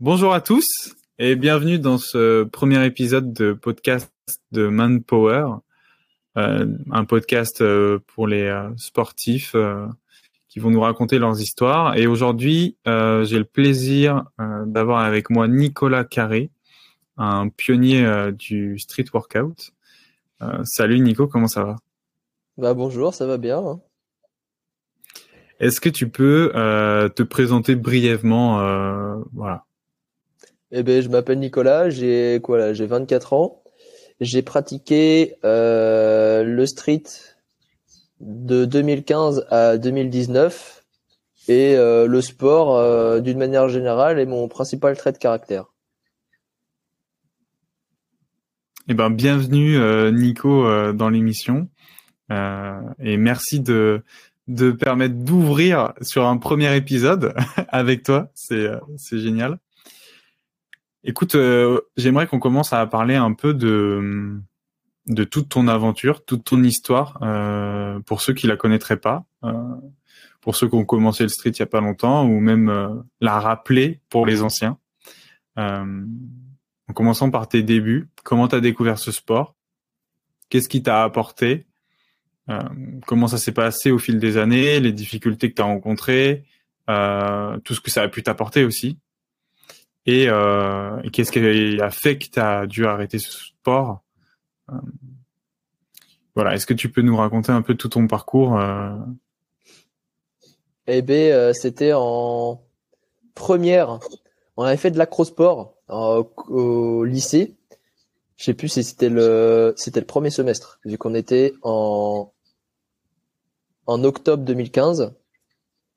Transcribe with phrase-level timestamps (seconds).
[0.00, 4.12] Bonjour à tous et bienvenue dans ce premier épisode de podcast
[4.52, 5.56] de Manpower,
[6.36, 9.56] euh, un podcast euh, pour les euh, sportifs
[10.48, 11.96] qui vont nous raconter leurs histoires.
[11.96, 16.50] Et aujourd'hui, j'ai le plaisir d'avoir avec moi Nicolas Carré,
[17.16, 19.72] un pionnier du street workout.
[20.62, 21.76] salut Nico, comment ça va?
[22.56, 23.58] Bah bonjour, ça va bien.
[23.58, 23.80] Hein.
[25.60, 29.64] Est-ce que tu peux te présenter brièvement, voilà
[30.70, 33.62] eh ben, je m'appelle Nicolas, j'ai quoi là, j'ai 24 ans.
[34.20, 37.04] J'ai pratiqué euh, le street
[38.20, 40.84] de 2015 à 2019
[41.48, 45.66] et euh, le sport euh, d'une manière générale est mon principal trait de caractère.
[48.88, 49.78] Eh ben, bienvenue
[50.12, 51.68] Nico dans l'émission
[52.30, 54.02] et merci de
[54.48, 57.34] de permettre d'ouvrir sur un premier épisode
[57.68, 59.58] avec toi, c'est c'est génial.
[61.04, 64.40] Écoute, euh, j'aimerais qu'on commence à parler un peu de
[65.06, 69.52] de toute ton aventure, toute ton histoire, euh, pour ceux qui la connaîtraient pas, euh,
[70.40, 72.94] pour ceux qui ont commencé le street il y a pas longtemps, ou même euh,
[73.20, 74.78] la rappeler pour les anciens.
[75.58, 76.04] Euh,
[76.88, 79.56] en commençant par tes débuts, comment tu as découvert ce sport?
[80.48, 81.67] Qu'est-ce qui t'a apporté?
[83.06, 86.44] Comment ça s'est passé au fil des années Les difficultés que tu as rencontrées
[86.86, 88.98] Tout ce que ça a pu t'apporter aussi
[90.08, 94.02] et, euh, qu'est-ce qui a fait que tu as dû arrêter ce sport?
[94.70, 94.76] Euh,
[96.34, 98.94] Voilà, est-ce que tu peux nous raconter un peu tout ton parcours euh?
[100.86, 102.62] Eh bien, euh, c'était en
[103.34, 103.98] première.
[104.56, 107.54] On avait fait de l'acrosport au lycée.
[108.38, 112.32] Je sais plus si c'était le c'était le premier semestre vu qu'on était en
[113.88, 115.12] en octobre 2015,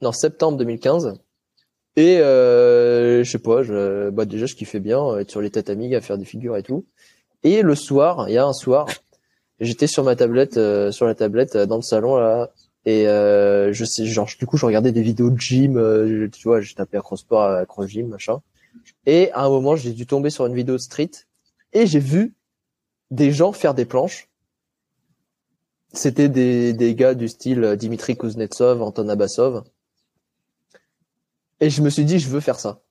[0.02, 1.20] non septembre 2015.
[1.98, 5.94] Et euh, je sais pas, je, bah déjà je kiffais bien être sur les tatamis,
[5.94, 6.86] à faire des figures et tout.
[7.44, 8.88] Et le soir, il y a un soir,
[9.60, 12.52] j'étais sur ma tablette, euh, sur la tablette euh, dans le salon là,
[12.86, 16.48] et euh, je sais, genre du coup je regardais des vidéos de gym, euh, tu
[16.48, 18.42] vois, j'ai tapé acrosport, acro gym, machin.
[19.06, 21.12] Et à un moment, j'ai dû tomber sur une vidéo de street
[21.74, 22.36] et j'ai vu
[23.12, 24.30] des gens faire des planches.
[25.94, 29.64] C'était des, des gars du style Dimitri Kuznetsov, Anton Abasov
[31.62, 32.82] et je me suis dit, je veux faire ça.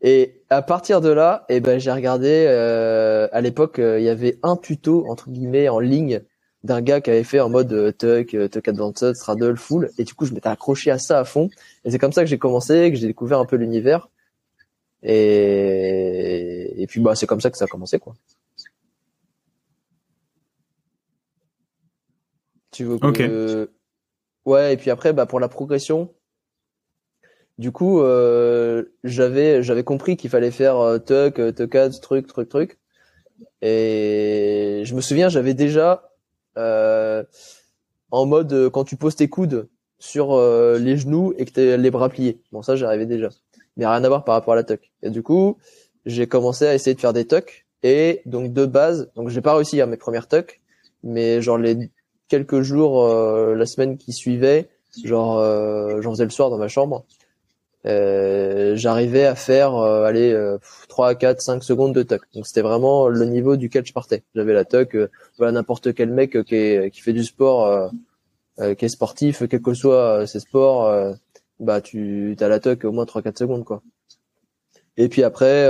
[0.00, 2.46] Et à partir de là, eh ben, j'ai regardé.
[2.48, 6.22] Euh, à l'époque, euh, il y avait un tuto entre guillemets en ligne
[6.64, 9.90] d'un gars qui avait fait en mode euh, tuck, euh, tuck advanced, straddle, full.
[9.98, 11.50] Et du coup, je m'étais accroché à ça à fond.
[11.84, 14.08] Et c'est comme ça que j'ai commencé, que j'ai découvert un peu l'univers.
[15.02, 16.82] Et...
[16.82, 18.14] et puis bah, c'est comme ça que ça a commencé quoi.
[22.78, 23.72] Tu veux que...
[24.44, 24.72] Ouais.
[24.72, 26.14] Et puis après, bah pour la progression,
[27.58, 32.48] du coup, euh, j'avais j'avais compris qu'il fallait faire euh, tuck, euh, tuckad, truc, truc,
[32.48, 32.78] truc.
[33.62, 36.12] Et je me souviens, j'avais déjà
[36.56, 37.24] euh,
[38.12, 39.68] en mode quand tu poses tes coudes
[39.98, 40.40] sur
[40.78, 42.40] les genoux et que t'as les bras pliés.
[42.52, 43.30] Bon, ça, j'arrivais déjà.
[43.76, 44.92] Mais rien à voir par rapport à la tuck.
[45.02, 45.58] Et du coup,
[46.06, 47.66] j'ai commencé à essayer de faire des tucks.
[47.82, 50.60] Et donc de base, donc j'ai pas réussi à mes premières tucks,
[51.02, 51.90] mais genre les
[52.28, 54.68] quelques jours, la semaine qui suivait,
[55.04, 55.40] genre
[56.00, 57.04] j'en faisais le soir dans ma chambre
[57.86, 60.36] euh, j'arrivais à faire euh, allez
[60.88, 62.22] 3 4 5 secondes de tuck.
[62.34, 64.24] Donc c'était vraiment le niveau duquel je partais.
[64.34, 65.08] J'avais la tuck euh,
[65.38, 67.90] voilà n'importe quel mec qui qui fait du sport
[68.76, 71.14] qui est sportif quel que soit ses sports
[71.60, 73.82] bah tu as la tuck au moins 3 4 secondes quoi.
[74.98, 75.64] Et puis après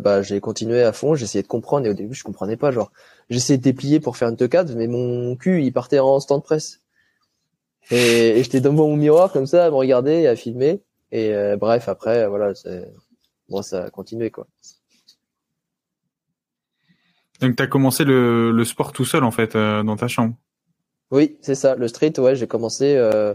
[0.00, 2.90] bah j'ai continué à fond, j'essayais de comprendre et au début je comprenais pas genre
[3.30, 6.80] j'essayais de déplier pour faire une tuckade mais mon cul il partait en stand press.
[7.90, 10.80] Et, et j'étais devant mon miroir comme ça à me regarder et à filmer
[11.14, 12.92] et euh, bref, après, voilà, c'est
[13.48, 14.48] bon, ça a continué quoi.
[17.40, 20.34] Donc, tu as commencé le, le, sport tout seul, en fait, euh, dans ta chambre
[21.12, 21.76] Oui, c'est ça.
[21.76, 22.96] Le street, ouais, j'ai commencé.
[22.96, 23.32] Euh,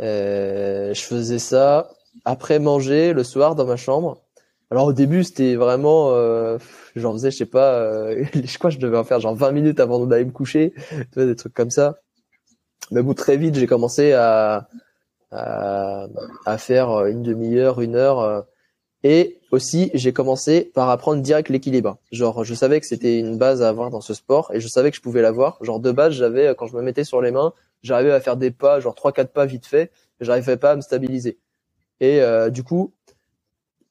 [0.00, 1.90] euh, je faisais ça
[2.24, 4.23] après manger le soir dans ma chambre.
[4.70, 6.10] Alors, au début, c'était vraiment.
[6.12, 6.58] Euh,
[6.96, 9.80] j'en faisais, je sais pas, je crois que je devais en faire genre 20 minutes
[9.80, 10.74] avant d'aller me coucher.
[11.16, 12.00] Des trucs comme ça.
[12.90, 14.68] Mais bon, très vite, j'ai commencé à,
[15.34, 18.20] à, faire une demi-heure, une heure.
[18.20, 18.40] Euh,
[19.02, 21.98] et aussi, j'ai commencé par apprendre direct l'équilibre.
[22.10, 24.90] Genre, je savais que c'était une base à avoir dans ce sport et je savais
[24.90, 25.58] que je pouvais l'avoir.
[25.62, 27.52] Genre, de base, j'avais, quand je me mettais sur les mains,
[27.82, 30.76] j'arrivais à faire des pas, genre trois, quatre pas vite fait, mais j'arrivais pas à
[30.76, 31.38] me stabiliser.
[32.00, 32.94] Et euh, du coup,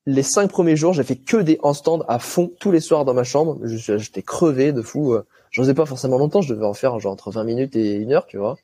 [0.05, 3.13] les cinq premiers jours, j'ai fait que des handstands à fond tous les soirs dans
[3.13, 3.59] ma chambre.
[3.65, 5.17] J'étais crevé de fou.
[5.51, 8.11] J'en faisais pas forcément longtemps, je devais en faire genre entre 20 minutes et une
[8.11, 8.57] heure, tu vois.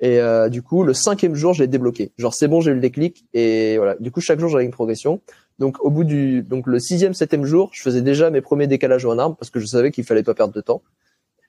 [0.00, 2.12] Et euh, du coup, le cinquième jour, je l'ai débloqué.
[2.18, 3.24] Genre, c'est bon, j'ai eu le déclic.
[3.34, 3.96] Et voilà.
[3.98, 5.20] Du coup, chaque jour, j'avais une progression.
[5.58, 9.04] Donc, au bout du, donc le sixième, septième jour, je faisais déjà mes premiers décalages
[9.04, 10.82] en arme parce que je savais qu'il fallait pas perdre de temps.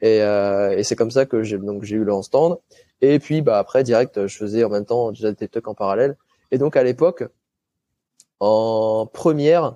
[0.01, 2.57] Et, euh, et c'est comme ça que j'ai donc j'ai eu le stand.
[3.01, 6.15] Et puis, bah après, direct, je faisais en même temps déjà des tucks en parallèle.
[6.51, 7.25] Et donc, à l'époque,
[8.39, 9.75] en première,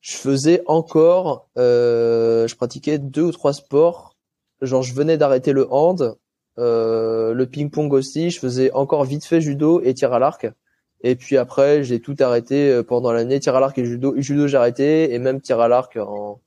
[0.00, 4.16] je faisais encore, euh, je pratiquais deux ou trois sports.
[4.62, 6.16] Genre, je venais d'arrêter le hand
[6.58, 10.48] euh, le ping-pong aussi, je faisais encore vite fait judo et tir à l'arc.
[11.02, 14.14] Et puis après, j'ai tout arrêté euh, pendant l'année, tir à l'arc et judo.
[14.16, 16.40] Judo, j'ai arrêté et même tir à l'arc en,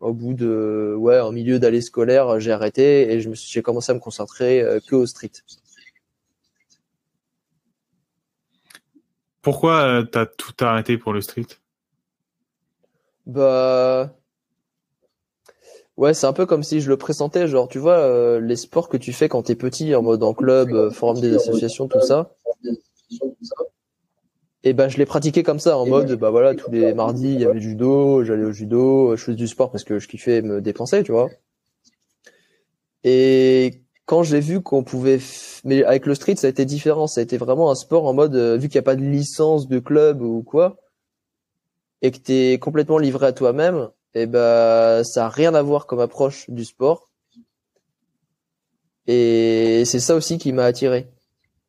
[0.00, 3.90] au bout de ouais, en milieu d'année scolaire, j'ai arrêté et je me j'ai commencé
[3.90, 5.32] à me concentrer euh, que au street.
[9.48, 11.46] Pourquoi t'as tout arrêté pour le street?
[13.24, 14.10] Bah
[15.96, 18.90] Ouais, c'est un peu comme si je le présentais, genre, tu vois, euh, les sports
[18.90, 22.02] que tu fais quand t'es petit, en mode en club, euh, forum des associations, tout
[22.02, 22.34] ça.
[24.64, 27.40] Et ben, je l'ai pratiqué comme ça, en mode, bah voilà, tous les mardis, il
[27.40, 30.42] y avait du judo, j'allais au judo, je faisais du sport parce que je kiffais
[30.42, 31.30] me dépenser, tu vois.
[33.02, 35.18] Et quand j'ai vu qu'on pouvait,
[35.64, 38.14] mais avec le street, ça a été différent, ça a été vraiment un sport en
[38.14, 40.78] mode, euh, vu qu'il n'y a pas de licence de club ou quoi,
[42.00, 45.86] et que t'es complètement livré à toi-même, et eh ben ça a rien à voir
[45.86, 47.10] comme approche du sport.
[49.06, 51.08] Et c'est ça aussi qui m'a attiré.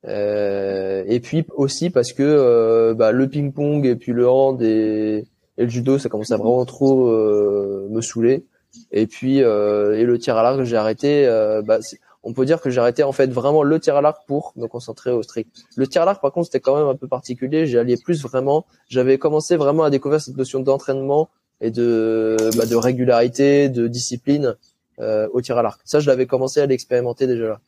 [0.08, 5.26] Euh, et puis aussi parce que euh, bah, le ping-pong et puis le hand et,
[5.58, 8.46] le judo, ça commençait à vraiment trop euh, me saouler.
[8.94, 11.26] Et puis et le tir à l'arc, j'ai arrêté.
[11.66, 11.80] Bah,
[12.24, 14.68] on peut dire que j'ai arrêté en fait vraiment le tir à l'arc pour me
[14.68, 15.66] concentrer au strict.
[15.76, 17.66] Le tir à l'arc, par contre, c'était quand même un peu particulier.
[17.66, 18.66] J'ai allié plus vraiment.
[18.88, 21.30] J'avais commencé vraiment à découvrir cette notion d'entraînement
[21.62, 24.56] et de, bah, de régularité, de discipline
[25.00, 25.80] euh, au tir à l'arc.
[25.86, 27.62] Ça, je l'avais commencé à l'expérimenter déjà là.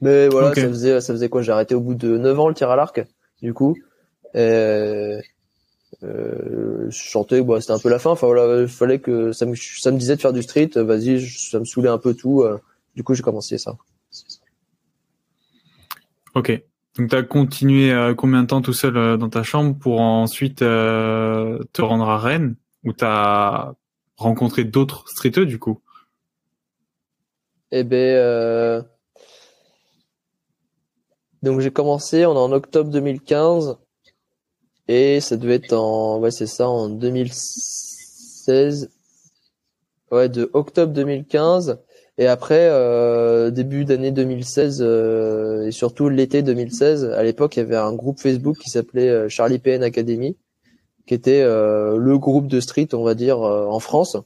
[0.00, 1.42] Mais voilà, ça faisait ça faisait quoi?
[1.42, 3.04] J'ai arrêté au bout de 9 ans le tir à l'arc,
[3.40, 3.76] du coup.
[4.34, 5.20] Et, euh,
[6.02, 8.10] je chantais, bah, c'était un peu la fin.
[8.10, 10.70] Enfin voilà, il fallait que ça me ça me disait de faire du street.
[10.74, 12.42] Vas-y, ça me saoulait un peu tout.
[12.42, 12.58] Euh,
[12.94, 13.76] du coup, j'ai commencé ça.
[16.34, 16.62] Ok.
[16.96, 20.00] Donc tu as continué euh, combien de temps tout seul euh, dans ta chambre pour
[20.00, 23.74] ensuite euh, te rendre à Rennes où tu as
[24.16, 25.80] rencontré d'autres streeteux du coup?
[27.70, 28.84] Eh ben
[31.42, 33.78] donc j'ai commencé on est en octobre 2015
[34.88, 38.90] et ça devait être en ouais c'est ça en 2016
[40.10, 41.80] ouais de octobre 2015
[42.18, 47.62] et après, euh, début d'année 2016 euh, et surtout l'été 2016, à l'époque, il y
[47.62, 50.36] avait un groupe Facebook qui s'appelait euh, Charlie PN Academy,
[51.06, 54.16] qui était le groupe de street, on va dire, en France,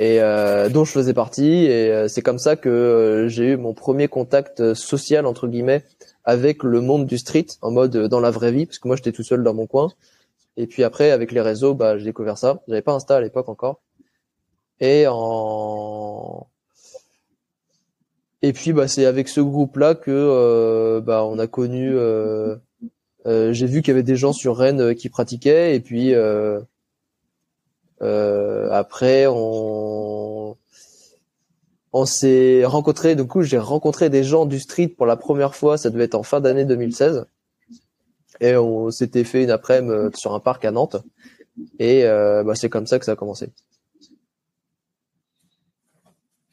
[0.00, 1.66] et dont je faisais partie.
[1.66, 5.84] Et c'est comme ça que j'ai eu mon premier contact social entre guillemets
[6.24, 9.12] avec le monde du street, en mode dans la vraie vie, parce que moi j'étais
[9.12, 9.92] tout seul dans mon coin.
[10.56, 12.60] Et puis après, avec les réseaux, bah, j'ai découvert ça.
[12.66, 13.80] J'avais pas Insta à l'époque encore.
[14.80, 16.48] Et en
[18.44, 22.56] et puis bah c'est avec ce groupe là que euh, bah on a connu euh,
[23.26, 25.74] euh, j'ai vu qu'il y avait des gens sur Rennes qui pratiquaient.
[25.74, 26.14] Et puis
[28.70, 30.56] après on
[31.94, 35.78] on s'est rencontré du coup j'ai rencontré des gens du street pour la première fois.
[35.78, 37.24] Ça devait être en fin d'année 2016
[38.40, 40.96] et on s'était fait une après-midi sur un parc à Nantes.
[41.78, 43.48] Et bah, c'est comme ça que ça a commencé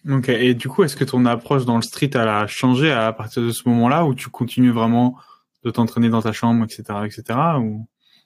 [0.10, 3.44] Ok, et du coup, est-ce que ton approche dans le street a changé à partir
[3.44, 5.16] de ce moment-là ou tu continues vraiment
[5.64, 7.40] de t'entraîner dans ta chambre, etc., etc.
[7.60, 7.86] Ou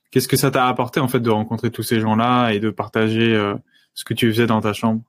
[0.09, 3.35] qu'est-ce que ça t'a apporté en fait de rencontrer tous ces gens-là et de partager
[3.35, 3.55] euh,
[3.93, 5.01] ce que tu faisais dans ta chambre?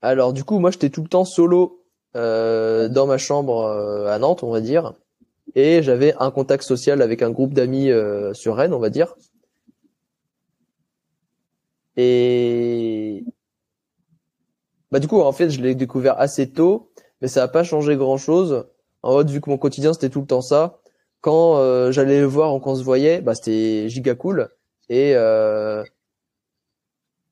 [0.00, 1.84] Alors du coup, moi, j'étais tout le temps solo
[2.16, 4.94] euh, dans ma chambre euh, à Nantes, on va dire,
[5.54, 7.90] et j'avais un contact social avec un groupe d'amis
[8.32, 9.14] sur Rennes, on va dire.
[11.98, 12.95] Et
[14.92, 16.90] bah du coup, en fait, je l'ai découvert assez tôt,
[17.20, 18.66] mais ça n'a pas changé grand-chose.
[19.02, 20.80] En mode, vu que mon quotidien c'était tout le temps ça,
[21.20, 24.48] quand euh, j'allais le voir ou qu'on se voyait, bah c'était giga cool
[24.88, 25.82] et euh,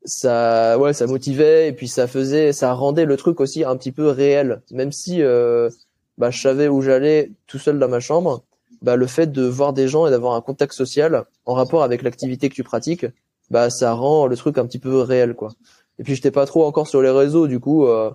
[0.05, 3.93] ça, ouais, ça motivait et puis ça faisait, ça rendait le truc aussi un petit
[3.93, 5.71] peu réel, même si euh,
[6.19, 8.45] bah je savais où j'allais tout seul dans ma chambre.
[8.83, 12.03] Bah le fait de voir des gens et d'avoir un contact social en rapport avec
[12.03, 13.07] l'activité que tu pratiques,
[13.51, 15.53] bah ça rend le truc un petit peu réel quoi.
[15.99, 18.11] Et puis j'étais pas trop encore sur les réseaux, du coup, euh,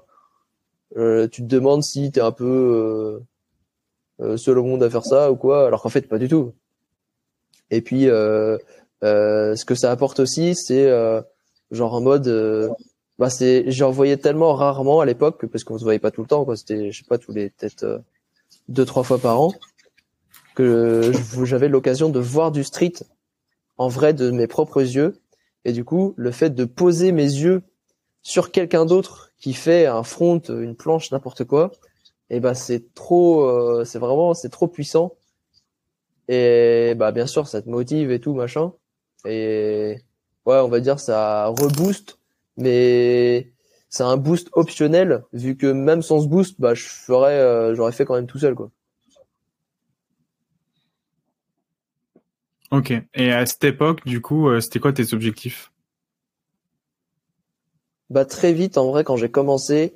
[0.98, 3.20] euh, tu te demandes si t'es un peu
[4.22, 6.28] euh, euh, seul au monde à faire ça ou quoi, alors qu'en fait pas du
[6.28, 6.54] tout.
[7.72, 10.90] Et puis ce que ça apporte aussi, c'est
[11.72, 12.76] genre en mode
[13.20, 16.28] bah c'est, j'en voyais tellement rarement à l'époque parce qu'on se voyait pas tout le
[16.28, 16.56] temps, quoi.
[16.56, 18.00] C'était, je sais pas, tous les peut-être euh,
[18.70, 19.54] deux trois fois par an
[20.56, 21.12] que
[21.44, 22.94] j'avais l'occasion de voir du street
[23.78, 25.20] en vrai de mes propres yeux.
[25.66, 27.62] Et du coup, le fait de poser mes yeux
[28.30, 31.72] sur quelqu'un d'autre qui fait un front, une planche, n'importe quoi,
[32.30, 35.16] et eh ben c'est trop, euh, c'est vraiment, trop puissant.
[36.28, 38.72] Et bah bien sûr, ça te motive et tout machin.
[39.26, 39.98] Et
[40.46, 42.20] ouais, on va dire ça rebooste,
[42.56, 43.52] mais
[43.90, 47.94] c'est un boost optionnel vu que même sans ce boost, bah je ferais, euh, j'aurais
[47.94, 48.70] fait quand même tout seul quoi.
[52.70, 52.94] Ok.
[53.16, 55.72] Et à cette époque, du coup, euh, c'était quoi tes objectifs?
[58.10, 59.94] Bah très vite, en vrai, quand j'ai commencé.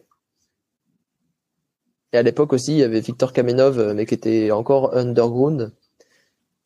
[2.13, 5.71] Et à l'époque aussi, il y avait Victor Kamenov, euh, mais qui était encore underground.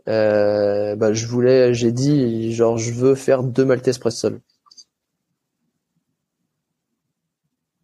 [0.07, 4.39] Euh, bah je voulais, j'ai dit, genre, je veux faire deux Maltese Press Sol.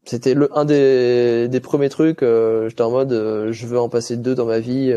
[0.05, 2.24] C'était le un des, des premiers trucs.
[2.24, 4.93] Euh, J'étais en mode, euh, je veux en passer deux dans ma vie.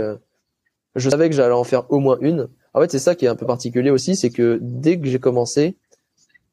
[0.97, 2.49] Je savais que j'allais en faire au moins une.
[2.75, 5.19] En fait, c'est ça qui est un peu particulier aussi, c'est que dès que j'ai
[5.21, 5.77] commencé,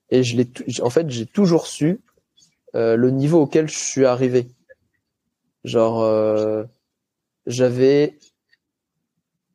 [0.09, 0.47] et je l'ai,
[0.81, 1.99] en fait, j'ai toujours su
[2.75, 4.47] euh, le niveau auquel je suis arrivé.
[5.63, 6.63] Genre, euh,
[7.45, 8.17] j'avais,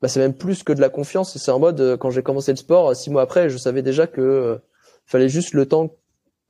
[0.01, 1.37] bah, c'est même plus que de la confiance.
[1.37, 4.07] C'est en mode euh, quand j'ai commencé le sport, six mois après, je savais déjà
[4.07, 4.61] que
[5.07, 5.95] fallait juste le temps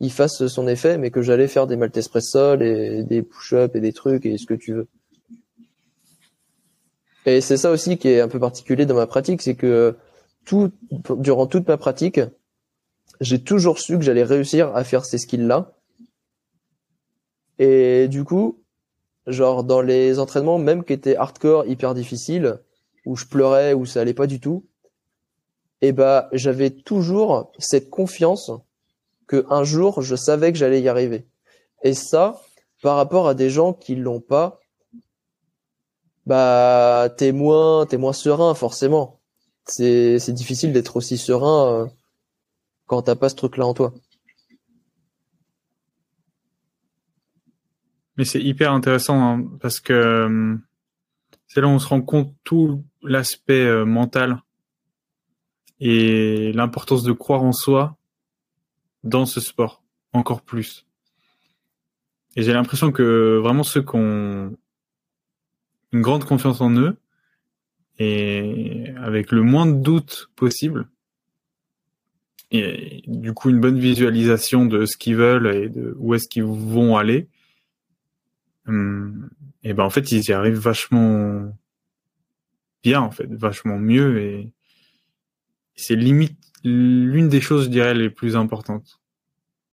[0.01, 3.75] qu'il fasse son effet, mais que j'allais faire des Maltese press sol et des push-ups
[3.75, 4.89] et des trucs et ce que tu veux.
[7.27, 9.97] Et c'est ça aussi qui est un peu particulier dans ma pratique, c'est que
[11.19, 12.21] durant toute ma pratique,
[13.21, 15.73] j'ai toujours su que j'allais réussir à faire ces skills-là.
[17.59, 18.63] Et du coup,
[19.27, 22.61] genre dans les entraînements, même qui étaient hardcore, hyper difficiles,
[23.05, 24.67] où je pleurais, où ça allait pas du tout,
[25.81, 28.51] et eh bah j'avais toujours cette confiance
[29.29, 31.27] que un jour je savais que j'allais y arriver.
[31.85, 32.41] Et ça,
[32.83, 34.61] par rapport à des gens qui l'ont pas,
[36.27, 39.19] bah t'es moins t'es moins serein forcément
[39.65, 41.87] c'est c'est difficile d'être aussi serein euh,
[42.89, 43.95] quand t'as pas ce truc-là en toi.
[48.17, 50.57] Mais c'est hyper intéressant hein, parce que euh,
[51.47, 54.43] c'est là où on se rend compte tout l'aspect euh, mental
[55.79, 57.97] et l'importance de croire en soi
[59.05, 60.85] dans ce sport encore plus.
[62.35, 64.57] Et j'ai l'impression que vraiment ceux qui ont
[65.93, 66.99] une grande confiance en eux,
[67.99, 70.89] et avec le moins de doute possible.
[72.51, 76.45] Et du coup, une bonne visualisation de ce qu'ils veulent et de où est-ce qu'ils
[76.45, 77.29] vont aller.
[78.67, 79.31] Hum,
[79.63, 81.53] et ben en fait, ils y arrivent vachement
[82.83, 84.21] bien, en fait, vachement mieux.
[84.21, 84.53] Et
[85.75, 89.01] c'est limite l'une des choses, je dirais, les plus importantes.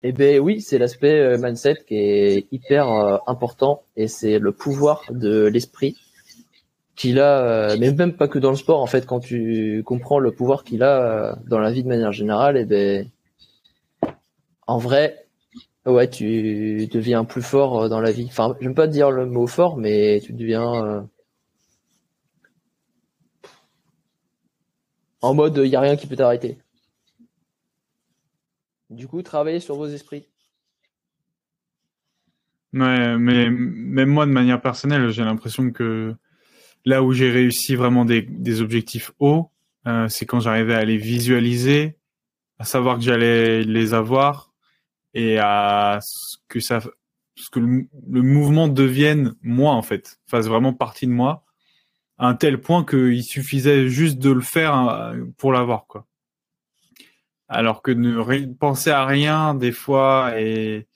[0.02, 4.52] Eh ben oui, c'est l'aspect euh, mindset qui est hyper euh, important et c'est le
[4.52, 5.96] pouvoir de l'esprit
[6.96, 10.18] qu'il a, euh, mais même pas que dans le sport, en fait, quand tu comprends
[10.18, 13.10] le pouvoir qu'il a euh, dans la vie de manière générale, et eh ben,
[14.66, 15.26] en vrai,
[15.86, 18.26] ouais, tu deviens plus fort euh, dans la vie.
[18.28, 21.06] Enfin, j'aime pas dire le mot fort, mais tu deviens
[25.22, 26.58] en mode, il y a rien qui peut t'arrêter.
[28.90, 30.28] Du coup, travaillez sur vos esprits.
[32.74, 36.14] Ouais, mais même moi, de manière personnelle, j'ai l'impression que
[36.84, 39.50] Là où j'ai réussi vraiment des, des objectifs hauts,
[39.86, 41.96] euh, c'est quand j'arrivais à les visualiser,
[42.58, 44.52] à savoir que j'allais les avoir
[45.12, 46.80] et à ce que ça,
[47.36, 51.44] ce que le, mouvement devienne moi en fait, fasse vraiment partie de moi,
[52.18, 56.06] à un tel point qu'il suffisait juste de le faire euh, pour l'avoir quoi.
[57.48, 60.86] Alors que ne penser à rien des fois et,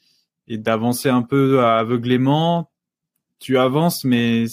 [0.46, 2.70] et d'avancer un peu aveuglément,
[3.38, 4.46] tu avances mais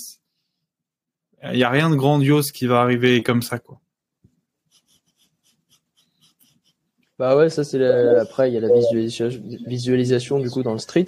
[1.52, 3.80] il n'y a rien de grandiose qui va arriver comme ça, quoi.
[7.18, 7.82] Bah ouais, ça c'est
[8.18, 9.30] après il y a la visualisation,
[9.66, 11.06] visualisation du coup dans le street.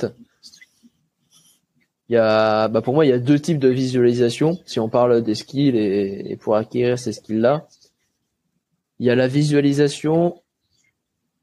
[2.08, 4.88] Il y a, bah pour moi il y a deux types de visualisation si on
[4.88, 7.68] parle des skills et, pour acquérir ces skills là.
[9.00, 10.42] Il y a la visualisation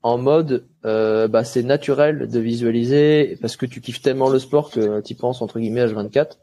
[0.02, 4.70] en mode euh, bah c'est naturel de visualiser parce que tu kiffes tellement le sport
[4.70, 6.38] que tu penses entre guillemets H24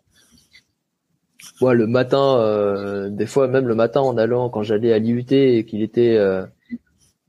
[1.62, 5.26] ouais, le matin, euh, des fois même le matin en allant, quand j'allais à l'IUT
[5.32, 6.46] et qu'il était euh,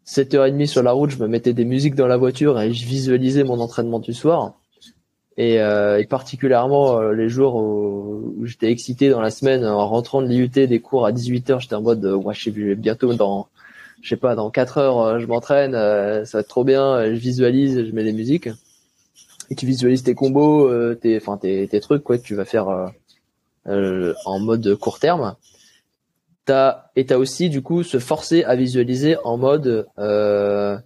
[0.07, 3.45] 7h30 sur la route, je me mettais des musiques dans la voiture et je visualisais
[3.45, 4.55] mon entraînement du soir.
[5.39, 10.21] Et, euh, et particulièrement euh, les jours où, j'étais excité dans la semaine en rentrant
[10.21, 13.49] de l'IUT des cours à 18h, j'étais en mode ouais, je sais bientôt dans
[14.03, 17.87] je sais pas dans 4 heures je m'entraîne, ça va être trop bien, je visualise,
[17.87, 18.49] je mets des musiques.
[19.57, 22.91] qui visualise tes combos, euh, tes, enfin tes, tes trucs quoi que tu vas faire
[23.67, 25.37] euh, euh, en mode court terme.
[26.45, 30.77] T'as et t'as aussi du coup se forcer à visualiser en mode euh,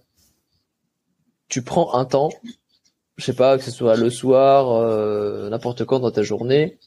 [1.47, 2.29] tu prends un temps,
[3.15, 6.77] je sais pas que ce soit le soir, euh, n'importe quand dans ta journée,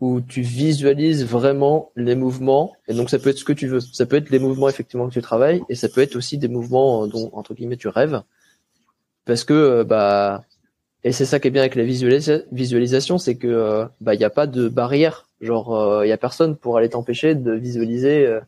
[0.00, 2.74] où tu visualises vraiment les mouvements.
[2.88, 3.80] Et donc ça peut être ce que tu veux.
[3.80, 6.48] Ça peut être les mouvements effectivement que tu travailles, et ça peut être aussi des
[6.48, 8.22] mouvements dont entre guillemets tu rêves,
[9.24, 10.44] parce que bah
[11.02, 14.24] et c'est ça qui est bien avec la visualisation, c'est que euh, bah il n'y
[14.24, 15.28] a pas de barrière.
[15.40, 18.40] Genre il euh, y a personne pour aller t'empêcher de visualiser euh,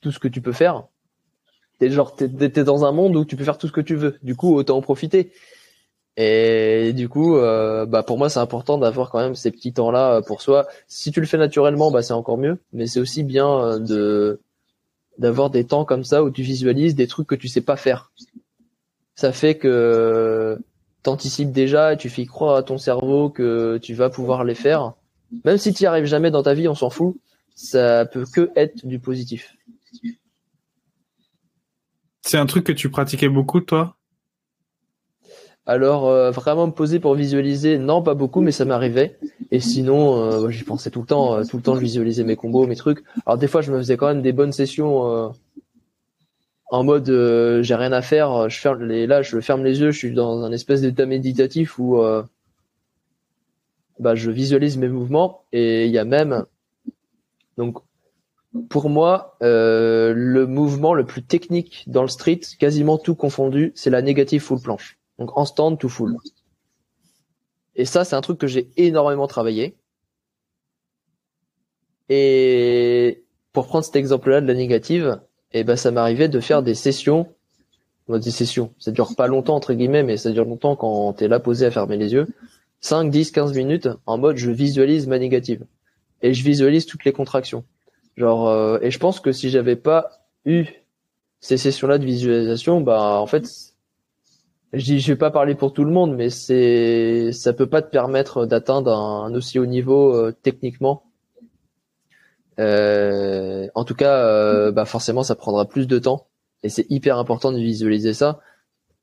[0.00, 0.84] tout ce que tu peux faire.
[1.78, 3.94] T'es genre t'es, t'es dans un monde où tu peux faire tout ce que tu
[3.94, 4.18] veux.
[4.22, 5.32] Du coup autant en profiter.
[6.16, 10.22] Et du coup bah pour moi c'est important d'avoir quand même ces petits temps là
[10.22, 10.66] pour soi.
[10.88, 12.58] Si tu le fais naturellement bah c'est encore mieux.
[12.72, 14.40] Mais c'est aussi bien de
[15.18, 18.12] d'avoir des temps comme ça où tu visualises des trucs que tu sais pas faire.
[19.14, 20.58] Ça fait que
[21.06, 24.92] t'anticipes déjà et tu fais croire à ton cerveau que tu vas pouvoir les faire.
[25.44, 27.16] Même si tu n'y arrives jamais dans ta vie, on s'en fout.
[27.54, 29.56] Ça peut que être du positif.
[32.22, 33.96] C'est un truc que tu pratiquais beaucoup, toi?
[35.64, 39.18] Alors, euh, vraiment me poser pour visualiser, non, pas beaucoup, mais ça m'arrivait.
[39.50, 41.36] Et sinon, euh, j'y pensais tout le temps.
[41.36, 43.04] Euh, tout le temps, je visualisais mes combos, mes trucs.
[43.26, 45.32] Alors, des fois, je me faisais quand même des bonnes sessions
[46.68, 49.90] en mode euh, j'ai rien à faire, je ferme les là, je ferme les yeux,
[49.90, 52.22] je suis dans un espèce d'état méditatif où euh,
[53.98, 56.44] bah je visualise mes mouvements et il y a même
[57.56, 57.78] donc
[58.68, 63.90] pour moi euh, le mouvement le plus technique dans le street, quasiment tout confondu, c'est
[63.90, 64.98] la négative full planche.
[65.18, 66.16] Donc en stand tout full.
[67.76, 69.76] Et ça c'est un truc que j'ai énormément travaillé.
[72.08, 75.20] Et pour prendre cet exemple-là de la négative,
[75.52, 77.28] et ben ça m'arrivait de faire des sessions.
[78.08, 78.72] Des sessions.
[78.78, 81.70] Ça dure pas longtemps entre guillemets mais ça dure longtemps quand t'es là posé à
[81.70, 82.28] fermer les yeux.
[82.80, 85.64] 5 10 15 minutes en mode je visualise ma négative.
[86.22, 87.64] Et je visualise toutes les contractions.
[88.16, 90.10] Genre euh, et je pense que si j'avais pas
[90.44, 90.66] eu
[91.40, 93.44] ces sessions là de visualisation bah en fait
[94.72, 97.82] je dis je vais pas parler pour tout le monde mais c'est ça peut pas
[97.82, 101.05] te permettre d'atteindre un, aussi haut niveau euh, techniquement
[102.58, 106.26] euh, en tout cas, euh, bah forcément, ça prendra plus de temps
[106.62, 108.40] et c'est hyper important de visualiser ça.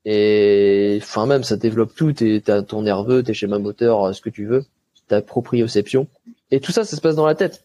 [0.04, 2.12] Et enfin même, ça développe tout.
[2.12, 4.64] T'as ton nerveux, tes schémas moteurs, ce que tu veux,
[5.08, 6.08] ta proprioception.
[6.50, 7.64] Et tout ça, ça se passe dans la tête.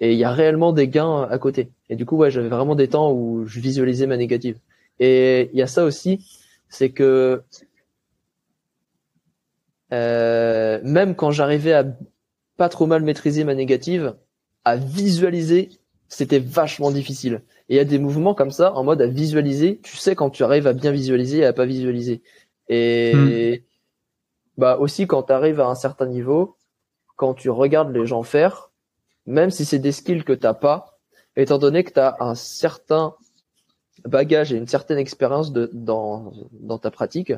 [0.00, 1.70] Et il y a réellement des gains à côté.
[1.88, 4.58] Et du coup, ouais, j'avais vraiment des temps où je visualisais ma négative.
[5.00, 6.26] Et il y a ça aussi,
[6.68, 7.42] c'est que
[9.92, 11.84] euh, même quand j'arrivais à
[12.56, 14.14] pas trop mal maîtriser ma négative,
[14.64, 15.70] à visualiser,
[16.08, 17.42] c'était vachement difficile.
[17.68, 20.30] Et il y a des mouvements comme ça, en mode à visualiser, tu sais quand
[20.30, 22.22] tu arrives à bien visualiser et à pas visualiser.
[22.68, 24.60] Et hmm.
[24.60, 26.56] bah aussi quand tu arrives à un certain niveau,
[27.16, 28.70] quand tu regardes les gens faire,
[29.26, 30.98] même si c'est des skills que t'as pas,
[31.36, 33.14] étant donné que tu as un certain
[34.04, 37.32] bagage et une certaine expérience de, dans, dans ta pratique,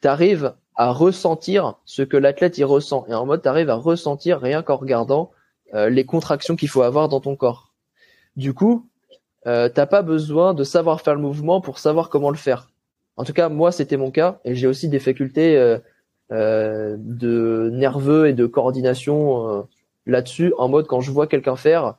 [0.00, 3.04] tu arrives à ressentir ce que l'athlète y ressent.
[3.08, 5.32] Et en mode, tu arrives à ressentir rien qu'en regardant
[5.74, 7.72] euh, les contractions qu'il faut avoir dans ton corps.
[8.36, 8.86] Du coup,
[9.46, 12.70] euh, t'as pas besoin de savoir faire le mouvement pour savoir comment le faire.
[13.16, 15.78] En tout cas, moi, c'était mon cas, et j'ai aussi des facultés euh,
[16.32, 19.66] euh de nerveux et de coordination
[20.06, 21.96] là-dessus, en mode quand je vois quelqu'un faire,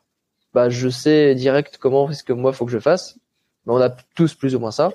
[0.54, 3.18] bah je sais direct comment est-ce que moi faut que je fasse.
[3.66, 4.92] Mais on a tous plus ou moins ça.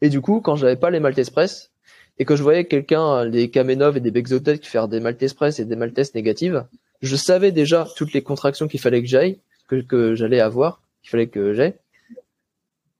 [0.00, 1.70] Et du coup, quand j'avais pas les Maltese Press
[2.18, 5.64] et que je voyais quelqu'un, des Kamenov et des Bexotet faire des Maltese Press et
[5.64, 6.64] des Maltese négatives,
[7.02, 9.38] je savais déjà toutes les contractions qu'il fallait que j'aille,
[9.68, 11.78] que, que j'allais avoir, qu'il fallait que j'aie.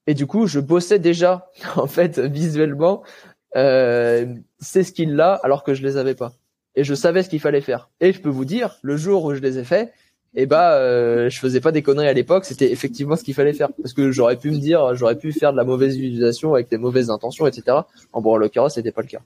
[0.07, 3.03] Et du coup, je bossais déjà, en fait, visuellement,
[3.57, 4.27] euh,
[4.61, 6.33] ces skills-là, alors que je les avais pas.
[6.75, 7.91] Et je savais ce qu'il fallait faire.
[8.01, 9.93] Et je peux vous dire, le jour où je les ai faits,
[10.35, 12.47] eh bah, euh, je faisais pas des conneries à l'époque.
[12.47, 13.69] C'était effectivement ce qu'il fallait faire.
[13.75, 16.79] Parce que j'aurais pu me dire, j'aurais pu faire de la mauvaise utilisation avec des
[16.79, 17.77] mauvaises intentions, etc.
[18.13, 19.21] En bon, en l'occurrence, c'était pas le cas.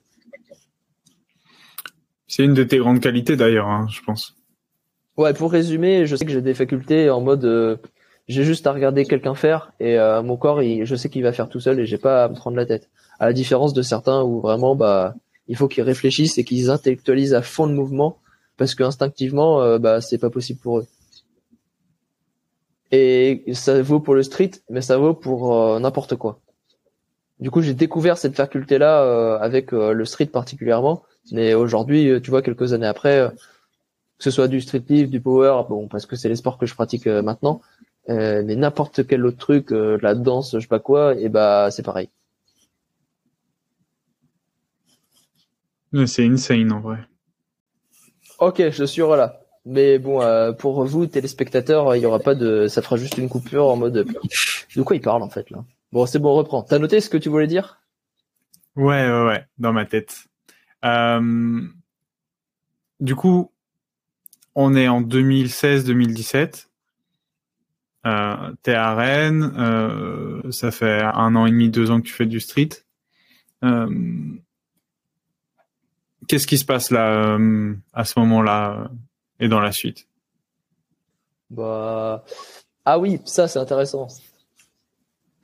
[2.26, 4.34] C'est une de tes grandes qualités d'ailleurs, hein, je pense.
[5.16, 7.76] Ouais, pour résumer, je sais que j'ai des facultés en mode euh,
[8.28, 11.48] j'ai juste à regarder quelqu'un faire et euh, mon corps, je sais qu'il va faire
[11.48, 12.90] tout seul et j'ai pas à me prendre la tête.
[13.18, 15.14] À la différence de certains où vraiment bah
[15.48, 18.18] il faut qu'ils réfléchissent et qu'ils intellectualisent à fond le mouvement
[18.58, 20.86] parce que instinctivement euh, bah c'est pas possible pour eux.
[22.92, 26.38] Et ça vaut pour le street, mais ça vaut pour n'importe quoi.
[27.40, 31.02] Du coup, j'ai découvert cette faculté-là avec le street particulièrement,
[31.32, 33.28] mais aujourd'hui, tu vois, quelques années après
[34.18, 36.66] que ce soit du street lift, du power, bon parce que c'est les sports que
[36.66, 37.60] je pratique euh, maintenant,
[38.08, 41.70] euh, mais n'importe quel autre truc, euh, la danse, je sais pas quoi, et bah
[41.70, 42.08] c'est pareil.
[46.06, 46.98] C'est insane en vrai.
[48.38, 49.40] Ok, je suis là.
[49.64, 53.28] Mais bon, euh, pour vous, téléspectateurs, il y aura pas de, ça fera juste une
[53.28, 54.06] coupure en mode.
[54.76, 55.64] De quoi il parle en fait là?
[55.90, 56.62] Bon, c'est bon, on reprend.
[56.62, 57.80] T'as noté ce que tu voulais dire?
[58.76, 60.26] Ouais, ouais, ouais, dans ma tête.
[60.84, 61.62] Euh...
[63.00, 63.50] Du coup,
[64.56, 66.66] on est en 2016-2017.
[68.06, 69.52] Euh, T'es à Rennes.
[69.58, 72.70] Euh, ça fait un an et demi, deux ans que tu fais du street.
[73.62, 73.86] Euh,
[76.26, 78.90] Qu'est-ce qui se passe là euh, à ce moment-là
[79.38, 80.08] et dans la suite?
[81.50, 82.24] Bah
[82.84, 84.08] ah oui, ça c'est intéressant.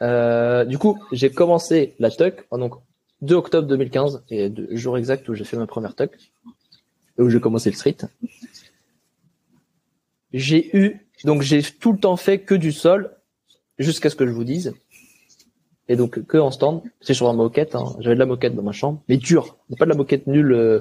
[0.01, 2.75] Du coup, j'ai commencé la tuck donc
[3.21, 6.13] 2 octobre 2015 et le jour exact où j'ai fait ma première tuck
[7.19, 7.99] et où j'ai commencé le street.
[10.33, 13.17] J'ai eu donc j'ai tout le temps fait que du sol
[13.79, 14.75] jusqu'à ce que je vous dise.
[15.89, 17.75] Et donc que en stand, c'est sur la moquette.
[17.75, 17.97] Hein.
[18.01, 20.53] J'avais de la moquette dans ma chambre, mais dur, pas de la moquette nulle.
[20.53, 20.81] Euh,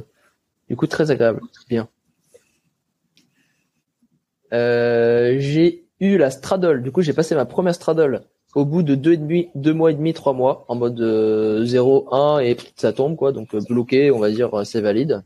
[0.70, 1.90] du coup très agréable, bien.
[4.54, 6.82] Euh, j'ai eu la straddle.
[6.82, 8.24] Du coup, j'ai passé ma première straddle
[8.56, 12.08] au bout de deux et demi, deux mois et demi, trois mois, en mode 0,
[12.12, 15.24] euh, 1 et ça tombe quoi, donc euh, bloqué, on va dire c'est valide.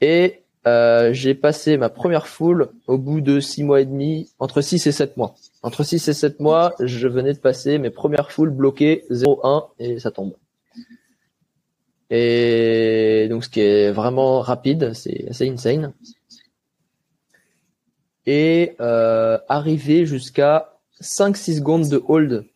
[0.00, 4.60] Et euh, j'ai passé ma première foule au bout de six mois et demi, entre
[4.60, 5.34] 6 et 7 mois.
[5.62, 9.66] Entre 6 et 7 mois, je venais de passer mes premières foules bloquées 0, 1
[9.78, 10.34] et ça tombe.
[12.10, 15.92] Et donc ce qui est vraiment rapide, c'est assez insane
[18.26, 22.46] et euh, arrivé jusqu'à 5-6 secondes de hold,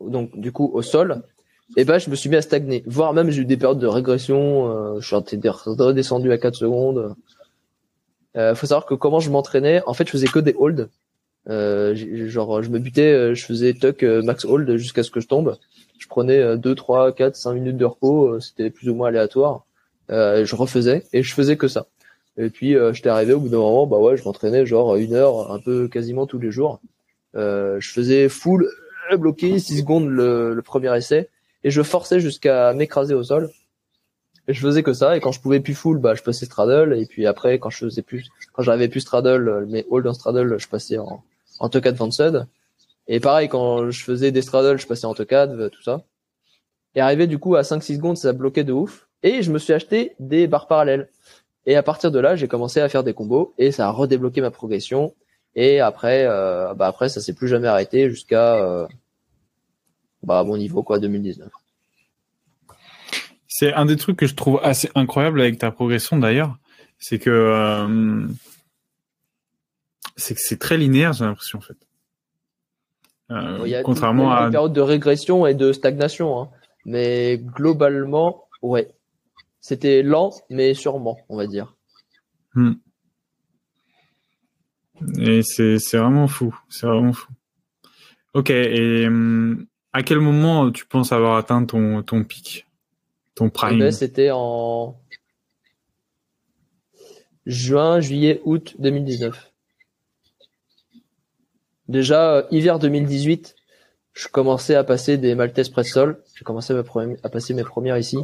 [0.00, 1.22] donc du coup au sol,
[1.76, 2.82] et ben je me suis mis à stagner.
[2.86, 7.14] Voire même j'ai eu des périodes de régression, euh, je suis redescendu à 4 secondes.
[8.36, 10.88] Euh, faut savoir que comment je m'entraînais, en fait je faisais que des holds.
[11.48, 11.94] Euh,
[12.28, 15.28] genre je me butais, euh, je faisais tuck euh, max hold jusqu'à ce que je
[15.28, 15.56] tombe.
[15.98, 19.64] Je prenais 2, 3, 4, 5 minutes de repos, c'était plus ou moins aléatoire.
[20.08, 21.86] je refaisais et je faisais que ça.
[22.36, 25.14] Et puis euh, j'étais arrivé au bout d'un moment, bah ouais, je m'entraînais genre une
[25.14, 26.80] heure, un peu quasiment tous les jours.
[27.36, 28.68] Euh, je faisais full
[29.12, 31.28] euh, bloqué, 6 secondes le, premier essai,
[31.64, 33.50] et je forçais jusqu'à m'écraser au sol.
[34.46, 36.98] Et je faisais que ça, et quand je pouvais plus full, bah je passais straddle,
[36.98, 40.58] et puis après quand je faisais plus, quand j'avais plus straddle, mais hold en straddle,
[40.58, 41.24] je passais en,
[41.60, 42.46] en tuck advanced.
[43.08, 45.34] Et pareil, quand je faisais des straddles, je passais en tuck
[45.72, 46.04] tout ça.
[46.94, 49.08] Et arrivé du coup à 5-6 secondes, ça bloquait de ouf.
[49.22, 51.08] Et je me suis acheté des barres parallèles.
[51.66, 54.42] Et à partir de là, j'ai commencé à faire des combos et ça a redébloqué
[54.42, 55.14] ma progression.
[55.54, 58.86] Et après, euh, bah après, ça s'est plus jamais arrêté jusqu'à euh,
[60.24, 61.48] bah, mon niveau quoi, 2019.
[63.48, 66.58] C'est un des trucs que je trouve assez incroyable avec ta progression d'ailleurs,
[66.98, 68.26] c'est que euh,
[70.16, 71.76] c'est que c'est très linéaire, j'ai l'impression en fait.
[73.30, 76.50] Euh, il y a, contrairement à une période de régression et de stagnation, hein.
[76.84, 78.90] mais globalement, ouais,
[79.60, 81.74] c'était lent, mais sûrement, on va dire.
[82.54, 82.74] Hmm.
[85.18, 87.32] Et c'est vraiment fou, c'est vraiment fou.
[88.34, 92.66] Ok, et hum, à quel moment tu penses avoir atteint ton, ton pic,
[93.36, 94.96] ton prime eh ben, C'était en
[97.46, 99.52] juin, juillet, août 2019.
[101.86, 103.54] Déjà, euh, hiver 2018,
[104.14, 106.22] je commençais à passer des Maltese Press Sol.
[106.36, 108.18] J'ai commencé à passer mes premières ici.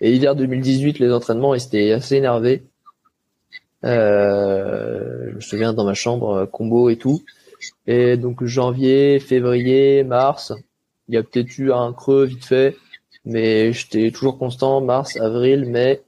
[0.00, 2.64] Et hiver 2018, les entraînements, ils étaient assez énervés.
[3.84, 7.22] Euh, je me souviens dans ma chambre, euh, combo et tout.
[7.86, 10.52] Et donc janvier, février, mars,
[11.08, 12.76] il y a peut-être eu un creux vite fait,
[13.24, 16.02] mais j'étais toujours constant, mars, avril, mai,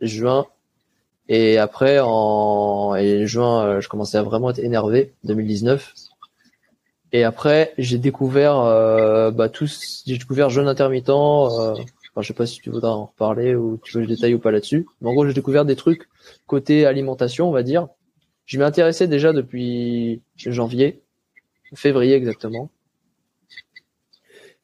[0.00, 0.46] juin.
[1.28, 5.94] Et après, en et juin, je commençais à vraiment être énervé, 2019.
[7.12, 11.74] Et après, j'ai découvert, euh, bah, tous, j'ai découvert jeûne intermittent, euh,
[12.12, 14.34] Enfin, je sais pas si tu voudras en reparler ou tu veux que je détaille
[14.34, 14.86] ou pas là-dessus.
[15.00, 16.08] Mais en gros, j'ai découvert des trucs
[16.46, 17.86] côté alimentation, on va dire.
[18.50, 21.02] Je m'y intéressais déjà depuis janvier,
[21.76, 22.68] février exactement.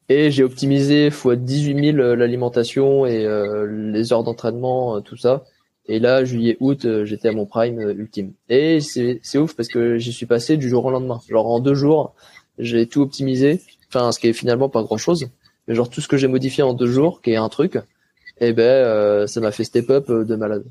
[0.09, 5.45] Et j'ai optimisé x 18 000 l'alimentation et euh, les heures d'entraînement, euh, tout ça.
[5.85, 8.33] Et là, juillet, août, euh, j'étais à mon prime ultime.
[8.49, 11.21] Et c'est ouf parce que j'y suis passé du jour au lendemain.
[11.29, 12.13] Genre en deux jours,
[12.59, 13.61] j'ai tout optimisé.
[13.87, 15.29] Enfin, ce qui est finalement pas grand chose
[15.65, 18.49] mais genre tout ce que j'ai modifié en deux jours, qui est un truc, et
[18.49, 20.63] eh ben ça m'a fait step up de malade.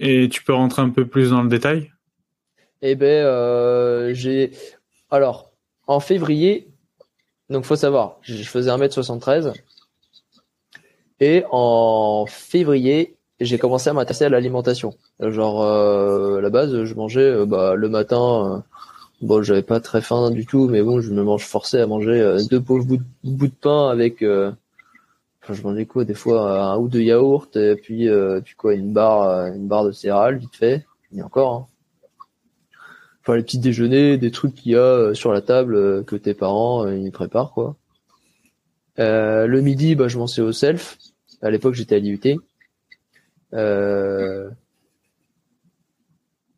[0.00, 1.90] Et tu peux rentrer un peu plus dans le détail?
[2.82, 4.50] Eh ben euh, j'ai
[5.10, 5.50] alors
[5.86, 6.68] en février,
[7.48, 9.52] donc faut savoir, je faisais 1m73
[11.20, 14.94] et en février, j'ai commencé à m'intéresser à l'alimentation.
[15.20, 18.64] Genre à la base, je mangeais bah, le matin
[19.24, 22.20] Bon, j'avais pas très faim du tout, mais bon, je me mange forcé à manger
[22.20, 24.52] euh, deux pauvres bouts de, pain avec euh,
[25.52, 28.08] je mangeais quoi des fois un ou deux yaourts et puis
[28.44, 30.86] puis quoi une barre une barre de céréales vite fait.
[31.14, 31.54] Et encore.
[31.54, 31.66] Hein.
[33.20, 36.88] Enfin les petits déjeuners, des trucs qu'il y a sur la table que tes parents
[36.88, 37.76] ils préparent quoi.
[38.96, 40.98] le midi, bah je mangeais au self.
[41.42, 42.20] À l'époque j'étais à l'IUT.
[43.54, 44.50] Euh,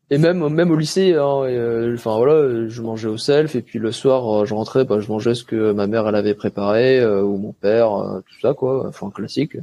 [0.09, 3.77] et même même au lycée, hein, euh, enfin voilà, je mangeais au self et puis
[3.77, 7.05] le soir euh, je rentrais, bah, je mangeais ce que ma mère elle avait préparé
[7.05, 9.57] ou mon père, tout ça quoi, enfin classique.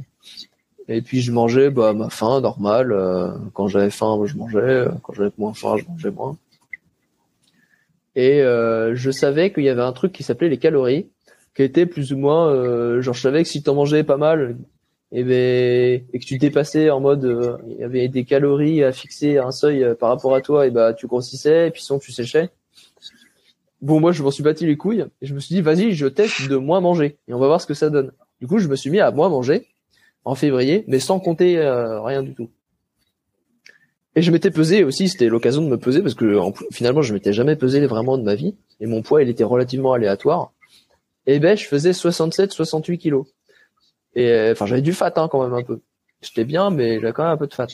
[0.87, 2.95] Et puis je mangeais bah ma faim normale.
[3.53, 4.85] quand j'avais faim, je mangeais.
[5.01, 6.37] Quand j'avais moins faim, je mangeais moins.
[8.15, 11.09] Et je savais qu'il y avait un truc qui s'appelait les calories,
[11.55, 14.57] qui était plus ou moins, genre je savais que si t'en mangeais pas mal,
[15.11, 18.91] et, ben, et que tu dépassais en mode euh, il y avait des calories à
[18.91, 21.99] fixer un seuil euh, par rapport à toi et bah tu grossissais et puis sinon
[21.99, 22.49] tu séchais.
[23.81, 26.07] Bon moi je m'en suis battu les couilles et je me suis dit vas-y je
[26.07, 28.11] teste de moins manger et on va voir ce que ça donne.
[28.41, 29.67] Du coup je me suis mis à moins manger
[30.23, 32.49] en février mais sans compter euh, rien du tout.
[34.15, 36.39] Et je m'étais pesé aussi c'était l'occasion de me peser parce que
[36.71, 39.93] finalement je m'étais jamais pesé vraiment de ma vie et mon poids il était relativement
[39.93, 40.51] aléatoire.
[41.27, 43.27] Et ben je faisais 67 68 kilos
[44.15, 45.81] et euh, enfin, j'avais du fat hein, quand même un peu.
[46.21, 47.67] J'étais bien, mais j'avais quand même un peu de fat.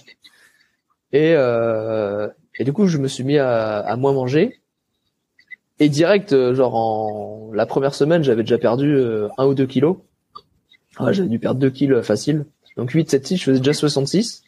[1.13, 2.27] Et euh,
[2.57, 4.61] et du coup, je me suis mis à, à moins manger.
[5.79, 9.65] Et direct, euh, genre en la première semaine, j'avais déjà perdu euh, un ou deux
[9.65, 9.97] kilos.
[10.99, 12.45] Ouais, j'avais dû perdre deux kilos facile.
[12.77, 14.43] Donc 8, 7, 6, je faisais déjà 66.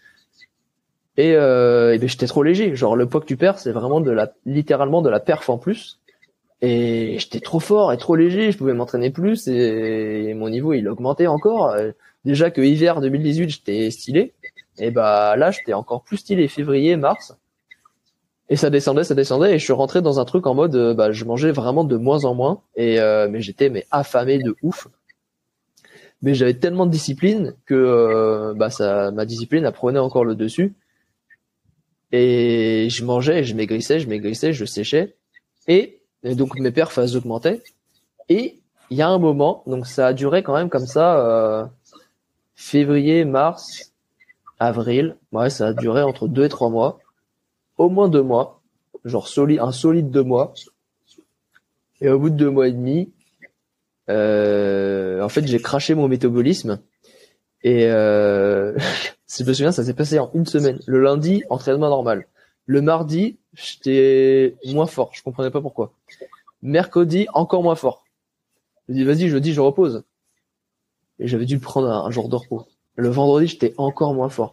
[1.18, 2.76] Et, euh, et ben, j'étais trop léger.
[2.76, 5.58] Genre le poids que tu perds, c'est vraiment de la, littéralement de la perf en
[5.58, 6.00] plus
[6.64, 10.88] et j'étais trop fort et trop léger, je pouvais m'entraîner plus et mon niveau il
[10.88, 11.76] augmentait encore.
[12.24, 14.32] Déjà que hiver 2018 j'étais stylé,
[14.78, 17.36] et bah là j'étais encore plus stylé février, mars.
[18.48, 21.12] Et ça descendait, ça descendait et je suis rentré dans un truc en mode bah
[21.12, 24.88] je mangeais vraiment de moins en moins et euh, mais j'étais mais affamé de ouf.
[26.22, 30.74] Mais j'avais tellement de discipline que euh, bah ça ma discipline apprenait encore le dessus.
[32.14, 35.16] Et je mangeais, je maigrissais, je maigrissais, je séchais
[35.68, 37.62] et et donc mes perfs augmentaient.
[38.30, 38.60] Et
[38.90, 41.66] il y a un moment, donc ça a duré quand même comme ça, euh,
[42.56, 43.94] février, mars,
[44.60, 45.18] avril.
[45.32, 47.00] Ouais, ça a duré entre deux et trois mois,
[47.78, 48.62] au moins deux mois,
[49.04, 50.54] genre solide, un solide deux mois.
[52.02, 53.12] Et au bout de deux mois et demi,
[54.10, 56.80] euh, en fait, j'ai craché mon métabolisme.
[57.64, 58.78] Et euh,
[59.26, 60.80] si je me souviens, ça s'est passé en une semaine.
[60.86, 62.28] Le lundi, entraînement normal.
[62.66, 65.12] Le mardi, j'étais moins fort.
[65.14, 65.94] Je comprenais pas pourquoi.
[66.62, 68.06] Mercredi, encore moins fort.
[68.88, 70.04] Je dis, vas-y, jeudi, je repose.
[71.20, 72.66] Et j'avais dû prendre un, jour de repos.
[72.96, 74.52] Le vendredi, j'étais encore moins fort.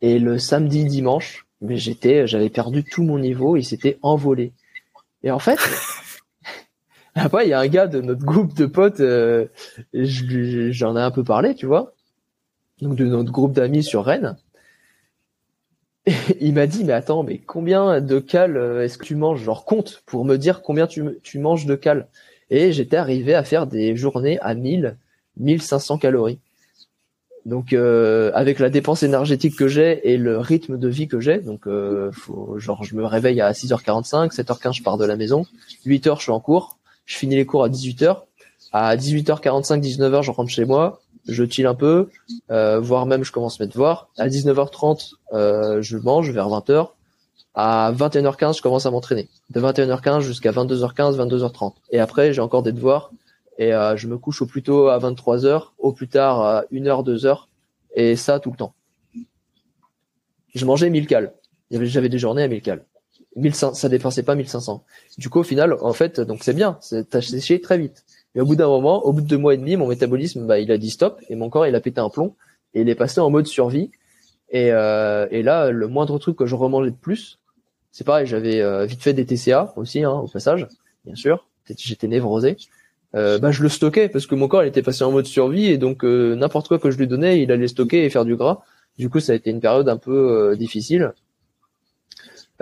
[0.00, 4.52] Et le samedi, dimanche, mais j'étais, j'avais perdu tout mon niveau, il s'était envolé.
[5.22, 5.58] Et en fait,
[7.14, 9.46] après, il y a un gars de notre groupe de potes, euh,
[9.92, 11.92] j'en ai un peu parlé, tu vois.
[12.80, 14.36] Donc de notre groupe d'amis sur Rennes
[16.40, 19.42] il m'a dit, mais attends, mais combien de cales euh, est-ce que tu manges?
[19.42, 22.08] Genre compte pour me dire combien tu, tu manges de cales.
[22.50, 24.96] Et j'étais arrivé à faire des journées à 1000,
[25.38, 26.38] 1500 calories.
[27.44, 31.38] Donc euh, avec la dépense énergétique que j'ai et le rythme de vie que j'ai,
[31.38, 35.44] donc euh, faut, genre je me réveille à 6h45, 7h15 je pars de la maison,
[35.84, 38.18] 8h je suis en cours, je finis les cours à 18h,
[38.72, 42.08] à 18h45, 19h je rentre chez moi, je chill un peu,
[42.50, 44.08] euh, voire même je commence mes devoirs.
[44.18, 46.88] À 19h30, euh, je mange vers 20h.
[47.54, 49.28] À 21h15, je commence à m'entraîner.
[49.50, 51.74] De 21h15 jusqu'à 22h15, 22h30.
[51.90, 53.12] Et après, j'ai encore des devoirs.
[53.58, 57.04] Et euh, je me couche au plus tôt à 23h, au plus tard à 1h,
[57.04, 57.44] 2h.
[57.94, 58.74] Et ça tout le temps.
[60.54, 61.34] Je mangeais 1000 cales.
[61.70, 62.84] J'avais des journées à 1000 cales.
[63.36, 64.84] 1500, ça dépensait pas 1500.
[65.18, 66.78] Du coup, au final, en fait, donc c'est bien.
[67.10, 68.04] T'as séché très vite.
[68.34, 70.58] Mais au bout d'un moment, au bout de deux mois et demi, mon métabolisme, bah,
[70.58, 72.34] il a dit stop et mon corps, il a pété un plomb
[72.74, 73.90] et il est passé en mode survie.
[74.50, 77.38] Et, euh, et là, le moindre truc que je remangeais de plus,
[77.90, 80.66] c'est pareil, j'avais euh, vite fait des TCA aussi, hein, au passage,
[81.04, 81.46] bien sûr.
[81.78, 82.56] J'étais névrosé.
[83.14, 85.66] Euh, bah, je le stockais parce que mon corps, il était passé en mode survie
[85.66, 88.36] et donc euh, n'importe quoi que je lui donnais, il allait stocker et faire du
[88.36, 88.62] gras.
[88.98, 91.12] Du coup, ça a été une période un peu euh, difficile.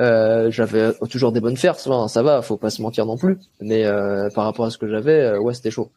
[0.01, 3.39] Euh, j'avais toujours des bonnes fers, ça va, faut pas se mentir non plus.
[3.61, 5.91] Mais euh, par rapport à ce que j'avais, euh, ouais, c'était chaud.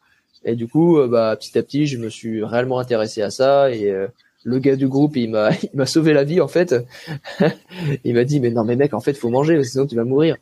[0.44, 3.70] Et du coup, bah, petit à petit, je me suis réellement intéressé à ça.
[3.70, 3.90] Et
[4.44, 6.74] le gars du groupe, il m'a, il m'a sauvé la vie en fait.
[8.04, 10.36] il m'a dit, mais non, mais mec, en fait, faut manger, sinon tu vas mourir.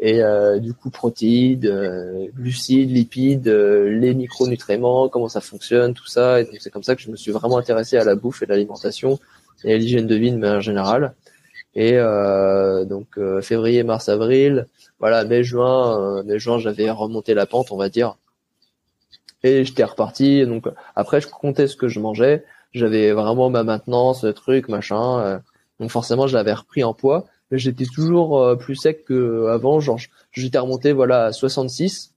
[0.00, 0.22] Et
[0.60, 6.40] du coup, protéines, glucides, lipides, les micronutriments, comment ça fonctionne, tout ça.
[6.40, 8.46] Et donc c'est comme ça que je me suis vraiment intéressé à la bouffe et
[8.46, 9.18] l'alimentation
[9.64, 11.12] et à l'hygiène de vie de manière générale.
[11.74, 14.66] Et euh, donc euh, février, mars, avril,
[15.00, 18.16] voilà, mai, juin, euh, mai, juin, j'avais remonté la pente, on va dire.
[19.42, 20.46] Et j'étais reparti.
[20.46, 22.44] Donc après, je comptais ce que je mangeais.
[22.72, 25.42] J'avais vraiment ma maintenance, truc, machin.
[25.80, 27.26] Donc forcément, j'avais repris en poids.
[27.50, 29.80] Mais j'étais toujours plus sec qu'avant.
[29.80, 29.98] Genre,
[30.30, 32.14] j'étais remonté voilà à 66.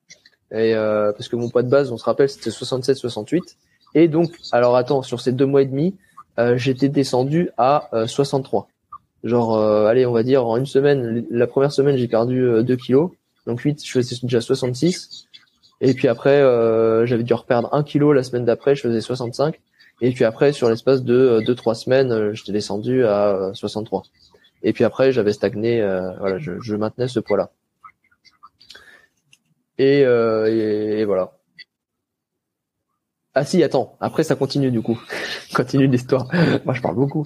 [0.51, 3.57] Et parce que mon poids de base, on se rappelle, c'était 67, 68.
[3.95, 5.95] Et donc, alors attends, sur ces deux mois et demi,
[6.37, 8.67] j'étais descendu à 63.
[9.25, 13.11] Genre, allez, on va dire en une semaine, la première semaine, j'ai perdu 2 kilos.
[13.45, 15.27] Donc 8, je faisais déjà 66.
[15.81, 19.59] Et puis après, euh, j'avais dû reperdre un kilo la semaine d'après, je faisais 65.
[20.01, 24.03] Et puis après, sur l'espace de 2-3 euh, semaines, euh, j'étais descendu à 63.
[24.63, 25.81] Et puis après, j'avais stagné,
[26.19, 27.51] voilà, je, je, maintenais ce poids-là.
[29.77, 31.33] Et, et, voilà.
[33.35, 34.99] Ah si, attends, après ça continue du coup.
[35.53, 36.29] continue l'histoire.
[36.65, 37.25] Moi je parle beaucoup.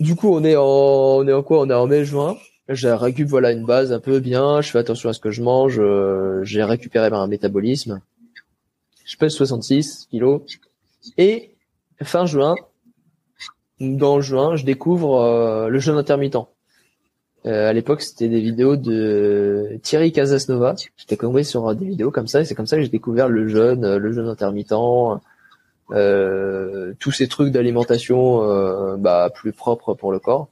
[0.00, 1.60] Du coup, on est en, on est en quoi?
[1.60, 2.36] On est en mai-juin.
[2.68, 4.60] J'ai récupéré voilà une base un peu bien.
[4.60, 5.78] Je fais attention à ce que je mange.
[5.78, 8.00] Euh, j'ai récupéré un métabolisme.
[9.04, 10.42] Je pèse 66 kilos.
[11.18, 11.54] Et
[12.02, 12.54] fin juin,
[13.80, 16.38] dans juin, je découvre euh, le jeûne intermittent.
[17.46, 20.74] Euh, à l'époque, c'était des vidéos de Thierry Casasnova.
[20.96, 23.48] J'étais tombé sur des vidéos comme ça, et c'est comme ça que j'ai découvert le
[23.48, 24.72] jeûne, le jeûne intermittent,
[25.88, 30.48] tous ces trucs d'alimentation bah, plus propres pour le corps.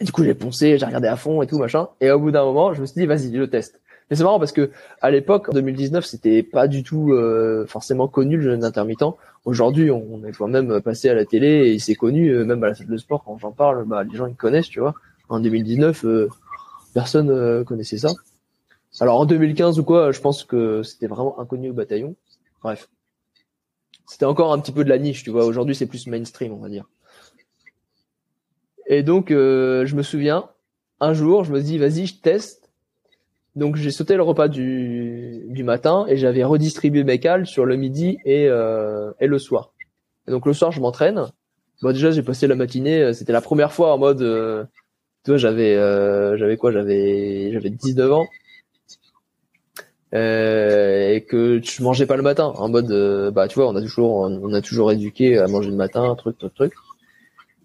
[0.00, 1.88] Du coup, j'ai poncé, j'ai regardé à fond et tout, machin.
[2.00, 3.80] Et au bout d'un moment, je me suis dit, vas-y, je teste.
[4.10, 4.70] Mais c'est marrant parce que
[5.02, 9.04] à l'époque, en 2019, c'était pas du tout euh, forcément connu le jeûne intermittent.
[9.44, 12.68] Aujourd'hui, on est quand même passé à la télé et c'est connu, euh, même à
[12.68, 14.94] la salle de sport, quand j'en parle, bah, les gens ils connaissent, tu vois.
[15.28, 16.28] En 2019, euh,
[16.94, 18.08] personne connaissait ça.
[19.00, 22.16] Alors en 2015 ou quoi, je pense que c'était vraiment inconnu au bataillon.
[22.62, 22.88] Bref.
[24.08, 25.44] C'était encore un petit peu de la niche, tu vois.
[25.44, 26.86] Aujourd'hui, c'est plus mainstream, on va dire.
[28.86, 30.48] Et donc, euh, je me souviens,
[30.98, 32.70] un jour, je me dis, vas-y, je teste.
[33.54, 37.76] Donc, j'ai sauté le repas du, du matin et j'avais redistribué mes cales sur le
[37.76, 39.74] midi et, euh, et le soir.
[40.26, 41.26] Et donc, le soir, je m'entraîne.
[41.82, 43.02] Bon, déjà, j'ai passé la matinée.
[43.02, 44.64] Euh, c'était la première fois en mode, euh,
[45.24, 46.72] tu vois, j'avais, euh, j'avais quoi?
[46.72, 48.26] J'avais, j'avais 19 ans.
[50.14, 52.90] Euh, et que je mangeais pas le matin en mode
[53.34, 56.38] bah tu vois on a toujours on a toujours éduqué à manger le matin truc
[56.38, 56.72] truc truc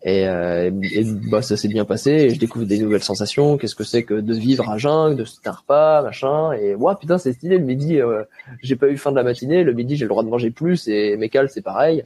[0.05, 2.11] et, euh, et bah, ça s'est bien passé.
[2.11, 3.57] Et je découvre des nouvelles sensations.
[3.57, 6.51] Qu'est-ce que c'est que de vivre à jeun, de se taire pas, machin.
[6.53, 7.57] Et ouais, putain, c'est stylé.
[7.57, 8.23] Le midi, euh,
[8.61, 9.63] j'ai pas eu faim de la matinée.
[9.63, 10.89] Le midi, j'ai le droit de manger plus.
[10.89, 12.03] Et mes cales, c'est pareil.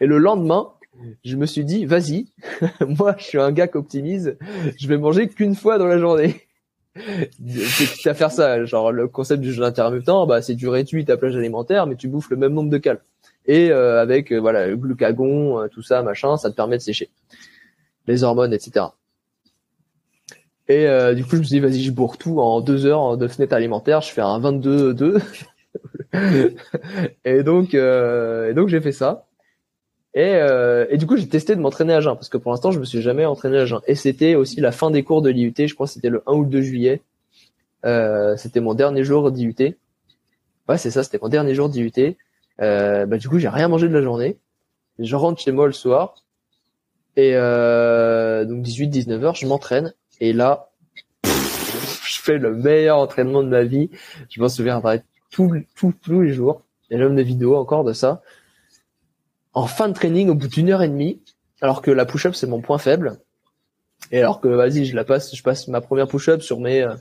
[0.00, 0.68] Et le lendemain,
[1.24, 2.26] je me suis dit, vas-y,
[2.86, 4.36] moi, je suis un gars qui optimise.
[4.78, 6.45] Je vais manger qu'une fois dans la journée.
[7.46, 8.64] C'est à faire ça.
[8.64, 12.08] Genre, le concept du jeûne intermittent, bah, c'est du réduit ta plage alimentaire, mais tu
[12.08, 13.00] bouffes le même nombre de cales
[13.46, 16.82] et euh, avec euh, voilà le glucagon, euh, tout ça, machin, ça te permet de
[16.82, 17.10] sécher
[18.06, 18.86] les hormones, etc.
[20.68, 23.28] Et du coup, je me suis dit, vas-y, je bourre tout en deux heures de
[23.28, 24.00] fenêtre alimentaire.
[24.00, 25.22] Je fais un 22-2.
[27.24, 29.26] et donc, et donc j'ai fait ça.
[30.16, 30.32] Et,
[30.90, 32.84] et du coup, j'ai testé de m'entraîner à jeun parce que pour l'instant, je me
[32.84, 33.80] suis jamais entraîné à jeun.
[33.86, 35.54] Et c'était aussi la fin des cours de l'IUT.
[35.56, 37.02] Je crois que c'était le 1 ou le 2 juillet.
[38.36, 39.76] c'était mon dernier jour d'IUT.
[40.68, 41.02] Ouais, c'est ça.
[41.02, 42.16] C'était mon dernier jour d'IUT.
[42.60, 44.38] Euh, bah, du coup, j'ai rien mangé de la journée.
[44.98, 46.14] Je rentre chez moi le soir.
[47.16, 49.94] Et euh, donc 18-19 heures, je m'entraîne.
[50.20, 50.70] Et là,
[51.24, 53.90] je fais le meilleur entraînement de ma vie.
[54.30, 54.82] Je m'en souviens
[55.30, 56.62] tout, tous les jours.
[56.90, 58.22] Y a même des vidéos encore de ça.
[59.56, 61.22] En fin de training, au bout d'une heure et demie,
[61.62, 63.18] alors que la push-up c'est mon point faible,
[64.12, 66.94] et alors que vas-y, je la passe, je passe ma première push-up sur mes, euh,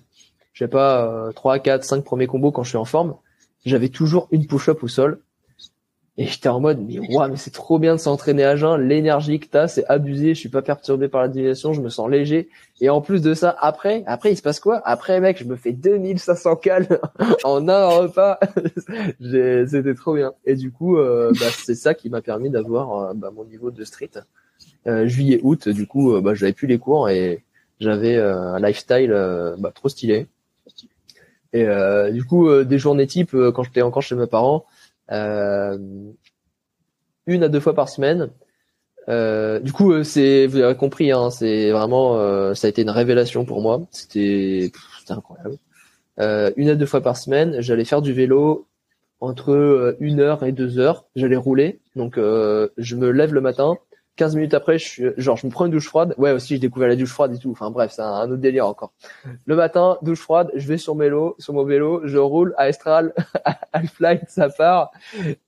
[0.53, 3.17] je sais pas, euh, 3, 4, 5 premiers combos quand je suis en forme,
[3.65, 5.19] j'avais toujours une push-up au sol
[6.17, 8.79] et j'étais en mode, mais ouais, mais c'est trop bien de s'entraîner à jeun.
[8.79, 10.33] L'énergie que t'as, c'est abusé.
[10.33, 11.73] Je suis pas perturbé par la digestion.
[11.73, 12.47] Je me sens léger.
[12.79, 14.81] Et en plus de ça, après, après, il se passe quoi?
[14.85, 17.01] Après, mec, je me fais 2500 cales
[17.43, 18.39] en un repas.
[19.19, 20.31] C'était trop bien.
[20.45, 23.69] Et du coup, euh, bah, c'est ça qui m'a permis d'avoir euh, bah, mon niveau
[23.69, 24.11] de street.
[24.87, 27.43] Euh, juillet, août, du coup, bah, j'avais plus les cours et
[27.81, 29.11] j'avais un lifestyle
[29.57, 30.27] bah, trop stylé.
[31.51, 31.67] Et
[32.13, 34.74] du coup, des journées type, quand j'étais encore chez mes parents, euh,
[35.09, 36.15] une
[37.43, 38.29] à deux fois par semaine.
[39.07, 42.15] Euh, du coup, euh, c'est vous avez compris, hein, c'est vraiment
[42.55, 43.81] ça a été une révélation pour moi.
[43.91, 44.71] C'était
[45.09, 45.57] incroyable.
[46.57, 48.67] une à deux fois par semaine, j'allais faire du vélo
[49.21, 51.05] entre une heure et deux heures.
[51.15, 53.77] J'allais rouler, donc je me lève le matin,
[54.15, 56.13] 15 minutes après, je suis, genre, je me prends une douche froide.
[56.17, 57.51] Ouais, aussi, j'ai découvert la douche froide et tout.
[57.51, 58.93] Enfin, bref, c'est un, autre délire encore.
[59.45, 63.13] Le matin, douche froide, je vais sur vélo, sur mon vélo, je roule à Estral,
[63.73, 64.91] à flight, ça part.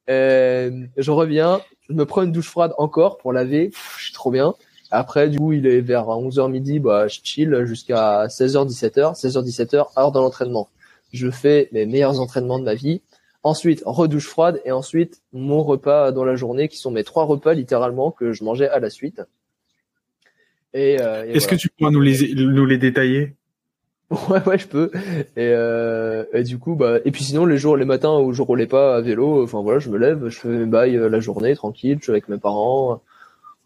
[0.09, 3.72] Euh, je reviens, je me prends une douche froide encore pour laver.
[3.97, 4.53] je suis trop bien.
[4.91, 9.20] Après, du coup, il est vers 11h midi, bah, je chill jusqu'à 16h, 17h.
[9.20, 10.70] 16h, 17h, heure de l'entraînement.
[11.13, 13.01] je fais mes meilleurs entraînements de ma vie.
[13.48, 17.54] Ensuite, redouche froide et ensuite mon repas dans la journée, qui sont mes trois repas
[17.54, 19.22] littéralement que je mangeais à la suite.
[20.74, 23.38] Et, euh, est-ce que tu pourras nous les nous les détailler?
[24.30, 24.91] Ouais, ouais, je peux.
[25.38, 28.41] Et, euh, et du coup, bah, et puis sinon, les jours, les matins où je
[28.41, 31.22] roulais pas à vélo, enfin voilà, je me lève, je fais mes bails euh, la
[31.22, 33.02] journée, tranquille, je suis avec mes parents,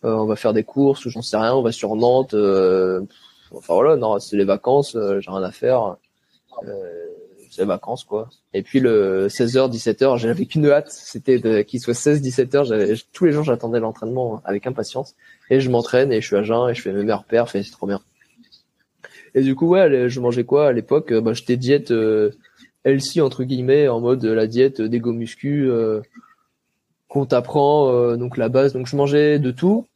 [0.04, 3.02] euh, on va faire des courses, j'en sais rien, on va sur Nantes, euh,
[3.52, 5.98] enfin voilà, non, c'est les vacances, j'ai rien à faire,
[7.52, 8.30] c'est vacances quoi.
[8.54, 13.32] Et puis le 16h, 17h, j'avais qu'une hâte, c'était qu'il soit 16, 17h, tous les
[13.32, 15.16] jours j'attendais l'entraînement avec impatience,
[15.50, 17.62] et je m'entraîne et je suis à jeun et je fais mes meilleurs perfs et
[17.62, 18.02] c'est trop bien.
[19.34, 21.14] Et du coup, ouais, je mangeais quoi à l'époque?
[21.14, 22.32] Bah, J'étais diète euh,
[23.20, 26.02] entre guillemets, en mode la diète des muscu euh,
[27.08, 28.74] qu'on t'apprend, euh, donc la base.
[28.74, 29.88] Donc je mangeais de tout.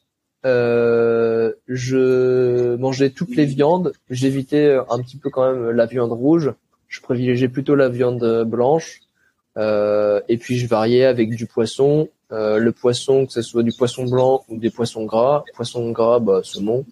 [0.45, 3.93] Euh, je mangeais toutes les viandes.
[4.09, 6.53] J'évitais un petit peu quand même la viande rouge.
[6.95, 9.01] Je privilégiais plutôt la viande blanche.
[9.57, 12.09] Euh, et puis je variais avec du poisson.
[12.31, 15.43] le poisson, que ce soit du poisson blanc ou des poissons gras.
[15.55, 16.85] Poisson gras, bah, saumon.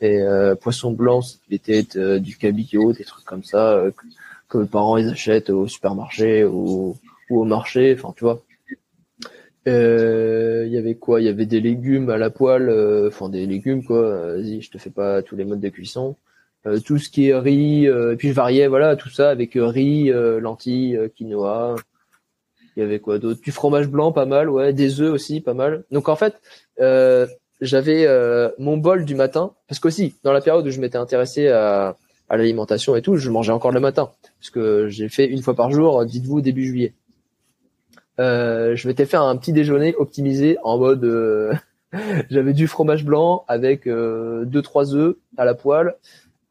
[0.00, 3.90] Et euh, poisson blanc, c'était euh, du cabillaud, des trucs comme ça euh,
[4.48, 6.96] que, les parents ils achètent au supermarché ou,
[7.30, 7.94] ou au marché.
[7.98, 8.42] Enfin, tu vois.
[9.66, 11.20] Il y avait quoi?
[11.20, 12.70] Il y avait des légumes à la poêle,
[13.06, 14.36] enfin des légumes quoi.
[14.36, 16.16] Vas-y, je te fais pas tous les modes de cuisson.
[16.84, 20.10] Tout ce qui est riz, et puis je variais voilà tout ça avec riz,
[20.40, 21.76] lentilles, quinoa.
[22.78, 23.40] Il y avait quoi d'autre?
[23.42, 24.72] Du fromage blanc, pas mal, ouais.
[24.72, 25.82] Des œufs aussi, pas mal.
[25.90, 26.40] Donc en fait,
[26.80, 27.26] euh,
[27.60, 31.48] j'avais euh, mon bol du matin, parce qu'aussi, dans la période où je m'étais intéressé
[31.48, 31.96] à,
[32.30, 35.72] l'alimentation et tout, je mangeais encore le matin, parce que j'ai fait une fois par
[35.72, 36.94] jour, dites-vous, début juillet.
[38.20, 41.02] Euh, je m'étais fait un petit déjeuner optimisé en mode...
[41.02, 41.52] Euh,
[42.30, 45.96] j'avais du fromage blanc avec euh, deux trois œufs à la poêle,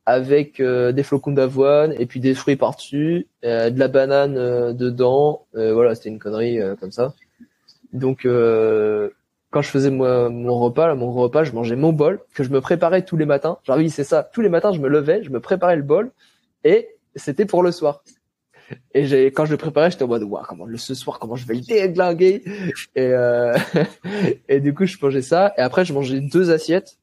[0.07, 5.45] avec des flocons d'avoine et puis des fruits par-dessus, de la banane dedans.
[5.53, 7.13] voilà, c'était une connerie comme ça.
[7.91, 8.25] Donc
[9.51, 13.03] quand je faisais mon repas, mon repas, je mangeais mon bol que je me préparais
[13.03, 13.57] tous les matins.
[13.65, 14.23] Genre oui, c'est ça.
[14.23, 16.11] Tous les matins, je me levais, je me préparais le bol
[16.63, 18.01] et c'était pour le soir.
[18.93, 21.35] Et j'ai quand je le préparais, j'étais en mode waouh, comment le ce soir, comment
[21.35, 22.43] je vais le déglinguer
[22.95, 23.55] et euh,
[24.49, 26.97] et du coup, je mangeais ça et après je mangeais deux assiettes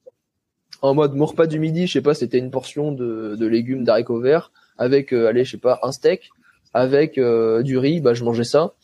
[0.83, 3.85] en mode mon repas du midi, je sais pas, c'était une portion de, de légumes
[3.85, 6.31] d'haricots verts avec euh, allez, je sais pas, un steak
[6.73, 8.75] avec euh, du riz, bah je mangeais ça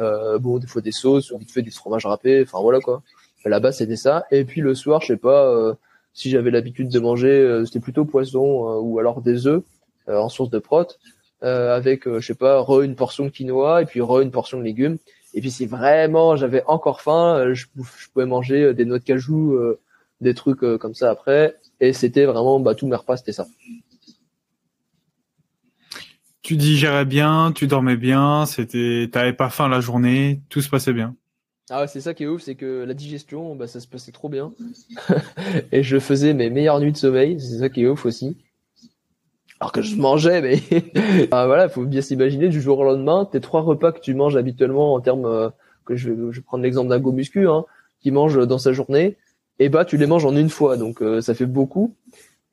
[0.00, 3.02] euh, bon, des fois des sauces, ou fait du fromage râpé, enfin voilà quoi.
[3.44, 4.24] Là-bas, c'était ça.
[4.30, 5.74] Et puis le soir, je sais pas, euh,
[6.12, 9.62] si j'avais l'habitude de manger, euh, c'était plutôt poisson ou alors des œufs
[10.06, 10.86] en source de prot,
[11.42, 14.64] avec, je sais pas, re une portion de quinoa et puis re une portion de
[14.64, 14.98] légumes.
[15.34, 17.66] Et puis si vraiment j'avais encore faim, je,
[18.12, 19.58] pouvais manger des noix de cajou,
[20.20, 21.56] des trucs comme ça après.
[21.80, 23.46] Et c'était vraiment, bah, tous mes repas, c'était ça
[26.48, 30.94] tu digérais bien, tu dormais bien, c'était, t'avais pas faim la journée, tout se passait
[30.94, 31.14] bien.
[31.68, 34.12] Ah ouais, c'est ça qui est ouf, c'est que la digestion, bah, ça se passait
[34.12, 34.54] trop bien.
[35.72, 38.38] et je faisais mes meilleures nuits de sommeil, c'est ça qui est ouf aussi.
[39.60, 40.62] Alors que je mangeais, mais
[41.32, 44.36] ah, voilà, faut bien s'imaginer du jour au lendemain, tes trois repas que tu manges
[44.36, 45.50] habituellement en termes, euh,
[45.84, 47.66] que je vais, je vais prendre l'exemple d'un go muscu, hein,
[48.00, 49.18] qui mange dans sa journée,
[49.58, 51.94] et bah tu les manges en une fois, donc euh, ça fait beaucoup.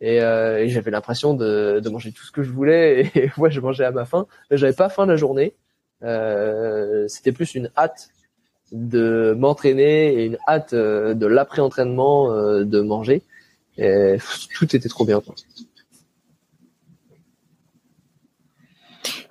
[0.04, 3.12] Euh, et, j'avais l'impression de, de, manger tout ce que je voulais.
[3.16, 4.28] Et moi je mangeais à ma faim.
[4.52, 5.56] J'avais pas faim la journée.
[6.04, 8.10] Euh, c'était plus une hâte
[8.72, 13.24] de m'entraîner et une hâte euh, de l'après-entraînement euh, de manger.
[13.78, 14.18] Et
[14.56, 15.22] tout était trop bien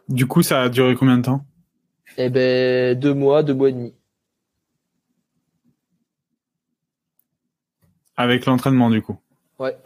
[0.07, 1.47] du coup ça a duré combien de temps?
[2.18, 3.95] Eh ben deux mois deux mois et demi
[8.16, 9.18] avec l'entraînement du coup
[9.58, 9.76] ouais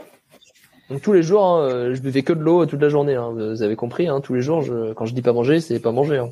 [0.90, 3.14] donc tous les jours, hein, euh, je buvais que de l'eau toute la journée.
[3.14, 5.80] Hein, vous avez compris, hein, tous les jours, je, quand je dis pas manger, c'est
[5.80, 6.18] pas manger.
[6.18, 6.30] Hein.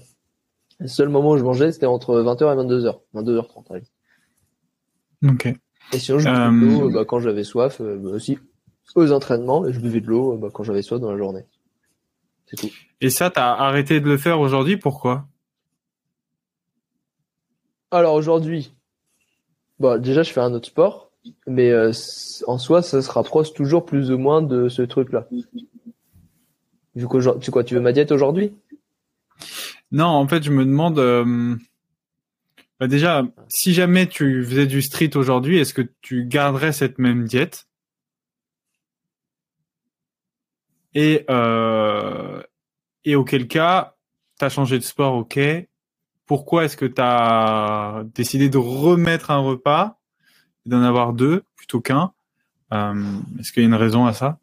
[0.79, 3.65] Le seul moment où je mangeais, c'était entre 20h et 22h, 22h30.
[3.71, 3.85] Allez.
[5.31, 5.47] Ok.
[5.93, 6.93] Et sinon, je buvais de l'eau euh.
[6.93, 8.39] bah, quand j'avais soif, euh, bah, aussi
[8.95, 11.45] aux entraînements, et je buvais de l'eau bah, quand j'avais soif dans la journée.
[12.47, 12.71] C'est tout.
[13.01, 15.27] Et ça, t'as arrêté de le faire aujourd'hui, pourquoi?
[17.91, 18.75] Alors aujourd'hui,
[19.79, 21.06] bon, déjà, je fais un autre sport
[21.47, 21.93] mais euh,
[22.47, 25.29] en soi, ça se rapproche toujours plus ou moins de ce truc-là.
[26.95, 28.53] Du coup, tu quoi, tu veux ma diète aujourd'hui?
[29.93, 30.99] Non, en fait, je me demande.
[30.99, 31.57] Euh,
[32.81, 37.25] bah déjà, si jamais tu faisais du street aujourd'hui, est-ce que tu garderais cette même
[37.25, 37.67] diète?
[40.95, 42.43] Et euh,
[43.05, 43.95] et auquel cas,
[44.39, 45.39] tu as changé de sport, ok.
[46.27, 49.96] Pourquoi est-ce que tu as décidé de remettre un repas?
[50.67, 52.13] D'en avoir deux plutôt qu'un.
[52.73, 52.95] Euh,
[53.39, 54.39] est-ce qu'il y a une raison à ça?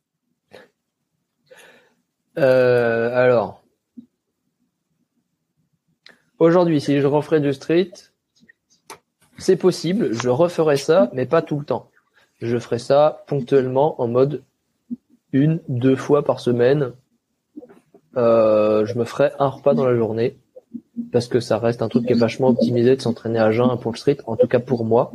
[2.37, 3.61] Euh, Alors,
[6.39, 7.91] aujourd'hui, si je referais du street,
[9.37, 11.89] c'est possible, je referais ça, mais pas tout le temps.
[12.41, 14.43] Je ferais ça ponctuellement en mode
[15.31, 16.93] une, deux fois par semaine.
[18.15, 20.37] Euh, je me ferais un repas dans la journée
[21.11, 23.91] parce que ça reste un truc qui est vachement optimisé de s'entraîner à jeun pour
[23.91, 25.11] le street, en tout cas pour moi.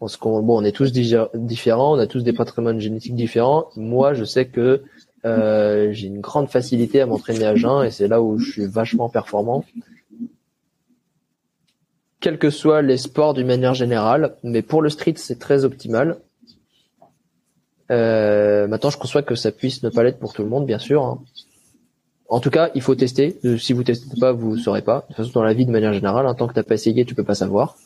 [0.00, 3.68] Parce qu'on on est tous différents, on a tous des patrimoines génétiques différents.
[3.76, 4.82] Moi, je sais que
[5.24, 8.66] euh, j'ai une grande facilité à m'entraîner à jeun et c'est là où je suis
[8.66, 9.64] vachement performant.
[12.20, 16.18] Quels que soient les sports d'une manière générale, mais pour le street, c'est très optimal.
[17.90, 20.78] Euh, maintenant, je conçois que ça puisse ne pas l'être pour tout le monde, bien
[20.78, 21.04] sûr.
[21.04, 21.20] Hein.
[22.28, 23.38] En tout cas, il faut tester.
[23.44, 25.00] Euh, si vous testez pas, vous saurez pas.
[25.00, 27.14] De toute façon, dans la vie, de manière générale, tant que t'as pas essayé, tu
[27.14, 27.76] peux pas savoir.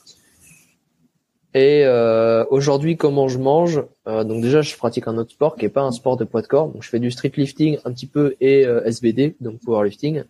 [1.54, 5.66] Et euh, aujourd'hui, comment je mange euh, Donc déjà, je pratique un autre sport qui
[5.66, 6.68] est pas un sport de poids de corps.
[6.68, 10.24] Donc je fais du street lifting un petit peu et euh, SBD, donc powerlifting.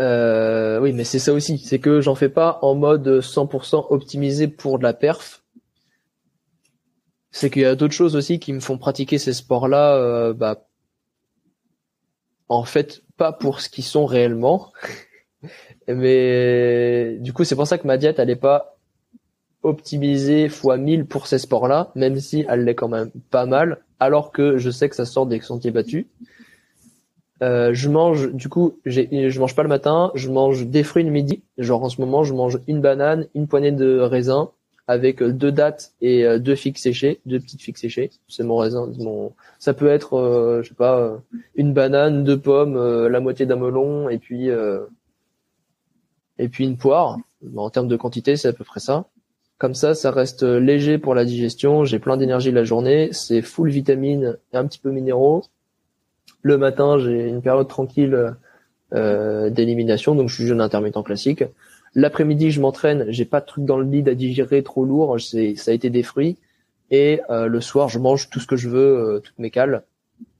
[0.00, 4.48] Euh, oui, mais c'est ça aussi, c'est que j'en fais pas en mode 100% optimisé
[4.48, 5.42] pour de la perf.
[7.30, 10.66] C'est qu'il y a d'autres choses aussi qui me font pratiquer ces sports-là, euh, bah,
[12.48, 14.72] en fait, pas pour ce qu'ils sont réellement.
[15.88, 18.76] Mais du coup, c'est pour ça que ma diète, elle est pas
[19.62, 24.30] optimisée fois 1000 pour ces sports-là, même si elle l'est quand même pas mal, alors
[24.30, 26.06] que je sais que ça sort des sentiers battus.
[27.42, 31.10] Euh, je mange, du coup, je mange pas le matin, je mange des fruits le
[31.10, 31.42] midi.
[31.58, 34.50] Genre en ce moment, je mange une banane, une poignée de raisin,
[34.88, 38.10] avec euh, deux dattes et euh, deux figues séchées, deux petites figues séchées.
[38.28, 38.90] C'est mon raisin.
[38.98, 39.32] Mon...
[39.58, 41.20] Ça peut être, euh, je sais pas,
[41.54, 42.76] une banane, deux pommes,
[43.06, 44.48] la moitié d'un melon et puis
[46.38, 47.18] et puis une poire.
[47.56, 49.06] En termes de quantité, c'est à peu près ça.
[49.58, 51.84] Comme ça, ça reste léger pour la digestion.
[51.84, 53.08] J'ai plein d'énergie la journée.
[53.12, 55.44] C'est full vitamines et un petit peu minéraux.
[56.42, 58.34] Le matin, j'ai une période tranquille
[58.94, 61.44] euh, d'élimination, donc je suis jeune intermittent classique.
[61.94, 65.38] L'après-midi, je m'entraîne, j'ai pas de truc dans le bide à digérer trop lourd, ça
[65.38, 66.36] a été des fruits.
[66.90, 69.82] Et euh, le soir, je mange tout ce que je veux, euh, toutes mes cales.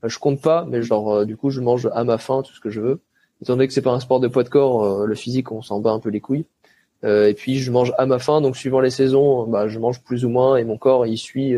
[0.05, 2.53] Euh, je compte pas, mais genre euh, du coup, je mange à ma faim tout
[2.53, 3.01] ce que je veux.
[3.43, 5.81] Étant donné que c'est pas un sport de poids de corps, le physique, on s'en
[5.81, 6.47] bat un peu les couilles.
[7.05, 10.25] et puis je mange à ma faim, donc suivant les saisons, bah, je mange plus
[10.25, 11.55] ou moins et mon corps il suit,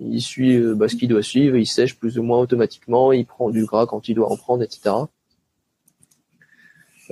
[0.00, 3.50] il suit bah, ce qu'il doit suivre, il sèche plus ou moins automatiquement, il prend
[3.50, 4.94] du gras quand il doit en prendre, etc.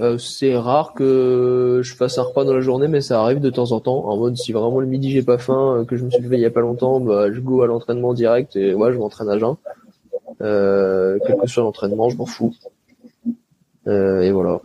[0.00, 3.50] Euh, c'est rare que je fasse un repas dans la journée, mais ça arrive de
[3.50, 4.06] temps en temps.
[4.06, 6.36] En mode, si vraiment le midi j'ai pas faim, euh, que je me suis levé
[6.36, 9.28] il y a pas longtemps, bah, je go à l'entraînement direct et ouais, je m'entraîne
[9.28, 9.56] à jeun.
[10.40, 12.54] Euh, quel que soit l'entraînement, je m'en fous.
[13.86, 14.60] Euh, et voilà.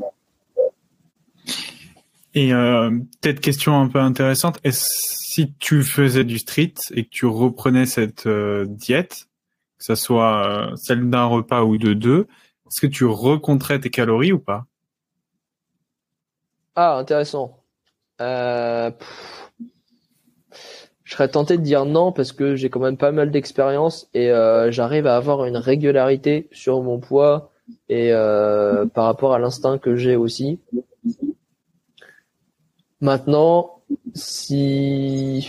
[2.34, 2.92] Et euh,
[3.22, 4.60] peut-être question un peu intéressante.
[4.64, 9.28] Est-ce si tu faisais du street et que tu reprenais cette diète,
[9.78, 12.28] que ça soit celle d'un repas ou de deux,
[12.68, 14.66] est-ce que tu recompterais tes calories ou pas?
[16.76, 17.60] Ah, intéressant.
[18.22, 18.92] Euh,
[21.04, 24.30] je serais tenté de dire non parce que j'ai quand même pas mal d'expérience et
[24.30, 27.52] euh, j'arrive à avoir une régularité sur mon poids
[27.88, 30.60] et euh, par rapport à l'instinct que j'ai aussi.
[33.02, 33.82] Maintenant,
[34.14, 35.48] si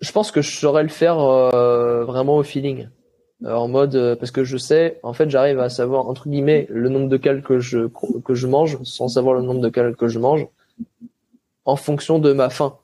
[0.00, 2.88] je pense que je saurais le faire vraiment au feeling.
[3.44, 6.66] Euh, en mode euh, parce que je sais en fait j'arrive à savoir entre guillemets
[6.70, 10.18] le nombre de cales que je mange sans savoir le nombre de cales que je
[10.18, 10.46] mange
[11.64, 12.78] en fonction de ma faim.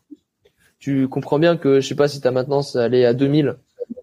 [0.79, 3.57] Tu comprends bien que je sais pas si ta maintenance allait à 2000,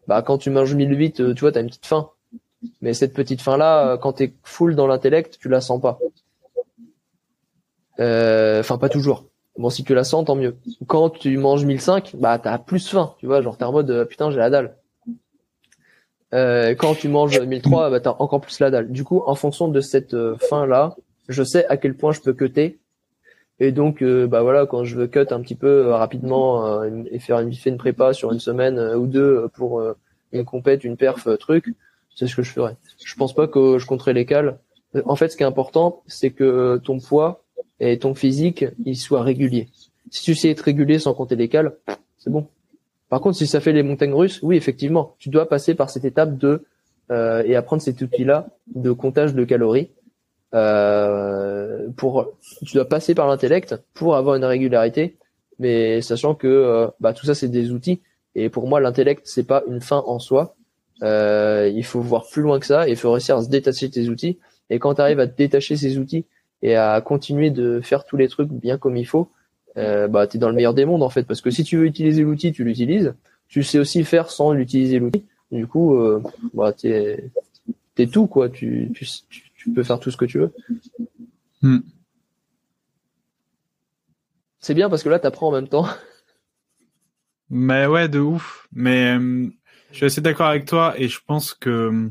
[0.08, 2.10] bah quand tu manges 1008, euh, tu vois, tu as une petite faim.
[2.82, 6.00] Mais cette petite faim là quand tu es full dans l'intellect, tu la sens pas.
[8.00, 9.26] enfin pas toujours.
[9.58, 10.56] Bon si tu la sens tant mieux.
[10.88, 14.32] Quand tu manges 1005, bah t'as plus faim, tu vois, genre t'es en mode putain,
[14.32, 14.76] j'ai la dalle.
[16.34, 18.92] Euh, quand tu manges 1003, bah, t'as encore plus la dalle.
[18.92, 20.96] Du coup, en fonction de cette euh, fin là,
[21.30, 22.80] je sais à quel point je peux cutter.
[23.60, 27.40] Et donc, euh, bah voilà, quand je veux cut un petit peu rapidement et faire
[27.40, 29.82] une, une prépa sur une semaine ou deux pour
[30.32, 31.74] une compète, une perf, truc,
[32.16, 32.76] c'est ce que je ferais.
[33.04, 34.60] Je pense pas que je compterai les cales.
[35.06, 37.44] En fait, ce qui est important, c'est que ton poids
[37.80, 39.70] et ton physique, ils soient réguliers.
[40.10, 41.74] Si tu sais être régulier sans compter les cales,
[42.18, 42.48] c'est bon.
[43.10, 46.06] Par contre, si ça fait les montagnes russes, oui, effectivement, tu dois passer par cette
[46.06, 46.66] étape de
[47.10, 49.92] euh, et apprendre cet outil-là de comptage de calories.
[50.54, 51.47] Euh,
[51.98, 52.32] pour,
[52.66, 55.18] tu dois passer par l'intellect pour avoir une régularité,
[55.60, 58.02] mais sachant que euh, bah, tout ça c'est des outils.
[58.36, 60.56] Et pour moi, l'intellect c'est pas une fin en soi.
[61.04, 62.88] Euh, il faut voir plus loin que ça.
[62.88, 64.38] Et il faut réussir à se détacher de tes outils.
[64.70, 66.26] Et quand tu arrives à te détacher ces outils
[66.62, 69.30] et à continuer de faire tous les trucs bien comme il faut,
[69.78, 71.86] euh, bah t'es dans le meilleur des mondes en fait parce que si tu veux
[71.86, 73.14] utiliser l'outil tu l'utilises
[73.48, 75.96] tu sais aussi faire sans l'utiliser l'outil du coup
[76.56, 77.30] bah t'es
[77.98, 78.48] t'es tout quoi.
[78.48, 79.06] Tu, tu,
[79.56, 80.54] tu peux faire tout ce que tu veux.
[81.62, 81.80] Hmm.
[84.60, 85.88] C'est bien parce que là, t'apprends en même temps.
[87.50, 88.68] Mais ouais, de ouf.
[88.74, 89.48] Mais euh,
[89.92, 92.10] je suis assez d'accord avec toi et je pense que euh,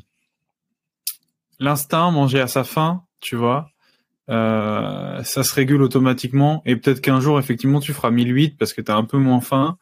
[1.59, 3.71] l'instinct, manger à sa faim, tu vois,
[4.31, 8.81] euh, ça se régule automatiquement et peut-être qu'un jour, effectivement, tu feras 1008 parce que
[8.81, 9.77] tu as un peu moins faim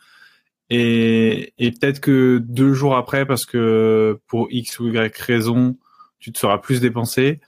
[0.70, 5.76] et, et peut-être que deux jours après, parce que pour X ou Y raison,
[6.18, 7.40] tu te seras plus dépensé,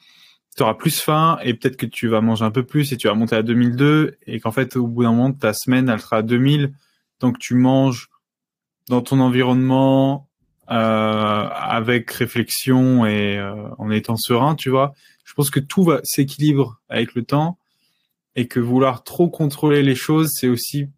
[0.56, 3.08] tu auras plus faim et peut-être que tu vas manger un peu plus et tu
[3.08, 6.18] vas monter à 2002 et qu'en fait, au bout d'un moment, ta semaine, elle sera
[6.18, 6.72] à 2000.
[7.20, 8.08] Donc, tu manges
[8.88, 10.28] dans ton environnement
[10.70, 14.94] euh, avec réflexion et euh, en étant serein, tu vois.
[15.24, 17.58] Je pense que tout va s'équilibre avec le temps
[18.34, 20.88] et que vouloir trop contrôler les choses, c'est aussi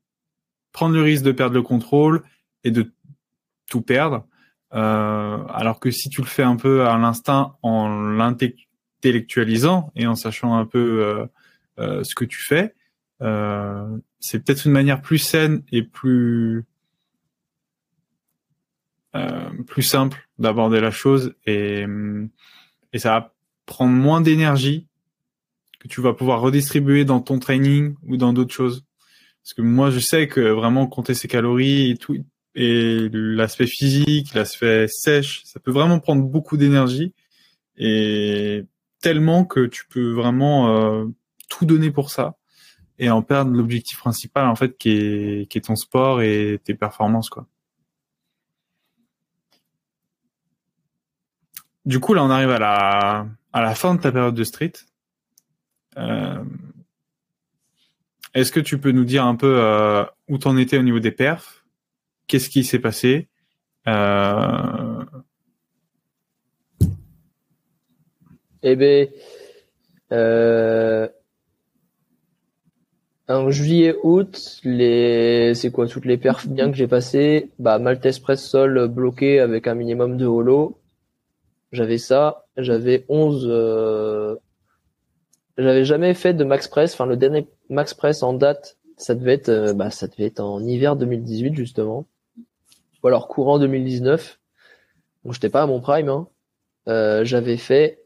[0.72, 2.22] prendre le risque de perdre le contrôle
[2.62, 2.92] et de
[3.68, 4.24] tout perdre.
[4.74, 7.88] Euh, alors que si tu le fais un peu à l'instinct en
[9.02, 11.26] l'intellectualisant et en sachant un peu euh,
[11.78, 12.74] euh, ce que tu fais,
[14.20, 16.64] c'est peut-être une manière plus saine et plus
[19.66, 21.84] plus simple d'aborder la chose et,
[22.92, 23.34] et ça va
[23.66, 24.86] prendre moins d'énergie
[25.80, 28.84] que tu vas pouvoir redistribuer dans ton training ou dans d'autres choses.
[29.42, 32.16] Parce que moi, je sais que vraiment compter ses calories et tout,
[32.54, 37.14] et l'aspect physique, l'aspect sèche, ça peut vraiment prendre beaucoup d'énergie
[37.76, 38.64] et
[39.00, 41.06] tellement que tu peux vraiment euh,
[41.48, 42.36] tout donner pour ça
[42.98, 46.74] et en perdre l'objectif principal en fait qui est, qui est ton sport et tes
[46.74, 47.46] performances quoi.
[51.84, 54.72] Du coup là on arrive à la à la fin de ta période de street.
[55.96, 56.44] Euh,
[58.34, 61.10] est-ce que tu peux nous dire un peu euh, où t'en étais au niveau des
[61.10, 61.64] perfs?
[62.26, 63.28] Qu'est-ce qui s'est passé?
[63.86, 65.04] Euh...
[68.62, 69.08] Eh ben,
[70.12, 71.08] euh,
[73.28, 78.18] en juillet, août, les, c'est quoi toutes les perfs bien que j'ai passées Bah, Maltese
[78.18, 80.78] press sol bloqué avec un minimum de holo.
[81.72, 82.46] J'avais ça.
[82.56, 84.38] J'avais 11
[85.58, 86.94] j'avais jamais fait de max press.
[86.94, 90.40] Enfin, le dernier max press en date, ça devait être, euh, bah, ça devait être
[90.40, 92.06] en hiver 2018 justement,
[93.02, 94.38] ou alors courant 2019.
[95.24, 96.08] Donc j'étais pas à mon prime.
[96.08, 96.28] Hein.
[96.88, 98.04] Euh, j'avais fait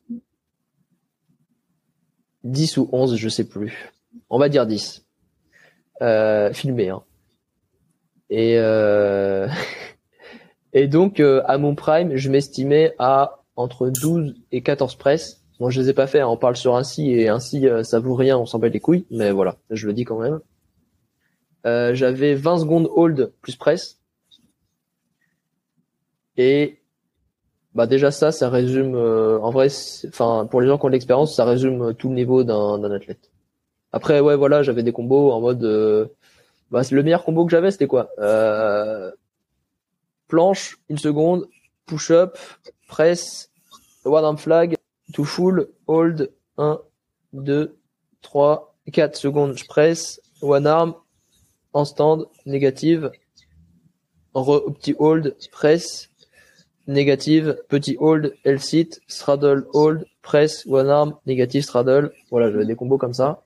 [2.44, 3.92] 10 ou 11, je sais plus.
[4.30, 5.04] On va dire 10.
[6.02, 6.88] Euh, filmé.
[6.88, 7.02] Hein.
[8.30, 9.48] Et euh...
[10.72, 15.70] et donc euh, à mon prime, je m'estimais à entre 12 et 14 press moi,
[15.70, 16.18] je les ai pas fait.
[16.18, 16.26] Hein.
[16.26, 18.36] On parle sur ainsi et ainsi, euh, ça vaut rien.
[18.36, 19.06] On s'en bat les couilles.
[19.12, 20.40] Mais voilà, je le dis quand même.
[21.66, 24.00] Euh, j'avais 20 secondes hold plus press.
[26.36, 26.81] Et
[27.74, 28.94] bah déjà ça, ça résume.
[28.94, 29.68] Euh, en vrai,
[30.08, 33.30] enfin pour les gens qui ont de l'expérience, ça résume tout le niveau d'un athlète.
[33.92, 36.10] Après, ouais, voilà, j'avais des combos en mode.
[36.70, 38.10] bah, le meilleur combo que j'avais, c'était quoi
[40.28, 41.46] Planche, une seconde,
[41.84, 42.38] push-up,
[42.88, 43.50] press,
[44.04, 44.76] one arm flag,
[45.12, 46.80] to full, hold, 1,
[47.34, 47.76] 2,
[48.22, 50.94] 3, 4 secondes, je presse, one arm,
[51.72, 53.10] en stand, négative,
[54.34, 56.08] re, petit hold, press,
[56.86, 62.12] négative, petit hold, L sit, straddle, hold, press, one arm, négative, straddle.
[62.30, 63.44] Voilà, j'avais des combos comme ça.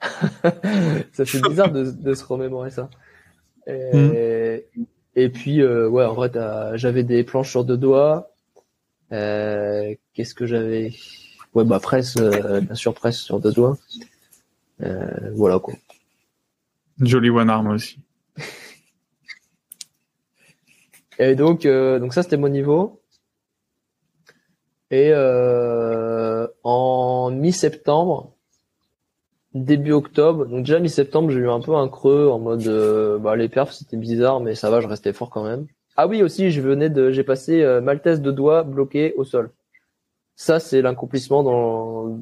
[1.12, 2.88] ça fait bizarre de, de se remémorer ça.
[3.66, 4.82] Et, hmm.
[5.16, 6.30] et puis, euh, ouais, en vrai,
[6.74, 8.30] j'avais des planches sur deux doigts,
[9.12, 10.92] euh, qu'est-ce que j'avais?
[11.54, 13.76] Ouais, bah presse, euh, bien sûr presse sur deux doigts.
[14.82, 15.74] Euh, voilà quoi.
[17.00, 17.98] Joli one arm aussi.
[21.20, 23.00] Et donc, donc ça c'était mon niveau.
[24.90, 25.12] Et
[26.64, 28.34] en mi-septembre,
[29.54, 32.66] début octobre, donc déjà mi-septembre, j'ai eu un peu un creux en mode,
[33.20, 35.68] bah les perfs c'était bizarre, mais ça va, je restais fort quand même.
[36.02, 39.50] Ah oui, aussi, je venais de, j'ai passé euh, de doigts bloqué au sol.
[40.34, 42.20] Ça, c'est l'accomplissement dans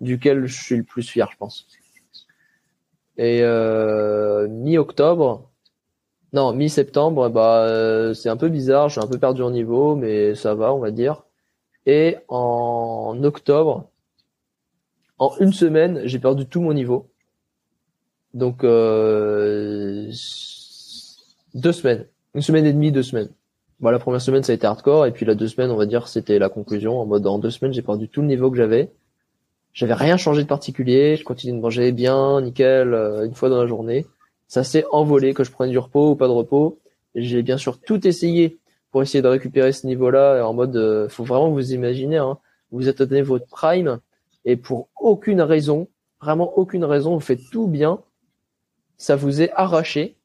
[0.00, 1.68] duquel je suis le plus fier, je pense.
[3.16, 5.47] Et euh, mi-octobre,
[6.32, 10.34] non, mi-septembre, bah euh, c'est un peu bizarre, j'ai un peu perdu en niveau, mais
[10.34, 11.24] ça va, on va dire.
[11.86, 13.90] Et en octobre,
[15.18, 17.10] en une semaine, j'ai perdu tout mon niveau.
[18.34, 20.10] Donc euh,
[21.54, 23.30] deux semaines une semaine et demie, deux semaines.
[23.80, 25.86] Bon, la première semaine, ça a été hardcore, et puis la deux semaines, on va
[25.86, 27.00] dire, c'était la conclusion.
[27.00, 28.92] En mode, en deux semaines, j'ai perdu tout le niveau que j'avais.
[29.72, 31.16] J'avais rien changé de particulier.
[31.16, 34.06] Je continue de manger bien, nickel, euh, une fois dans la journée.
[34.48, 36.78] Ça s'est envolé, que je prenne du repos ou pas de repos.
[37.14, 38.58] J'ai bien sûr tout essayé
[38.90, 42.38] pour essayer de récupérer ce niveau-là en mode, euh, faut vraiment vous imaginer, hein,
[42.70, 44.00] vous atteignez votre prime
[44.44, 45.88] et pour aucune raison,
[46.20, 48.00] vraiment aucune raison, vous faites tout bien,
[48.96, 50.16] ça vous est arraché.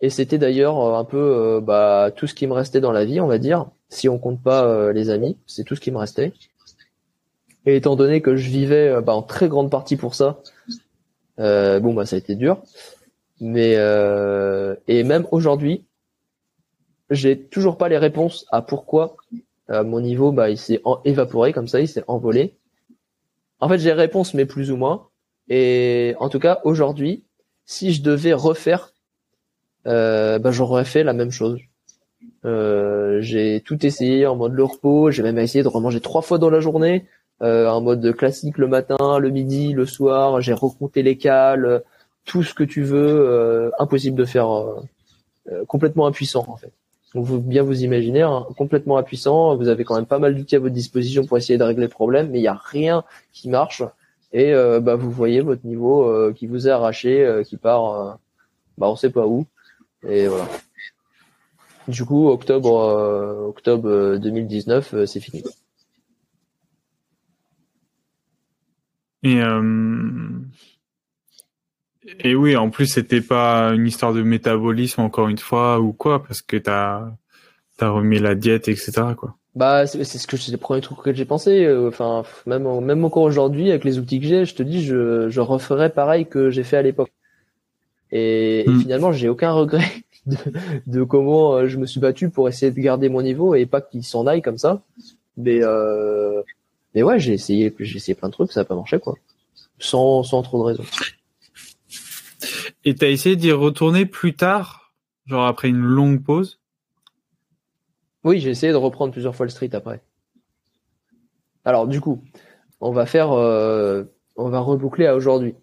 [0.00, 3.04] Et c'était d'ailleurs euh, un peu euh, bah, tout ce qui me restait dans la
[3.04, 5.90] vie, on va dire, si on compte pas euh, les amis, c'est tout ce qui
[5.90, 6.32] me restait.
[7.64, 10.42] Et étant donné que je vivais bah, en très grande partie pour ça,
[11.38, 12.58] bon bah ça a été dur.
[13.40, 13.74] Mais
[14.86, 15.84] et même aujourd'hui,
[17.10, 19.16] j'ai toujours pas les réponses à pourquoi
[19.68, 22.56] mon niveau bah il s'est évaporé comme ça, il s'est envolé.
[23.60, 25.08] En fait, j'ai les réponses mais plus ou moins.
[25.48, 27.24] Et en tout cas, aujourd'hui,
[27.66, 28.92] si je devais refaire,
[29.86, 31.60] euh, bah, j'aurais fait la même chose.
[32.44, 35.10] Euh, j'ai tout essayé en mode le repos.
[35.10, 37.06] J'ai même essayé de remanger trois fois dans la journée,
[37.42, 40.40] euh, en mode classique le matin, le midi, le soir.
[40.40, 41.82] J'ai recompté les cales,
[42.24, 43.28] tout ce que tu veux.
[43.28, 46.72] Euh, impossible de faire euh, complètement impuissant en fait.
[47.14, 49.56] Donc vous bien vous imaginer, hein, complètement impuissant.
[49.56, 51.88] Vous avez quand même pas mal d'outils à votre disposition pour essayer de régler le
[51.88, 53.82] problème, mais il n'y a rien qui marche
[54.34, 58.18] et euh, bah, vous voyez votre niveau euh, qui vous est arraché, euh, qui part,
[58.76, 59.46] bah on sait pas où,
[60.06, 60.48] et voilà.
[61.86, 62.72] Du coup, octobre,
[63.46, 65.44] octobre 2019, c'est fini.
[69.22, 69.40] Et
[72.20, 76.22] et oui, en plus c'était pas une histoire de métabolisme encore une fois ou quoi,
[76.22, 77.12] parce que t'as
[77.76, 78.92] t'as remis la diète, etc.
[79.16, 79.36] quoi.
[79.54, 81.64] Bah, c'est ce que c'est le premier truc que j'ai pensé.
[81.64, 85.28] Euh, enfin, même même encore aujourd'hui, avec les outils que j'ai, je te dis, je,
[85.28, 87.12] je referais pareil que j'ai fait à l'époque.
[88.10, 88.80] Et, hmm.
[88.80, 89.86] finalement, j'ai aucun regret
[90.26, 90.36] de,
[90.86, 93.80] de, comment euh, je me suis battu pour essayer de garder mon niveau et pas
[93.80, 94.82] qu'il s'en aille comme ça.
[95.36, 96.42] Mais euh,
[96.94, 99.14] mais ouais, j'ai essayé, j'ai essayé plein de trucs, ça n'a pas marché quoi,
[99.78, 100.84] sans sans trop de raison.
[102.84, 104.92] Et t'as essayé d'y retourner plus tard,
[105.26, 106.60] genre après une longue pause?
[108.24, 110.02] Oui, j'ai essayé de reprendre plusieurs fois le street après.
[111.64, 112.22] Alors du coup,
[112.80, 114.04] on va faire, euh,
[114.36, 115.54] on va reboucler à aujourd'hui.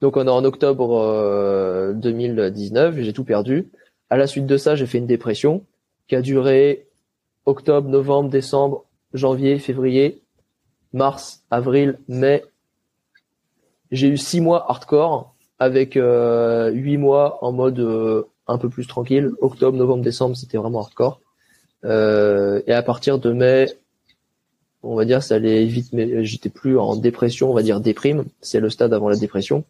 [0.00, 3.68] Donc on est en octobre 2019, euh, j'ai tout perdu.
[4.08, 5.66] À la suite de ça, j'ai fait une dépression
[6.06, 6.86] qui a duré
[7.44, 8.84] octobre, novembre, décembre,
[9.14, 10.22] janvier, février,
[10.92, 12.44] mars, avril, mai.
[13.90, 19.32] J'ai eu six mois hardcore avec euh, huit mois en mode un peu plus tranquille.
[19.40, 21.20] Octobre, novembre, décembre, c'était vraiment hardcore.
[21.84, 23.68] Euh, et à partir de mai,
[24.82, 28.24] on va dire ça allait vite, mais j'étais plus en dépression, on va dire déprime.
[28.40, 29.64] C'est le stade avant la dépression.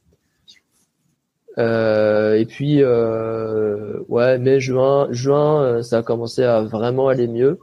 [1.58, 7.26] Euh, et puis euh, ouais, mai, juin, juin, euh, ça a commencé à vraiment aller
[7.26, 7.58] mieux.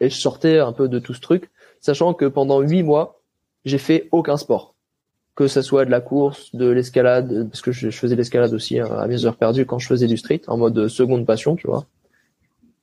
[0.00, 1.50] Et je sortais un peu de tout ce truc,
[1.80, 3.20] sachant que pendant huit mois,
[3.66, 4.74] j'ai fait aucun sport,
[5.40, 8.90] que ça soit de la course, de l'escalade, parce que je, faisais l'escalade aussi hein,
[8.98, 11.86] à mes heures perdues quand je faisais du street, en mode seconde passion, tu vois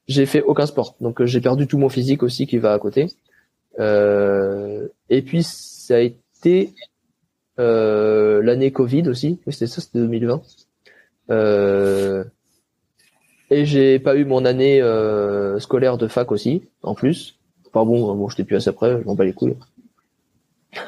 [0.07, 0.95] j'ai fait aucun sport.
[1.01, 3.09] Donc euh, j'ai perdu tout mon physique aussi qui va à côté.
[3.79, 6.73] Euh, et puis ça a été
[7.59, 9.39] euh, l'année Covid aussi.
[9.45, 10.41] Oui, c'était ça, c'était 2020.
[11.29, 12.23] Euh,
[13.49, 14.81] et j'ai pas eu mon année
[15.59, 17.37] scolaire de fac aussi, en plus.
[17.67, 19.57] Enfin bon, bon, j'étais plus assez près, je m'en bats les couilles.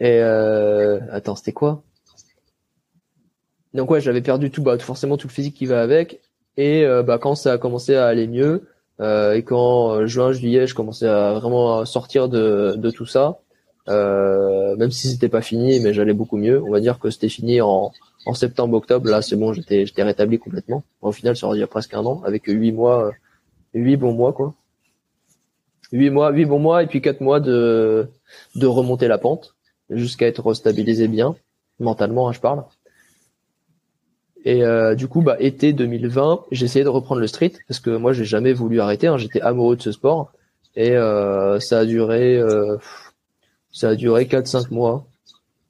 [0.00, 1.82] et euh, attends, c'était quoi?
[3.74, 6.20] Donc ouais, j'avais perdu tout, bah forcément tout le physique qui va avec.
[6.56, 8.68] Et euh, bah, quand ça a commencé à aller mieux,
[9.00, 13.38] euh, et quand euh, juin, juillet, je commençais à vraiment sortir de, de tout ça,
[13.88, 16.60] euh, même si c'était pas fini, mais j'allais beaucoup mieux.
[16.62, 17.92] On va dire que c'était fini en,
[18.26, 19.08] en septembre, octobre.
[19.08, 20.82] Là, c'est bon, j'étais j'étais rétabli complètement.
[21.02, 23.12] Au final, ça aurait presque un an, avec huit mois,
[23.74, 24.54] huit bons mois quoi.
[25.92, 28.08] Huit mois, huit bons mois, et puis quatre mois de
[28.56, 29.54] de remonter la pente
[29.90, 31.36] jusqu'à être restabilisé bien
[31.80, 32.64] mentalement, hein, je parle.
[34.44, 37.90] Et euh, du coup, bah, été 2020, j'ai essayé de reprendre le street parce que
[37.90, 39.06] moi, j'ai jamais voulu arrêter.
[39.06, 40.32] Hein, J'étais amoureux de ce sport
[40.76, 42.76] et euh, ça a duré, euh,
[43.72, 45.06] ça a duré 4-5 mois,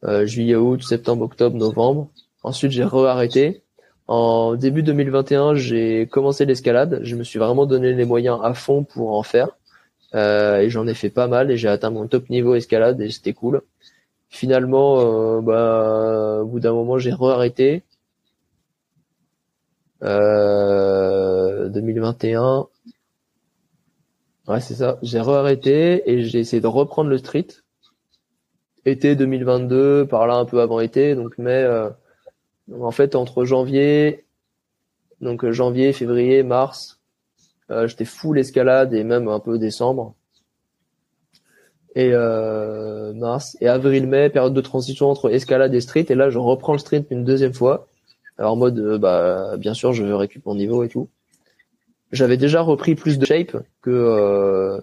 [0.05, 2.11] euh, juillet, août, septembre, octobre, novembre.
[2.43, 3.63] Ensuite, j'ai re-arrêté.
[4.07, 7.01] En début 2021, j'ai commencé l'escalade.
[7.03, 9.51] Je me suis vraiment donné les moyens à fond pour en faire.
[10.15, 13.11] Euh, et j'en ai fait pas mal et j'ai atteint mon top niveau escalade et
[13.11, 13.61] c'était cool.
[14.29, 17.85] Finalement, euh, bah, au bout d'un moment, j'ai re-arrêté.
[20.01, 22.69] 2021.
[24.49, 24.99] Euh, ouais, c'est ça.
[25.03, 27.49] J'ai re-arrêté et j'ai essayé de reprendre le street.
[28.85, 31.91] Été 2022, par là un peu avant été, donc mais euh,
[32.81, 34.25] en fait entre janvier,
[35.21, 37.01] donc euh, janvier, février, mars,
[37.69, 40.15] j'étais full escalade et même un peu décembre.
[41.99, 42.13] Et
[43.15, 46.07] mars et avril-mai, période de transition entre escalade et street.
[46.09, 47.89] Et là, je reprends le street une deuxième fois.
[48.39, 51.09] Alors en mode, euh, bah, bien sûr, je veux récupérer mon niveau et tout.
[52.13, 54.81] j'avais déjà repris plus de shape que euh,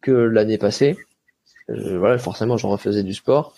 [0.00, 0.96] que l'année passée.
[1.70, 3.54] Euh, voilà, forcément, j'en refaisais du sport.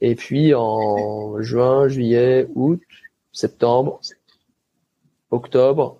[0.00, 2.80] Et puis en juin, juillet, août,
[3.32, 4.00] septembre,
[5.30, 5.98] octobre,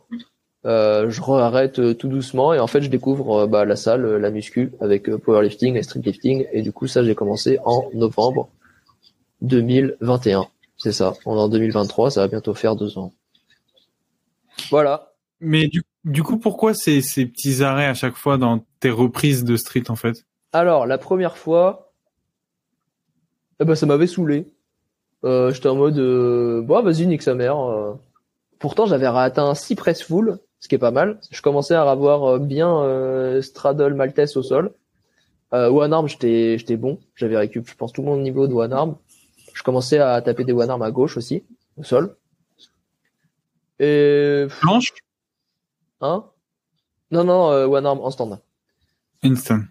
[0.65, 4.31] euh, je arrête euh, tout doucement et en fait je découvre bah, la salle, la
[4.31, 8.49] muscu avec powerlifting et streetlifting et du coup ça j'ai commencé en novembre
[9.43, 10.47] 2021.
[10.77, 11.15] C'est ça.
[11.27, 13.13] On est en 2023, ça va bientôt faire deux ans.
[14.71, 15.13] Voilà.
[15.41, 19.45] Mais du, du coup, pourquoi ces, ces petits arrêts à chaque fois dans tes reprises
[19.45, 20.25] de street en fait?
[20.53, 21.93] Alors la première fois,
[23.61, 24.53] eh ben ça m'avait saoulé.
[25.25, 27.59] Euh, J'étais en mode, euh, bon vas-y nique sa mère.
[27.61, 27.95] Euh.
[28.59, 31.19] Pourtant j'avais atteint 6 press full, ce qui est pas mal.
[31.33, 34.73] Je commençais à avoir euh, bien euh, straddle maltese au sol.
[35.53, 37.01] Euh, one arm j'étais j'étais bon.
[37.17, 38.97] J'avais récupéré, je pense tout mon niveau de one arm.
[39.53, 41.43] Je commençais à taper des one arm à gauche aussi
[41.77, 42.17] au sol.
[43.81, 44.93] Et planche.
[46.01, 46.25] Hein?
[47.11, 48.39] Non non one arm en stand.
[49.25, 49.63] Instant.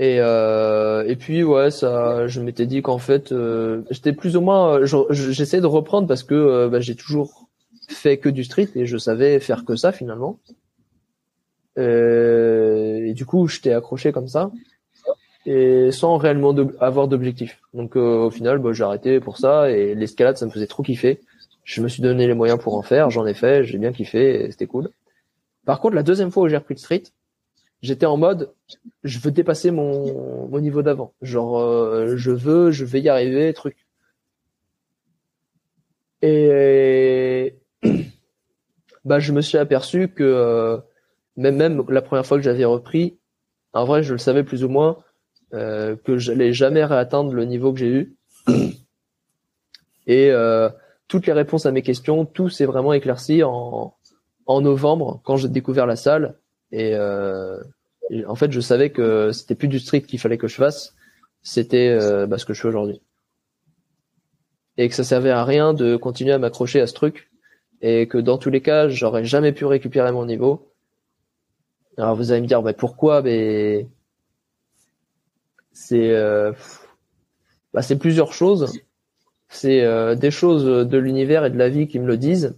[0.00, 4.40] Et euh, et puis ouais ça je m'étais dit qu'en fait euh, j'étais plus ou
[4.40, 7.48] moins euh, j'essayais de reprendre parce que euh, bah, j'ai toujours
[7.88, 10.38] fait que du street et je savais faire que ça finalement
[11.78, 14.50] euh, et du coup j'étais accroché comme ça
[15.46, 20.36] et sans réellement avoir d'objectif donc au final bah, j'ai arrêté pour ça et l'escalade
[20.36, 21.20] ça me faisait trop kiffer
[21.64, 24.48] je me suis donné les moyens pour en faire j'en ai fait j'ai bien kiffé
[24.50, 24.90] c'était cool
[25.64, 27.04] par contre la deuxième fois où j'ai repris le street
[27.82, 28.52] j'étais en mode
[29.04, 31.14] je veux dépasser mon, mon niveau d'avant.
[31.22, 33.76] Genre euh, je veux, je vais y arriver, truc.
[36.22, 37.54] Et
[39.04, 40.78] bah je me suis aperçu que euh,
[41.36, 43.18] même même la première fois que j'avais repris,
[43.72, 44.98] en vrai je le savais plus ou moins
[45.52, 48.16] euh, que j'allais jamais réatteindre le niveau que j'ai eu.
[50.06, 50.68] Et euh,
[51.08, 53.94] toutes les réponses à mes questions, tout s'est vraiment éclairci en
[54.46, 56.36] en novembre quand j'ai découvert la salle
[56.74, 57.62] et, euh,
[58.26, 60.94] en fait, je savais que c'était plus du street qu'il fallait que je fasse,
[61.42, 63.00] c'était euh, bah, ce que je fais aujourd'hui.
[64.76, 67.30] Et que ça servait à rien de continuer à m'accrocher à ce truc,
[67.86, 70.72] et que dans tous les cas, j'aurais jamais pu récupérer mon niveau.
[71.98, 73.20] Alors vous allez me dire, bah, pourquoi?
[73.20, 73.86] Mais
[75.74, 76.52] c'est euh,
[77.74, 78.72] bah, c'est plusieurs choses.
[79.48, 82.56] C'est euh, des choses de l'univers et de la vie qui me le disent.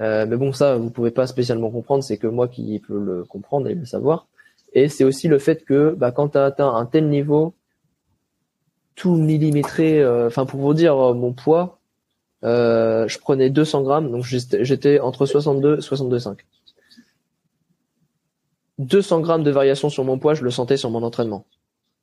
[0.00, 3.24] Euh, mais bon, ça, vous pouvez pas spécialement comprendre, c'est que moi qui peux le
[3.24, 4.28] comprendre et le savoir.
[4.74, 7.54] Et c'est aussi le fait que bah, quand tu as atteint un tel niveau,
[8.94, 11.75] tout millimétré, euh, enfin pour vous dire euh, mon poids,
[12.46, 16.38] euh, je prenais 200 grammes, donc j'étais entre 62 et 62,5.
[18.78, 21.46] 200 grammes de variation sur mon poids, je le sentais sur mon entraînement.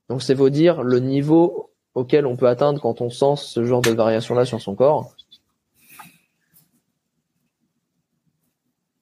[0.10, 3.82] Donc c'est vous dire le niveau auquel on peut atteindre quand on sent ce genre
[3.82, 5.16] de variation-là sur son corps.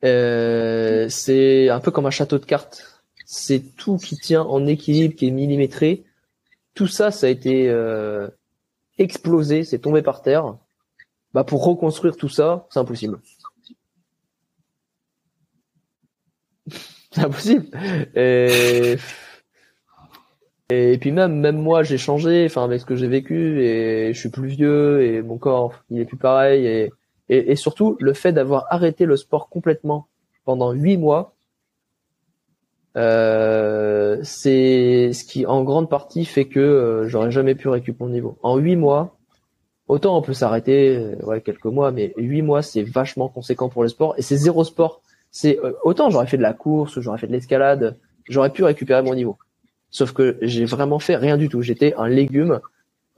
[0.04, 3.02] Euh, c'est un peu comme un château de cartes.
[3.26, 6.04] C'est tout qui tient en équilibre, qui est millimétré.
[6.74, 8.28] Tout ça, ça a été euh,
[8.98, 10.56] explosé, c'est tombé par terre.
[11.34, 13.20] Bah pour reconstruire tout ça, c'est impossible.
[17.12, 17.68] c'est impossible.
[18.16, 18.98] Et...
[21.00, 24.30] puis même même moi j'ai changé, enfin avec ce que j'ai vécu et je suis
[24.30, 26.92] plus vieux et mon corps il est plus pareil et
[27.34, 30.08] et, surtout, le fait d'avoir arrêté le sport complètement
[30.44, 31.34] pendant huit mois,
[32.98, 38.14] euh, c'est ce qui en grande partie fait que euh, j'aurais jamais pu récupérer mon
[38.14, 38.38] niveau.
[38.44, 39.18] En huit mois,
[39.92, 43.84] autant on peut s'arrêter euh, ouais quelques mois, mais huit mois c'est vachement conséquent pour
[43.84, 45.02] le sport et c'est zéro sport.
[45.32, 49.16] C'est autant j'aurais fait de la course, j'aurais fait de l'escalade, j'aurais pu récupérer mon
[49.16, 49.38] niveau.
[49.90, 51.62] Sauf que j'ai vraiment fait rien du tout.
[51.62, 52.60] J'étais un légume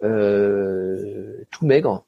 [0.02, 2.04] tout maigre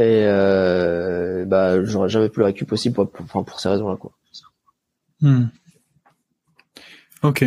[0.00, 3.96] et euh, bah, j'aurais jamais pu le récupérer possible pour, pour, pour ces raisons-là.
[3.96, 4.12] Quoi.
[5.20, 5.46] Hmm.
[7.22, 7.44] Ok.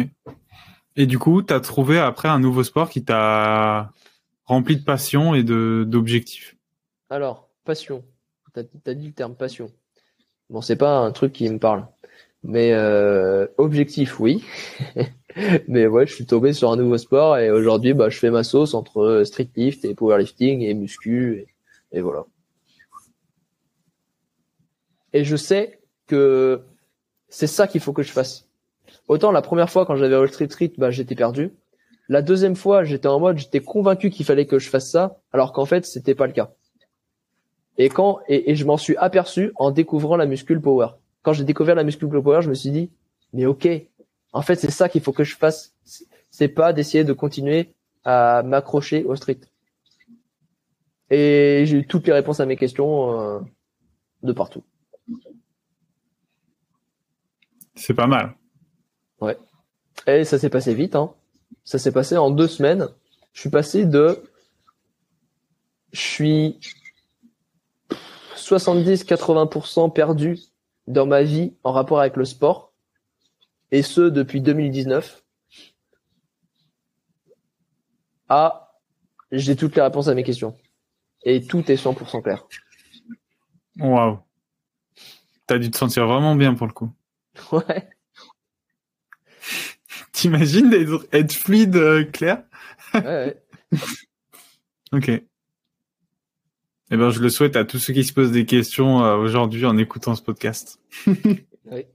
[0.95, 3.91] Et du coup, tu as trouvé après un nouveau sport qui t'a
[4.45, 6.55] rempli de passion et d'objectifs.
[7.09, 8.03] Alors, passion.
[8.53, 9.71] Tu as, dit le terme passion.
[10.49, 11.87] Bon, c'est pas un truc qui me parle.
[12.43, 14.43] Mais euh, objectif, oui.
[15.67, 18.43] Mais ouais, je suis tombé sur un nouveau sport et aujourd'hui, bah, je fais ma
[18.43, 21.47] sauce entre street lift et powerlifting et muscu
[21.91, 22.25] et voilà.
[25.13, 26.61] Et je sais que
[27.29, 28.47] c'est ça qu'il faut que je fasse.
[29.07, 31.51] Autant la première fois quand j'avais Street Street, bah, j'étais perdu.
[32.09, 35.53] La deuxième fois, j'étais en mode, j'étais convaincu qu'il fallait que je fasse ça, alors
[35.53, 36.51] qu'en fait, c'était pas le cas.
[37.77, 40.89] Et quand et, et je m'en suis aperçu en découvrant la muscle power.
[41.21, 42.91] Quand j'ai découvert la muscle power, je me suis dit,
[43.31, 43.67] mais ok,
[44.33, 45.73] en fait, c'est ça qu'il faut que je fasse.
[46.29, 47.73] C'est pas d'essayer de continuer
[48.03, 49.39] à m'accrocher au street.
[51.09, 53.39] Et j'ai eu toutes les réponses à mes questions euh,
[54.23, 54.63] de partout.
[57.75, 58.35] C'est pas mal.
[59.21, 59.37] Ouais.
[60.07, 61.13] Et ça s'est passé vite, hein.
[61.63, 62.87] Ça s'est passé en deux semaines.
[63.33, 64.23] Je suis passé de,
[65.91, 66.59] je suis
[68.35, 70.39] 70-80% perdu
[70.87, 72.73] dans ma vie en rapport avec le sport.
[73.71, 75.23] Et ce, depuis 2019.
[78.29, 78.79] À,
[79.31, 80.55] j'ai toutes les réponses à mes questions.
[81.23, 82.45] Et tout est 100% clair.
[83.79, 84.19] Waouh.
[85.47, 86.91] T'as dû te sentir vraiment bien pour le coup.
[87.51, 87.89] Ouais.
[90.23, 92.43] T'imagines d'être être fluide, euh, clair
[92.93, 93.43] Ouais, ouais.
[94.93, 95.09] Ok.
[95.09, 95.23] Eh
[96.91, 99.77] ben, je le souhaite à tous ceux qui se posent des questions euh, aujourd'hui en
[99.77, 100.79] écoutant ce podcast.
[101.65, 101.85] Oui.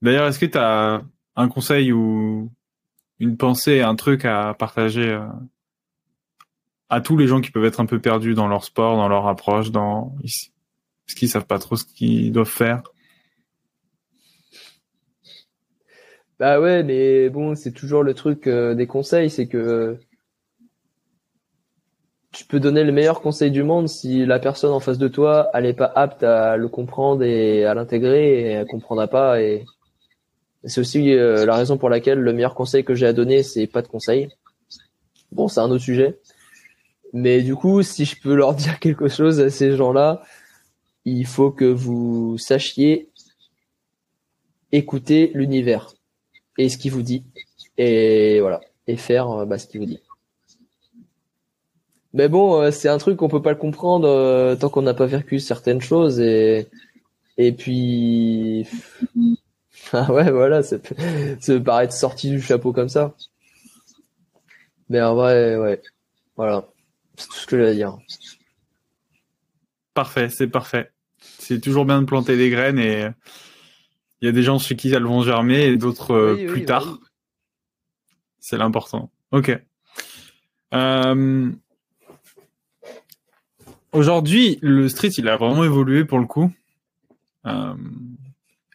[0.00, 1.02] D'ailleurs, est-ce que tu as
[1.34, 2.52] un conseil ou
[3.18, 5.26] une pensée, un truc à partager euh,
[6.88, 9.26] à tous les gens qui peuvent être un peu perdus dans leur sport, dans leur
[9.26, 12.84] approche, dans ce qu'ils savent pas trop ce qu'ils doivent faire?
[16.38, 19.98] Bah ouais, mais bon, c'est toujours le truc euh, des conseils, c'est que
[22.30, 25.48] tu peux donner le meilleur conseil du monde si la personne en face de toi,
[25.54, 29.64] elle est pas apte à le comprendre et à l'intégrer et elle comprendra pas et
[30.64, 33.66] c'est aussi euh, la raison pour laquelle le meilleur conseil que j'ai à donner, c'est
[33.66, 34.28] pas de conseil.
[35.32, 36.18] Bon, c'est un autre sujet.
[37.12, 40.22] Mais du coup, si je peux leur dire quelque chose à ces gens-là,
[41.06, 43.08] il faut que vous sachiez
[44.72, 45.95] écouter l'univers
[46.58, 47.24] et ce qu'il vous dit
[47.78, 50.00] et voilà et faire euh, bah, ce qu'il vous dit.
[52.12, 54.94] Mais bon, euh, c'est un truc qu'on peut pas le comprendre euh, tant qu'on n'a
[54.94, 56.68] pas vécu certaines choses et
[57.36, 58.66] et puis
[59.92, 60.94] ah ouais voilà, ça peut,
[61.40, 63.14] ça peut paraître sorti du chapeau comme ça.
[64.88, 65.82] Mais en vrai, ouais,
[66.36, 66.68] voilà,
[67.16, 67.98] c'est tout ce que à dire.
[69.94, 70.90] Parfait, c'est parfait.
[71.18, 73.08] C'est toujours bien de planter des graines et
[74.20, 76.52] il y a des gens chez qui elles vont germer et d'autres euh, Oui, oui,
[76.52, 76.98] plus tard.
[78.38, 79.10] C'est l'important.
[79.32, 79.56] Ok.
[80.74, 81.50] Euh,
[83.92, 86.52] Aujourd'hui, le street, il a vraiment évolué pour le coup.
[87.46, 87.74] Euh,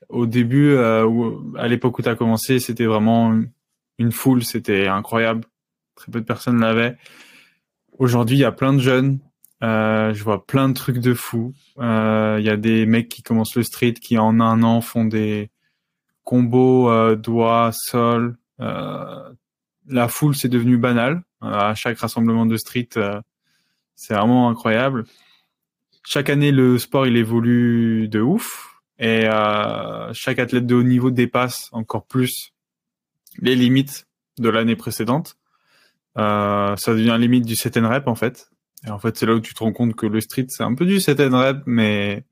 [0.10, 3.40] au début, euh, où- à l'époque où tu as commencé, c'était vraiment
[4.00, 5.46] une foule, c'était incroyable.
[5.96, 6.98] Très peu de personnes l'avaient.
[8.00, 9.20] Aujourd'hui, il y a plein de jeunes.
[9.64, 11.54] Euh, je vois plein de trucs de fous.
[11.80, 15.06] Euh, Il y a des mecs qui commencent le street qui en un an font
[15.06, 15.52] des
[16.24, 18.38] combos euh, doigts, sol.
[18.60, 19.34] Euh,
[19.88, 21.24] la foule, c'est devenu banal.
[21.44, 23.20] Euh, à chaque rassemblement de street, euh,
[23.96, 25.06] c'est vraiment incroyable.
[26.04, 28.68] Chaque année, le sport, il évolue de ouf.
[29.00, 32.54] Et euh, chaque athlète de haut niveau dépasse encore plus
[33.40, 34.08] les limites
[34.38, 35.38] de l'année précédente.
[36.18, 38.51] Euh, ça devient limite du set and rep, en fait.
[38.86, 40.74] Et en fait, c'est là où tu te rends compte que le street, c'est un
[40.74, 42.24] peu du set and rep, mais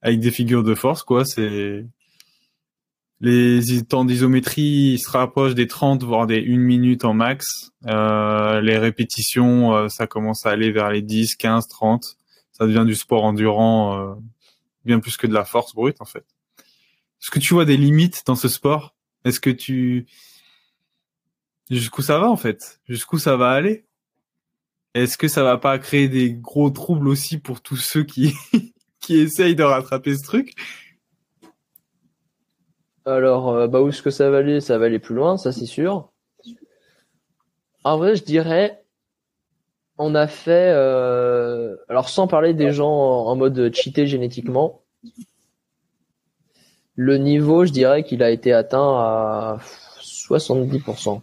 [0.00, 1.24] avec des figures de force, quoi.
[1.24, 1.86] C'est
[3.22, 7.70] les temps d'isométrie ils se rapprochent des 30 voire des 1 minute en max.
[7.86, 12.16] Euh, les répétitions, euh, ça commence à aller vers les 10, 15, 30.
[12.50, 14.14] Ça devient du sport endurant euh,
[14.84, 16.26] bien plus que de la force brute en fait.
[17.20, 18.96] Est-ce que tu vois des limites dans ce sport?
[19.24, 20.06] Est-ce que tu
[21.70, 22.80] jusqu'où ça va en fait?
[22.88, 23.84] Jusqu'où ça va aller?
[24.94, 28.34] Est-ce que ça va pas créer des gros troubles aussi pour tous ceux qui
[29.00, 30.54] qui essayent de rattraper ce truc?
[33.04, 34.60] Alors, euh, bah où est-ce que ça va aller?
[34.60, 36.10] Ça va aller plus loin, ça c'est sûr.
[37.84, 38.84] En vrai, je dirais,
[39.98, 44.82] on a fait, euh, alors sans parler des gens en, mode cheaté génétiquement,
[46.94, 49.58] le niveau, je dirais qu'il a été atteint à
[50.00, 51.22] 70%.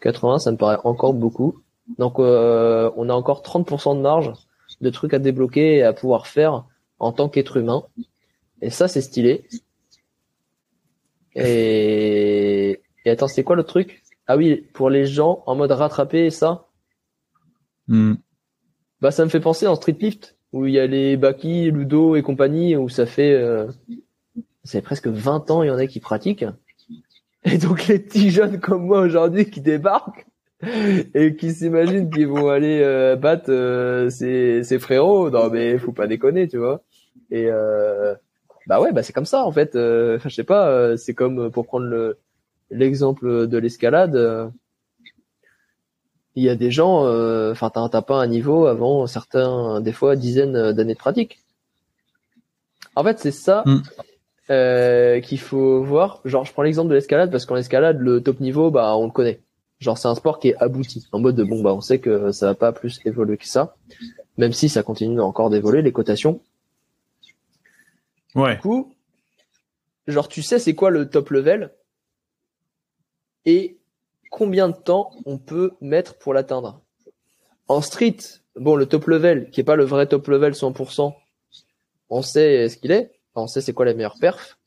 [0.00, 1.62] 80, ça me paraît encore beaucoup.
[1.98, 4.32] Donc, euh, on a encore 30% de marge
[4.80, 6.64] de trucs à débloquer et à pouvoir faire
[6.98, 7.84] en tant qu'être humain.
[8.60, 9.44] Et ça, c'est stylé.
[11.34, 14.02] Et, et attends, c'était quoi le truc?
[14.26, 16.68] Ah oui, pour les gens en mode rattrapé, ça?
[17.88, 18.14] Hmm.
[19.00, 22.14] Bah, ça me fait penser en street lift, où il y a les Baki, Ludo
[22.14, 23.66] et compagnie, où ça fait, euh,
[24.64, 26.44] ça fait presque 20 ans, il y en a qui pratiquent.
[27.44, 30.26] Et donc, les petits jeunes comme moi aujourd'hui qui débarquent,
[31.14, 35.92] et qui s'imaginent qu'ils vont aller euh, battre euh, ces, ces frérots, non mais faut
[35.92, 36.82] pas déconner, tu vois.
[37.30, 38.14] Et euh,
[38.68, 39.74] bah ouais, bah c'est comme ça en fait.
[39.76, 42.18] Euh, Enfin, je sais pas, euh, c'est comme euh, pour prendre le
[42.70, 44.16] l'exemple de l'escalade.
[44.16, 44.48] euh,
[46.34, 47.04] Il y a des gens,
[47.50, 51.40] enfin t'as t'as pas un niveau avant certains, des fois dizaines d'années de pratique.
[52.96, 53.78] En fait, c'est ça Mm.
[54.50, 56.20] euh, qu'il faut voir.
[56.24, 59.12] Genre, je prends l'exemple de l'escalade parce qu'en escalade, le top niveau, bah on le
[59.12, 59.40] connaît.
[59.82, 61.08] Genre, c'est un sport qui est abouti.
[61.10, 63.74] En mode de bon, bah on sait que ça va pas plus évoluer que ça,
[64.36, 66.40] même si ça continue encore d'évoluer les cotations.
[68.36, 68.54] Ouais.
[68.54, 68.94] Du coup,
[70.06, 71.72] genre tu sais c'est quoi le top level
[73.44, 73.76] et
[74.30, 76.80] combien de temps on peut mettre pour l'atteindre.
[77.66, 78.18] En street,
[78.54, 81.12] bon le top level qui est pas le vrai top level 100%,
[82.08, 84.60] on sait ce qu'il est, on sait c'est quoi la meilleure perf.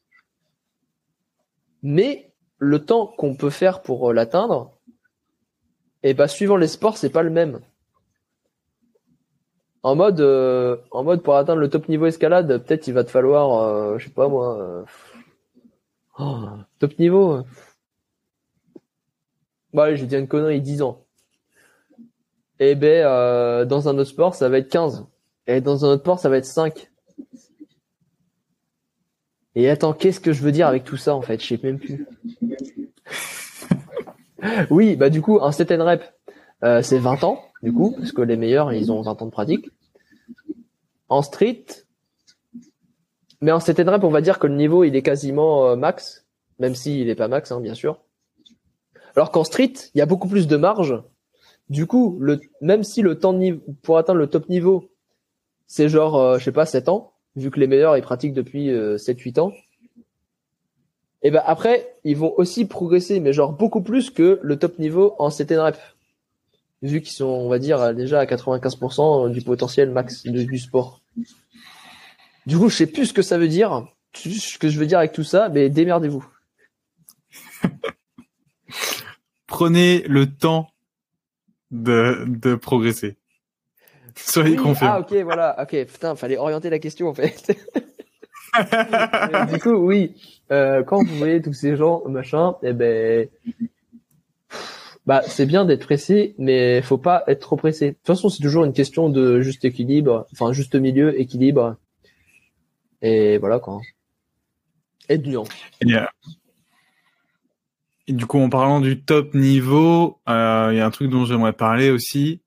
[1.84, 4.75] Mais le temps qu'on peut faire pour euh, l'atteindre,
[6.06, 7.62] et bah suivant les sports, c'est pas le même.
[9.82, 13.10] En mode, euh, en mode pour atteindre le top niveau escalade, peut-être il va te
[13.10, 14.86] falloir, euh, je sais pas moi,
[16.20, 16.44] oh,
[16.78, 17.42] top niveau.
[19.74, 21.04] Bon allez, je dis une connerie, 10 ans.
[22.60, 25.08] Et eh ben dans un autre sport, ça va être 15.
[25.48, 26.92] Et dans un autre sport, ça va être 5.
[29.56, 31.42] Et attends, qu'est-ce que je veux dire avec tout ça en fait?
[31.42, 32.06] Je sais même plus.
[34.70, 36.04] Oui, bah du coup, un set and rep,
[36.64, 39.32] euh, c'est 20 ans, du coup, parce que les meilleurs, ils ont 20 ans de
[39.32, 39.70] pratique.
[41.08, 41.66] En street,
[43.42, 45.76] mais en set and rep, on va dire que le niveau, il est quasiment euh,
[45.76, 46.26] max,
[46.60, 48.02] même s'il n'est pas max, hein, bien sûr.
[49.16, 51.02] Alors qu'en street, il y a beaucoup plus de marge.
[51.70, 54.92] Du coup, le, même si le temps de pour atteindre le top niveau,
[55.68, 58.70] c'est genre, euh, je sais pas, 7 ans, vu que les meilleurs ils pratiquent depuis
[58.70, 59.54] 7-8 euh, ans.
[61.26, 65.16] Et ben après, ils vont aussi progresser, mais genre beaucoup plus que le top niveau
[65.18, 65.78] en CTN rep.
[66.84, 71.02] Vu qu'ils sont, on va dire, déjà à 95% du potentiel max du sport.
[72.46, 75.00] Du coup, je sais plus ce que ça veut dire, ce que je veux dire
[75.00, 76.24] avec tout ça, mais démerdez-vous.
[79.48, 80.70] Prenez le temps
[81.72, 83.18] de, de progresser.
[84.16, 85.60] Soyez oui, Ah, ok, voilà.
[85.60, 87.52] Ok, putain, fallait orienter la question, en fait.
[89.52, 90.14] du coup, oui.
[90.52, 93.28] Euh, quand vous voyez tous ces gens, machin, eh ben,
[95.06, 97.90] bah, c'est bien d'être pressé, mais faut pas être trop pressé.
[97.90, 101.78] De toute façon, c'est toujours une question de juste équilibre, enfin, juste milieu, équilibre.
[103.02, 103.82] Et voilà, quoi.
[105.10, 105.50] Et nuance.
[105.84, 106.06] Euh,
[108.08, 111.54] du coup, en parlant du top niveau, euh, il y a un truc dont j'aimerais
[111.54, 112.42] parler aussi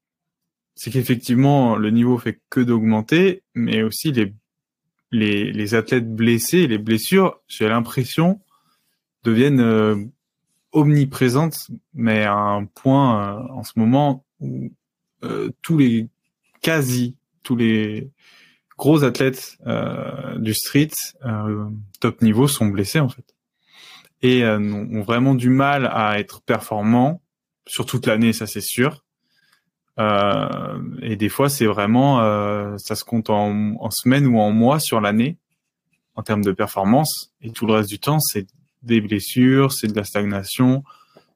[0.79, 4.33] c'est qu'effectivement le niveau fait que d'augmenter, mais aussi les,
[5.11, 8.41] les, athlètes blessés, les blessures, j'ai l'impression
[9.25, 9.97] deviennent euh,
[10.73, 14.71] omniprésentes, mais à un point euh, en ce moment où
[15.25, 16.09] euh, tous les
[16.63, 18.11] quasi tous les
[18.77, 19.59] gros athlètes
[20.37, 20.91] du street
[22.01, 23.35] top niveau sont blessés en fait
[24.23, 27.21] et ont vraiment du mal à être performants
[27.67, 29.05] sur toute l'année, ça c'est sûr.
[29.99, 34.53] Euh, et des fois, c'est vraiment, euh, ça se compte en, en semaines ou en
[34.53, 35.37] mois sur l'année
[36.15, 37.33] en termes de performance.
[37.41, 38.47] Et tout le reste du temps, c'est
[38.83, 40.85] des blessures, c'est de la stagnation,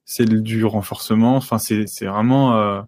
[0.05, 1.37] c'est du renforcement.
[1.37, 2.83] Enfin, c'est vraiment, euh,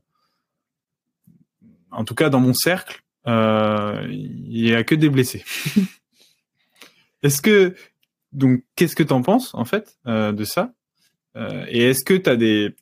[1.90, 5.44] en tout cas dans mon cercle, il y a que des blessés.
[7.22, 7.74] est-ce que
[8.32, 10.72] donc qu'est-ce que tu en penses en fait de ça?
[11.68, 12.76] Et est-ce que tu as des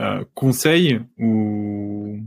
[0.00, 2.20] euh, conseils ou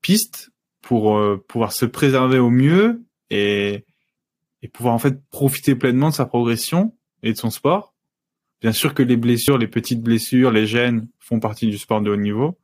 [0.00, 3.84] pistes pour euh, pouvoir se préserver au mieux et,
[4.62, 7.94] et pouvoir en fait profiter pleinement de sa progression et de son sport.
[8.60, 12.10] Bien sûr que les blessures, les petites blessures, les gènes font partie du sport de
[12.10, 12.58] haut niveau,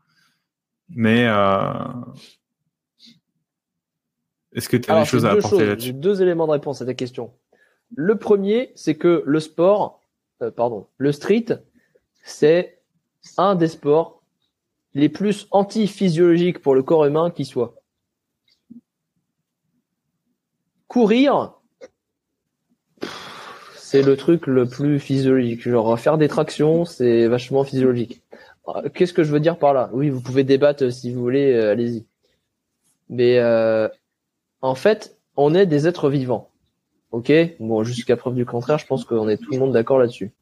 [0.88, 1.72] mais euh,
[4.52, 6.86] est-ce que tu as des choses à apporter là-dessus J'ai deux éléments de réponse à
[6.86, 7.32] ta question.
[7.94, 10.02] Le premier, c'est que le sport,
[10.42, 11.46] euh, pardon, le street,
[12.22, 12.77] c'est
[13.36, 14.22] un des sports
[14.94, 17.74] les plus anti-physiologiques pour le corps humain qui soit.
[20.86, 21.54] Courir,
[23.76, 25.62] c'est le truc le plus physiologique.
[25.62, 28.22] Genre faire des tractions, c'est vachement physiologique.
[28.94, 29.88] Qu'est-ce que je veux dire par là?
[29.92, 32.04] Oui, vous pouvez débattre si vous voulez, euh, allez-y.
[33.08, 33.88] Mais euh,
[34.60, 36.50] en fait, on est des êtres vivants.
[37.12, 37.32] Ok?
[37.60, 40.32] Bon, jusqu'à preuve du contraire, je pense qu'on est tout le monde d'accord là-dessus.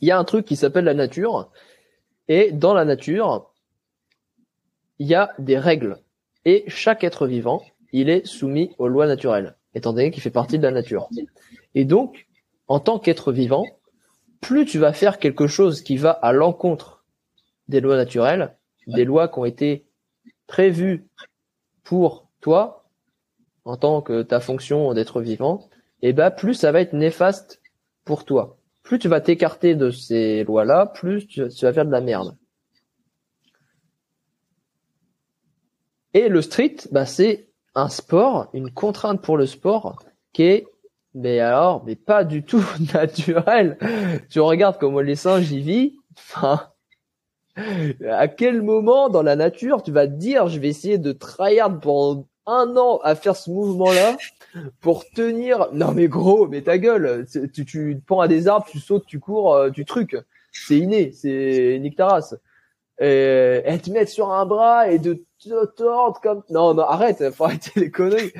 [0.00, 1.50] Il y a un truc qui s'appelle la nature,
[2.28, 3.50] et dans la nature,
[4.98, 5.98] il y a des règles.
[6.44, 10.58] Et chaque être vivant, il est soumis aux lois naturelles, étant donné qu'il fait partie
[10.58, 11.08] de la nature.
[11.74, 12.26] Et donc,
[12.68, 13.64] en tant qu'être vivant,
[14.40, 17.04] plus tu vas faire quelque chose qui va à l'encontre
[17.68, 18.56] des lois naturelles,
[18.86, 19.86] des lois qui ont été
[20.46, 21.06] prévues
[21.82, 22.84] pour toi,
[23.64, 25.68] en tant que ta fonction d'être vivant,
[26.00, 27.60] et eh ben plus ça va être néfaste
[28.04, 28.57] pour toi
[28.88, 32.34] plus tu vas t'écarter de ces lois-là, plus tu, vas faire de la merde.
[36.14, 40.02] Et le street, bah, c'est un sport, une contrainte pour le sport
[40.32, 40.66] qui est,
[41.12, 43.76] mais alors, mais pas du tout naturel.
[44.30, 45.92] Tu regardes comment les singes y vivent.
[46.16, 46.70] Enfin,
[48.08, 51.78] à quel moment dans la nature tu vas te dire, je vais essayer de tryhard
[51.78, 54.16] pendant un an à faire ce mouvement-là
[54.80, 55.68] pour tenir.
[55.72, 59.20] Non mais gros, mais ta gueule, tu, te prends à des arbres, tu sautes, tu
[59.20, 60.16] cours, euh, tu trucs.
[60.52, 62.34] C'est inné, c'est Taras.
[63.00, 66.42] Et, et te mettre sur un bras et de te tordre comme.
[66.50, 68.32] Non, non, arrête, faut arrêter les conneries.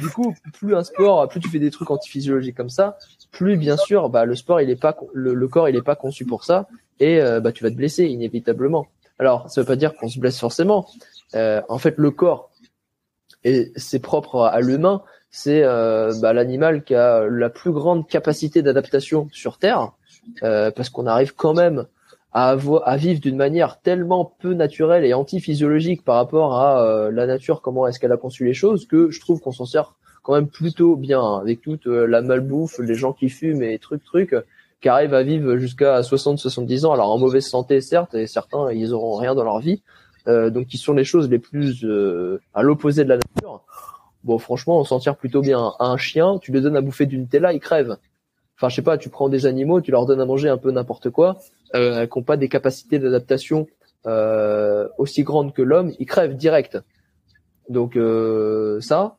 [0.00, 2.98] Du coup, plus un sport, plus tu fais des trucs antiphysiologiques comme ça,
[3.30, 6.26] plus bien sûr, bah le sport il est pas, le, corps il est pas conçu
[6.26, 6.68] pour ça
[6.98, 8.86] et euh, bah tu vas te blesser inévitablement.
[9.18, 10.86] Alors, ça veut pas dire qu'on se blesse forcément.
[11.34, 12.49] Euh, en fait, le corps
[13.44, 18.62] et c'est propre à l'humain, c'est euh, bah, l'animal qui a la plus grande capacité
[18.62, 19.92] d'adaptation sur Terre,
[20.42, 21.86] euh, parce qu'on arrive quand même
[22.32, 22.50] à,
[22.84, 27.62] à vivre d'une manière tellement peu naturelle et anti-physiologique par rapport à euh, la nature,
[27.62, 30.48] comment est-ce qu'elle a conçu les choses, que je trouve qu'on s'en sert quand même
[30.48, 34.36] plutôt bien, hein, avec toute euh, la malbouffe, les gens qui fument et trucs, trucs,
[34.80, 38.94] qui arrivent à vivre jusqu'à 60-70 ans, alors en mauvaise santé certes, et certains ils
[38.94, 39.82] auront rien dans leur vie,
[40.50, 43.62] donc qui sont les choses les plus euh, à l'opposé de la nature.
[44.24, 45.72] Bon, franchement, on s'en tire plutôt bien.
[45.78, 47.96] Un chien, tu lui donnes à bouffer d'une Nutella, il crève.
[48.56, 50.70] Enfin, je sais pas, tu prends des animaux, tu leur donnes à manger un peu
[50.70, 51.38] n'importe quoi,
[51.74, 53.66] euh, qui n'ont pas des capacités d'adaptation
[54.06, 56.78] euh, aussi grandes que l'homme, ils crèvent direct.
[57.70, 59.16] Donc euh, ça.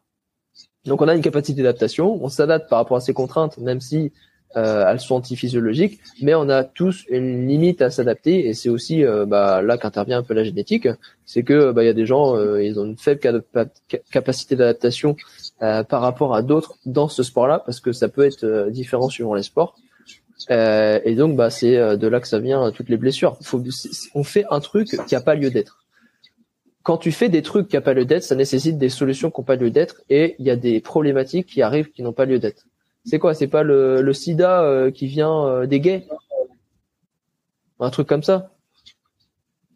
[0.86, 4.12] Donc on a une capacité d'adaptation, on s'adapte par rapport à ces contraintes, même si
[4.56, 9.04] euh, elles sont antiphysiologiques, mais on a tous une limite à s'adapter et c'est aussi
[9.06, 10.88] euh, bah, là qu'intervient un peu la génétique,
[11.26, 13.44] c'est que bah, il y a des gens euh, ils ont une faible
[14.12, 15.16] capacité d'adaptation
[15.62, 19.10] euh, par rapport à d'autres dans ce sport-là parce que ça peut être euh, différent
[19.10, 19.76] suivant les sports.
[20.50, 23.38] et donc bah c'est de là que ça vient toutes les blessures.
[24.16, 25.82] On fait un truc qui a pas lieu d'être
[26.84, 29.40] quand tu fais des trucs qui n'ont pas lieu d'être, ça nécessite des solutions qui
[29.40, 32.26] n'ont pas lieu d'être et il y a des problématiques qui arrivent qui n'ont pas
[32.26, 32.66] lieu d'être.
[33.06, 36.08] C'est quoi C'est pas le, sida euh, qui vient euh, des gays?
[37.80, 38.52] Un truc comme ça?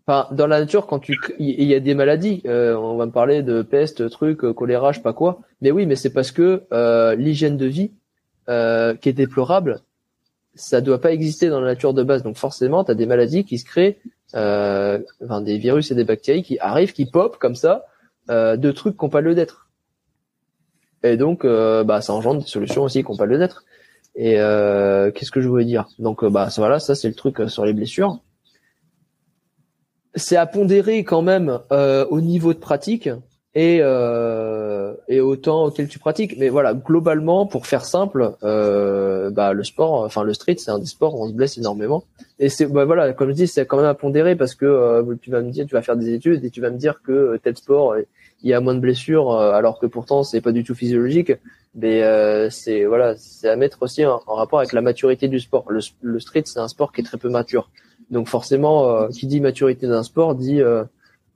[0.07, 2.43] Enfin, dans la nature, quand tu, il y, a des maladies.
[2.45, 5.39] Euh, on va me parler de peste, truc, choléra, je sais pas quoi.
[5.61, 6.63] Mais oui, mais c'est parce que
[7.15, 7.91] l'hygiène de vie,
[8.47, 9.81] qui est déplorable,
[10.53, 12.21] ça doit pas exister dans la nature de base.
[12.21, 13.97] Donc forcément, tu as des maladies qui se créent,
[14.35, 17.85] des virus et des bactéries qui arrivent, qui pop comme ça,
[18.29, 19.64] de trucs qui n'ont pas lieu d'être.
[21.05, 23.63] Et donc, euh, bah, ça engendre des solutions aussi qui n'ont pas lieu d'être.
[24.15, 25.87] Et euh, qu'est-ce que je voulais dire?
[25.99, 28.19] Donc, euh, bah, ça, voilà, ça c'est le truc sur les blessures.
[30.15, 33.09] C'est à pondérer quand même au niveau de pratique
[33.53, 33.79] et
[35.07, 36.37] et au temps auquel tu pratiques.
[36.39, 40.85] Mais voilà, globalement, pour faire simple, bah, le sport, enfin le street, c'est un des
[40.85, 42.05] sports où on se blesse énormément.
[42.39, 45.31] Et c'est bah, voilà, comme je dis, c'est quand même à pondérer parce que tu
[45.31, 47.57] vas me dire, tu vas faire des études et tu vas me dire que tel
[47.57, 47.95] sport
[48.45, 51.33] il y a moins de blessures euh, alors que pourtant c'est pas du tout physiologique
[51.73, 55.65] mais euh, c'est voilà c'est à mettre aussi en, rapport avec la maturité du sport.
[55.67, 57.69] Le, le street c'est un sport qui est très peu mature.
[58.11, 60.61] Donc forcément euh, qui dit maturité d'un sport dit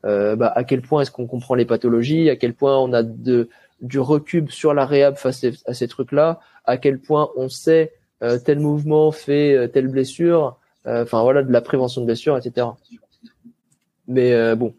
[0.03, 3.49] bah, à quel point est-ce qu'on comprend les pathologies à quel point on a de
[3.81, 7.91] du recul sur la réhab face à ces trucs là à quel point on sait
[8.45, 12.67] tel mouvement fait telle blessure enfin voilà de la prévention de blessures etc
[14.07, 14.73] mais bon.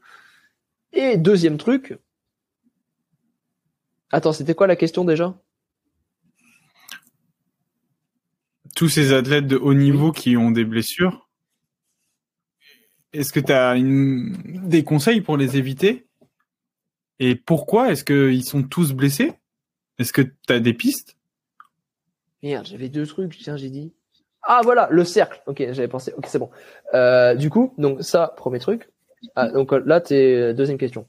[0.93, 1.99] Et deuxième truc
[4.11, 5.39] Attends, c'était quoi la question déjà?
[8.75, 11.29] Tous ces athlètes de haut niveau qui ont des blessures,
[13.13, 16.07] est-ce que tu as des conseils pour les éviter?
[17.19, 19.33] Et pourquoi est-ce qu'ils sont tous blessés?
[19.99, 21.17] Est-ce que tu as des pistes?
[22.43, 23.93] Merde, j'avais deux trucs, tiens, j'ai dit.
[24.43, 25.43] Ah voilà, le cercle.
[25.47, 26.15] Ok, j'avais pensé.
[26.17, 26.51] Ok, c'est bon.
[26.95, 28.89] Euh, du coup, donc ça, premier truc.
[29.37, 31.07] Ah, donc là, t'es deuxième question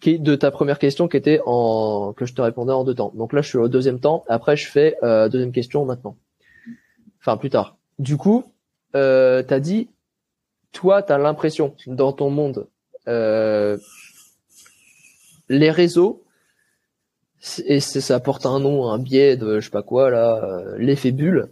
[0.00, 3.12] qui de ta première question qui était en que je te répondais en deux temps.
[3.14, 4.24] Donc là, je suis au deuxième temps.
[4.28, 6.16] Après, je fais euh, deuxième question maintenant.
[7.20, 7.76] Enfin, plus tard.
[7.98, 8.44] Du coup,
[8.96, 9.88] euh, t'as dit,
[10.72, 12.66] toi, t'as l'impression dans ton monde,
[13.08, 13.76] euh,
[15.48, 16.22] les réseaux,
[17.64, 21.10] et ça porte un nom, un biais de je sais pas quoi là, euh, l'effet
[21.10, 21.50] bulle.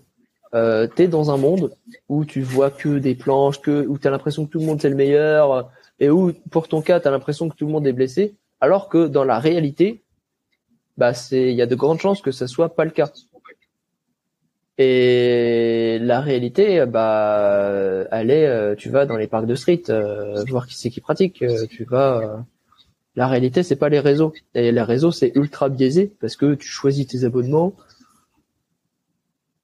[0.55, 1.75] Euh, t'es dans un monde
[2.09, 4.89] où tu vois que des planches, que où t'as l'impression que tout le monde c'est
[4.89, 7.93] le meilleur, et où pour ton cas, tu as l'impression que tout le monde est
[7.93, 10.03] blessé, alors que dans la réalité,
[10.97, 13.11] bah c'est il y a de grandes chances que ça soit pas le cas.
[14.79, 20.45] Et la réalité, bah, elle est, euh, tu vas dans les parcs de street, euh,
[20.49, 21.43] voir qui c'est qui pratique.
[21.43, 22.45] Euh, tu vas,
[23.17, 24.33] la réalité, c'est pas les réseaux.
[24.55, 27.75] Et les réseaux, c'est ultra biaisé parce que tu choisis tes abonnements.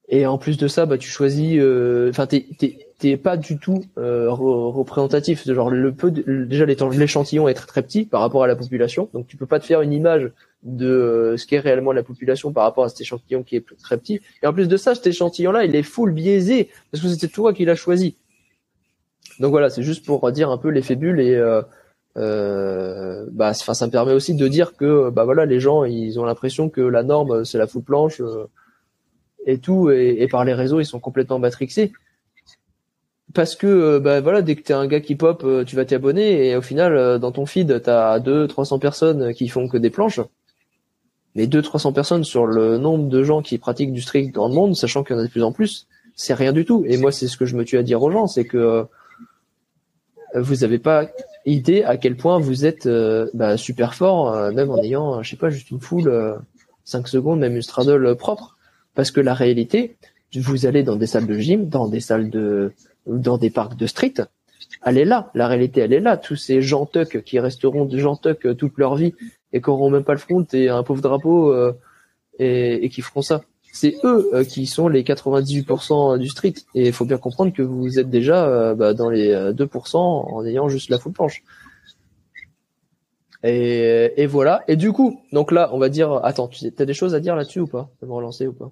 [0.09, 1.61] Et en plus de ça, bah, tu choisis,
[2.09, 5.45] enfin, t'es, t'es pas du tout euh, représentatif.
[5.45, 9.27] Genre le peu, déjà l'échantillon est très très petit par rapport à la population, donc
[9.27, 10.31] tu peux pas te faire une image
[10.63, 13.97] de euh, ce qu'est réellement la population par rapport à cet échantillon qui est très
[13.97, 14.21] petit.
[14.41, 17.53] Et en plus de ça, cet échantillon-là, il est full biaisé parce que c'était toi
[17.53, 18.15] qui l'as choisi.
[19.39, 21.61] Donc voilà, c'est juste pour dire un peu l'effet bulle et euh,
[22.17, 26.19] euh, bah, enfin, ça me permet aussi de dire que, bah voilà, les gens, ils
[26.19, 28.45] ont l'impression que la norme, c'est la full planche euh,
[29.45, 31.91] et tout, et, et, par les réseaux, ils sont complètement matrixés.
[33.35, 35.85] Parce que, euh, bah voilà, dès que t'es un gars qui pop, euh, tu vas
[35.85, 40.21] t'abonner, et au final, dans ton feed, t'as 200-300 personnes qui font que des planches.
[41.35, 44.75] Mais 200-300 personnes sur le nombre de gens qui pratiquent du streak dans le monde,
[44.75, 45.85] sachant qu'il y en a de plus en plus,
[46.15, 46.85] c'est rien du tout.
[46.87, 48.87] Et moi, c'est ce que je me tue à dire aux gens, c'est que
[50.33, 51.07] vous avez pas
[51.45, 55.29] idée à quel point vous êtes euh, bah, super fort, euh, même en ayant, je
[55.29, 56.39] sais pas, juste une foule,
[56.83, 58.57] 5 euh, secondes, même une straddle propre.
[58.95, 59.97] Parce que la réalité,
[60.35, 62.73] vous allez dans des salles de gym, dans des salles de,
[63.07, 64.15] dans des parcs de street,
[64.83, 65.31] elle est là.
[65.33, 66.17] La réalité, elle est là.
[66.17, 69.13] Tous ces gens tuck qui resteront des gens tuck toute leur vie
[69.53, 71.55] et qui auront même pas le front et un pauvre drapeau
[72.39, 73.41] et, et qui feront ça
[73.75, 76.53] c'est eux euh, qui sont les 98% du street.
[76.75, 79.99] Et il faut bien comprendre que vous êtes déjà euh, bah, dans les 2% euh,
[79.99, 81.43] en ayant juste la full planche.
[83.43, 84.63] Et, voilà.
[84.69, 87.35] Et du coup, donc là, on va dire, attends, tu as des choses à dire
[87.35, 87.91] là-dessus ou pas?
[87.99, 88.71] Tu me relancer ou pas?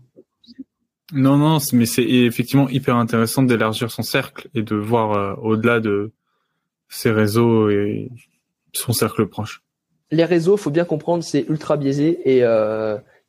[1.14, 6.12] Non, non, mais c'est effectivement hyper intéressant d'élargir son cercle et de voir au-delà de
[6.90, 8.10] ses réseaux et
[8.74, 9.62] son cercle proche.
[10.12, 12.44] Les réseaux, faut bien comprendre, c'est ultra biaisé et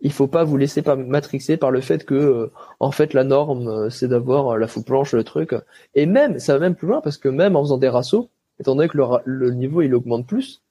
[0.05, 3.25] il faut pas vous laisser pas matrixer par le fait que euh, en fait la
[3.25, 5.55] norme euh, c'est d'avoir euh, la faux planche le truc
[5.95, 8.29] et même ça va même plus loin parce que même en faisant des rassos
[8.61, 10.63] étant donné que le, niveau il augmente plus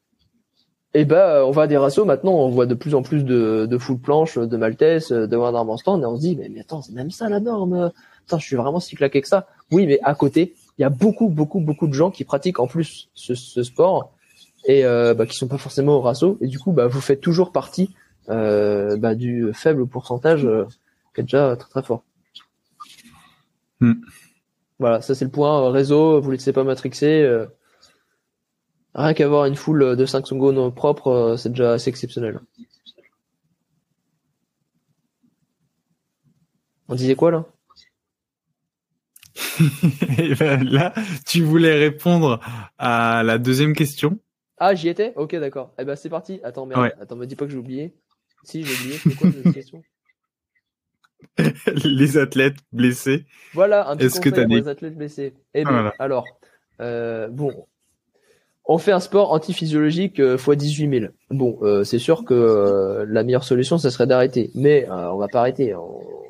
[0.96, 3.24] et eh ben on va à des rassos maintenant on voit de plus en plus
[3.24, 6.36] de, de full planche de maltese de one arm en stand et on se dit
[6.36, 7.92] mais, mais attends c'est même ça la norme
[8.26, 10.90] Attends, je suis vraiment si claqué que ça oui mais à côté il y a
[10.90, 13.34] beaucoup beaucoup beaucoup de gens qui pratiquent en plus ce,
[13.64, 14.14] sport
[14.66, 17.22] et euh, bah, qui sont pas forcément au rasso et du coup bah vous faites
[17.22, 17.90] toujours partie
[18.30, 20.66] euh, bah, du faible pourcentage euh,
[21.14, 22.04] qui est déjà très très fort.
[23.82, 23.94] Hmm.
[24.80, 27.28] Voilà, ça c'est le point réseau, vous ne laissez pas matrixer.
[28.96, 32.40] Euh, rien qu'avoir une foule de 5 secondes propre, c'est déjà assez exceptionnel.
[36.90, 37.46] On disait quoi là
[40.20, 40.94] eh ben, Là,
[41.26, 42.40] tu voulais répondre
[42.78, 44.20] à la deuxième question.
[44.58, 45.14] Ah, j'y étais?
[45.16, 45.74] Ok, d'accord.
[45.80, 46.40] Eh ben c'est parti.
[46.44, 46.94] Attends, merde.
[47.00, 47.96] Attends, me dis pas que j'ai oublié.
[48.44, 49.84] Si, j'ai oublié, c'est quoi cette question?
[51.84, 53.26] Les athlètes blessés.
[53.54, 55.34] Voilà, un petit Est-ce conseil que pour les athlètes blessés.
[55.54, 56.26] Eh ben, alors,
[56.82, 57.66] euh, bon,
[58.66, 61.12] on fait un sport antiphysiologique euh, x 18 000.
[61.32, 64.52] Bon, euh, c'est sûr que euh, la meilleure solution, ça serait d'arrêter.
[64.56, 65.74] Mais euh, on va pas arrêter.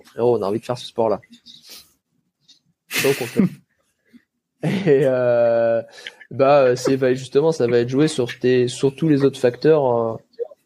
[0.06, 1.22] frérot, on a envie de faire ce sport-là.
[3.04, 3.42] Donc on fait.
[4.88, 5.06] Et
[6.32, 10.20] bah, c'est bah, justement, ça va être joué sur, tes, sur tous les autres facteurs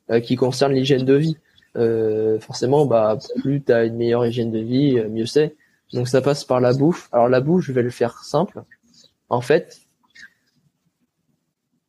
[0.10, 1.38] euh, qui concerne l'hygiène de vie.
[1.76, 5.56] Euh, forcément, bah, plus tu as une meilleure hygiène de vie, euh, mieux c'est.
[5.92, 7.10] Donc ça passe par la bouffe.
[7.12, 8.64] Alors la bouffe, je vais le faire simple.
[9.30, 9.82] En fait,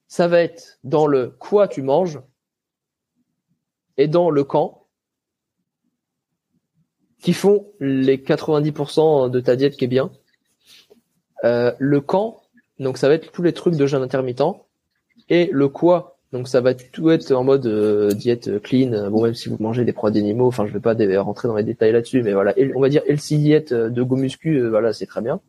[0.09, 2.21] ça va être dans le quoi tu manges
[3.97, 4.87] et dans le quand
[7.21, 10.11] qui font les 90% de ta diète qui est bien.
[11.45, 12.43] Euh, le quand,
[12.79, 14.43] donc ça va être tous les trucs de jeûne intermittent
[15.29, 19.11] et le quoi donc ça va tout être en mode euh, diète clean.
[19.11, 21.65] Bon même si vous mangez des produits animaux, enfin je vais pas rentrer dans les
[21.65, 25.07] détails là-dessus, mais voilà, on va dire healthy diète de go muscu, euh, voilà c'est
[25.07, 25.41] très bien.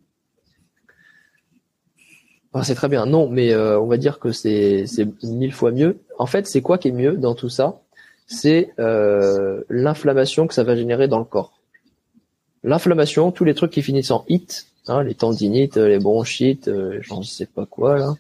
[2.64, 4.86] C'est très bien, non, mais euh, on va dire que c'est
[5.24, 6.00] mille fois mieux.
[6.18, 7.82] En fait, c'est quoi qui est mieux dans tout ça?
[8.28, 11.54] C'est l'inflammation que ça va générer dans le corps.
[12.64, 16.70] L'inflammation, tous les trucs qui finissent en it, hein, les tendinites, les bronchites,
[17.02, 18.14] j'en sais pas quoi là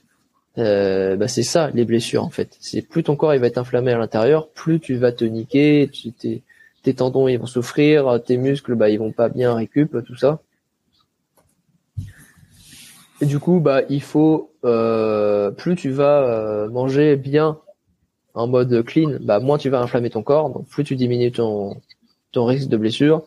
[0.58, 2.58] euh, bah c'est ça les blessures en fait.
[2.60, 5.90] C'est plus ton corps va être inflammé à l'intérieur, plus tu vas te niquer,
[6.20, 6.42] tes,
[6.84, 10.42] tes tendons ils vont souffrir, tes muscles bah ils vont pas bien récup tout ça.
[13.22, 17.60] Et du coup bah il faut euh, plus tu vas euh, manger bien
[18.34, 21.82] en mode clean, bah moins tu vas inflammer ton corps, donc plus tu diminues ton
[22.32, 23.24] ton risque de blessure,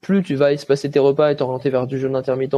[0.00, 2.56] plus tu vas espacer tes repas et t'orienter vers du jeûne intermittent,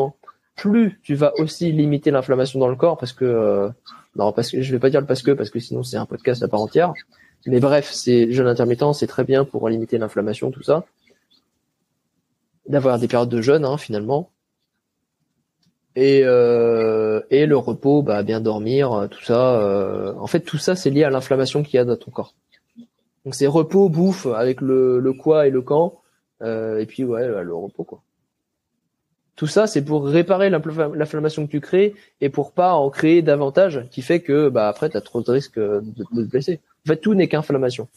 [0.55, 3.69] plus tu vas aussi limiter l'inflammation dans le corps parce que euh,
[4.17, 6.07] non, parce que je vais pas dire le parce que parce que sinon c'est un
[6.07, 6.93] podcast à part entière.
[7.47, 10.85] Mais bref, c'est jeûne intermittent, c'est très bien pour limiter l'inflammation, tout ça.
[12.69, 14.31] D'avoir des périodes de jeûne, hein, finalement.
[15.97, 19.59] Et euh, et le repos, bah bien dormir, tout ça.
[19.61, 22.35] Euh, en fait, tout ça c'est lié à l'inflammation qu'il y a dans ton corps.
[23.25, 26.01] Donc c'est repos, bouffe avec le quoi et le quand.
[26.43, 28.03] Euh, et puis ouais, le repos quoi.
[29.37, 33.87] Tout ça, c'est pour réparer l'inflammation que tu crées et pour pas en créer davantage,
[33.91, 36.61] qui fait que bah après tu as trop de risques de, te blesser.
[36.87, 37.89] En fait, tout n'est qu'inflammation.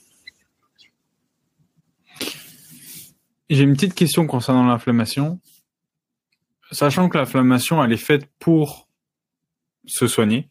[3.50, 5.40] J'ai une petite question concernant l'inflammation.
[6.72, 8.88] Sachant que l'inflammation, elle est faite pour
[9.86, 10.48] se soigner,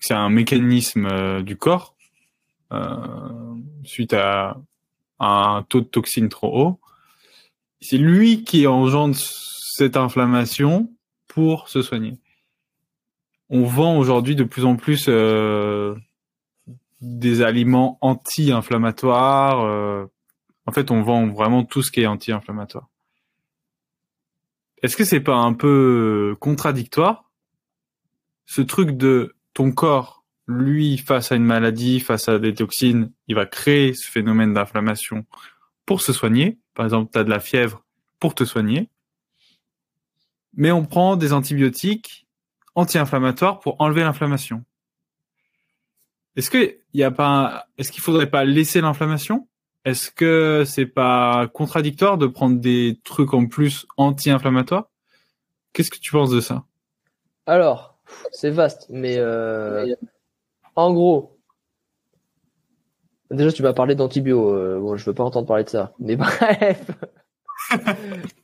[0.00, 1.96] c'est un mécanisme du corps
[3.84, 4.60] suite à,
[5.18, 6.80] un taux de toxine trop haut.
[7.80, 10.92] C'est lui qui engendre cette inflammation
[11.26, 12.18] pour se soigner.
[13.48, 15.08] On vend aujourd'hui de plus en plus
[17.00, 20.08] des aliments anti-inflammatoires.
[20.66, 22.88] en fait, on vend vraiment tout ce qui est anti-inflammatoire.
[24.86, 27.28] Est-ce que c'est pas un peu contradictoire
[28.44, 33.34] ce truc de ton corps, lui, face à une maladie, face à des toxines, il
[33.34, 35.26] va créer ce phénomène d'inflammation
[35.86, 36.60] pour se soigner?
[36.72, 37.84] Par exemple, tu as de la fièvre
[38.20, 38.88] pour te soigner.
[40.54, 42.28] Mais on prend des antibiotiques
[42.76, 44.64] anti-inflammatoires pour enlever l'inflammation.
[46.36, 49.48] Est-ce que y a pas, est-ce qu'il faudrait pas laisser l'inflammation?
[49.86, 54.90] Est-ce que c'est pas contradictoire de prendre des trucs en plus anti-inflammatoires?
[55.72, 56.64] Qu'est-ce que tu penses de ça?
[57.46, 57.96] Alors,
[58.32, 59.94] c'est vaste, mais euh,
[60.74, 61.38] en gros,
[63.30, 64.52] déjà tu m'as parlé d'antibio.
[64.52, 66.90] Euh, bon, je veux pas entendre parler de ça, mais bref.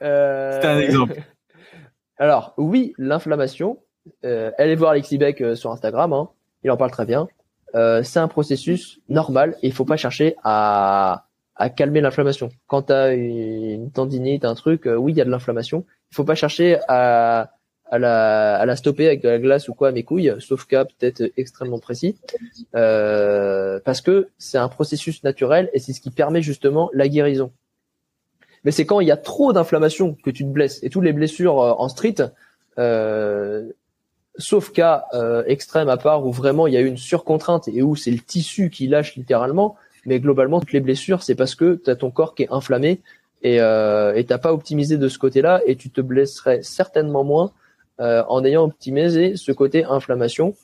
[0.00, 1.22] euh, un exemple.
[2.18, 3.80] Alors oui, l'inflammation.
[4.24, 6.28] Euh, allez voir Alexis Beck euh, sur Instagram, hein,
[6.62, 7.26] il en parle très bien.
[7.74, 11.24] C'est un processus normal et il faut pas chercher à,
[11.62, 12.50] à calmer l'inflammation.
[12.66, 15.84] Quand tu as une tendinite, un truc, oui, il y a de l'inflammation.
[16.10, 17.52] Il faut pas chercher à
[17.92, 20.86] à la, à la stopper avec de la glace ou quoi mes couilles, sauf cas
[20.86, 22.16] peut-être extrêmement précis,
[22.74, 27.52] euh, parce que c'est un processus naturel et c'est ce qui permet justement la guérison.
[28.64, 31.12] Mais c'est quand il y a trop d'inflammation que tu te blesses et toutes les
[31.12, 32.14] blessures euh, en street,
[32.78, 33.70] euh,
[34.38, 37.94] sauf cas euh, extrême à part où vraiment il y a une surcontrainte et où
[37.94, 39.76] c'est le tissu qui lâche littéralement,
[40.06, 43.00] mais globalement toutes les blessures c'est parce que tu as ton corps qui est inflammé
[43.42, 47.52] et euh, t'as pas optimisé de ce côté-là et tu te blesserais certainement moins
[48.00, 50.54] euh, en ayant optimisé ce côté inflammation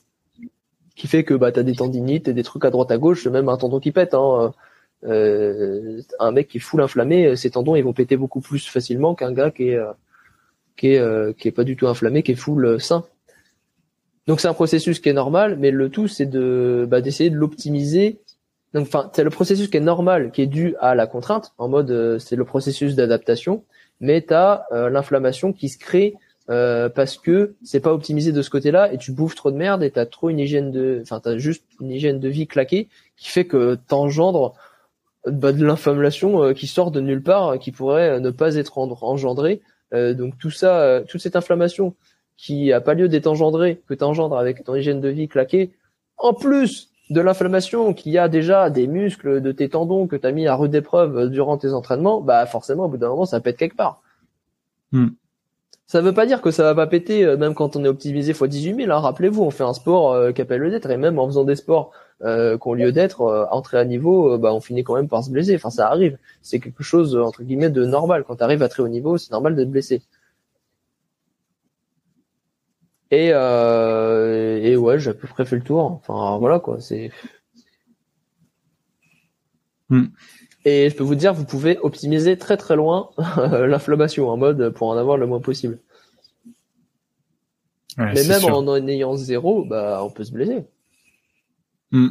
[0.97, 3.27] qui fait que bah, tu as des tendinites et des trucs à droite à gauche,
[3.27, 4.15] même un tendon qui pète.
[4.15, 4.53] Hein.
[5.05, 9.15] Euh, un mec qui est full inflammé, ses tendons ils vont péter beaucoup plus facilement
[9.15, 9.93] qu'un gars qui est, euh,
[10.77, 13.05] qui, est, qui est pas du tout inflammé, qui est full sain.
[14.27, 17.37] Donc c'est un processus qui est normal, mais le tout c'est de bah, d'essayer de
[17.37, 18.19] l'optimiser.
[18.75, 21.69] Donc enfin c'est le processus qui est normal, qui est dû à la contrainte, en
[21.69, 23.65] mode c'est le processus d'adaptation,
[24.01, 26.17] mais tu as l'inflammation qui se crée
[26.51, 29.83] euh, parce que c'est pas optimisé de ce côté-là et tu bouffes trop de merde
[29.83, 32.89] et t'as trop une hygiène de, enfin t'as juste une hygiène de vie claquée
[33.19, 34.55] qui fait que t'engendres
[35.27, 39.61] bah, de l'inflammation euh, qui sort de nulle part, qui pourrait ne pas être engendrée.
[39.93, 41.95] Euh, donc tout ça, toute cette inflammation
[42.39, 45.73] qui a pas lieu d'être engendrée, que t'engendres avec ton hygiène de vie claquée,
[46.17, 50.33] en plus de l'inflammation qu'il y a déjà des muscles de tes tendons que t'as
[50.33, 53.57] mis à rude épreuve durant tes entraînements, bah forcément au bout d'un moment ça pète
[53.57, 54.03] quelque part.
[54.93, 55.09] Hmm.
[55.91, 58.33] Ça veut pas dire que ça va pas péter, euh, même quand on est optimisé
[58.33, 58.91] x 18 000.
[58.91, 59.01] Hein.
[59.01, 61.57] Rappelez-vous, on fait un sport euh, qui appelle le d'être, et même en faisant des
[61.57, 65.09] sports euh, qui ont lieu d'être, euh, entrer à niveau, bah, on finit quand même
[65.09, 65.57] par se blesser.
[65.57, 66.19] Enfin, ça arrive.
[66.43, 68.25] C'est quelque chose entre guillemets de normal.
[68.29, 70.03] Quand tu arrives à très haut niveau, c'est normal de te blesser.
[73.11, 75.85] Et, et ouais, j'ai à peu près fait le tour.
[75.85, 76.81] Enfin, voilà quoi.
[76.81, 77.11] C'est.
[79.89, 80.07] Hmm.
[80.65, 83.11] Et je peux vous dire, vous pouvez optimiser très très loin
[83.49, 85.79] l'inflammation en mode pour en avoir le moins possible.
[87.97, 90.65] Mais même en en ayant zéro, bah, on peut se blesser.
[91.91, 92.11] Hmm.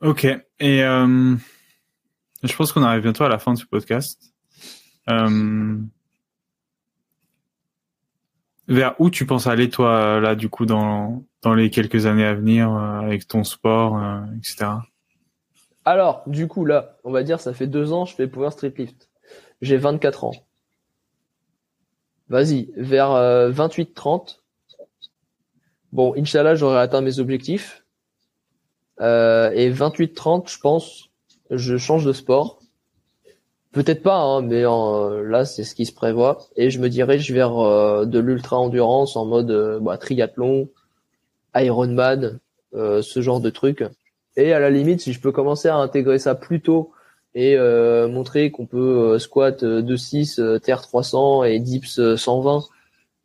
[0.00, 0.24] Ok.
[0.24, 1.36] Et euh,
[2.42, 4.32] je pense qu'on arrive bientôt à la fin de ce podcast.
[5.08, 5.78] Euh,
[8.70, 12.34] vers où tu penses aller, toi, là, du coup, dans, dans les quelques années à
[12.34, 14.70] venir, euh, avec ton sport, euh, etc.
[15.84, 18.72] Alors, du coup, là, on va dire, ça fait deux ans, je fais Power Street
[18.78, 19.10] Lift.
[19.60, 20.32] J'ai 24 ans.
[22.28, 23.10] Vas-y, vers
[23.50, 24.38] 28-30.
[24.78, 24.84] Euh,
[25.92, 27.84] bon, Inch'Allah, j'aurai atteint mes objectifs.
[29.00, 31.10] Et 28-30, je pense,
[31.50, 32.59] je change de sport.
[33.72, 36.38] Peut-être pas, hein, mais là, c'est ce qui se prévoit.
[36.56, 37.54] Et je me dirige vers
[38.04, 40.68] de l'ultra-endurance en mode bah, triathlon,
[41.54, 42.40] Ironman,
[42.72, 43.84] ce genre de truc.
[44.36, 46.92] Et à la limite, si je peux commencer à intégrer ça plus tôt
[47.34, 52.64] et euh, montrer qu'on peut euh, squat 2-6, euh, terre 300 et dips 120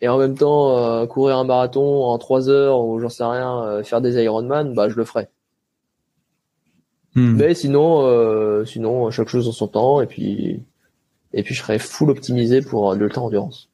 [0.01, 4.01] et en même temps courir un marathon en 3 heures ou j'en sais rien, faire
[4.01, 5.29] des Ironman, bah je le ferai.
[7.15, 7.35] Hmm.
[7.35, 10.61] Mais sinon, sinon chaque chose en son temps et puis
[11.33, 13.69] et puis je serai full optimisé pour l'ultra endurance.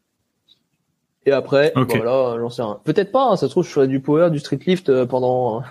[1.25, 2.79] Et après, voilà, j'en sais rien.
[2.83, 5.63] Peut-être pas, hein, ça se trouve je ferai du power, du street lift pendant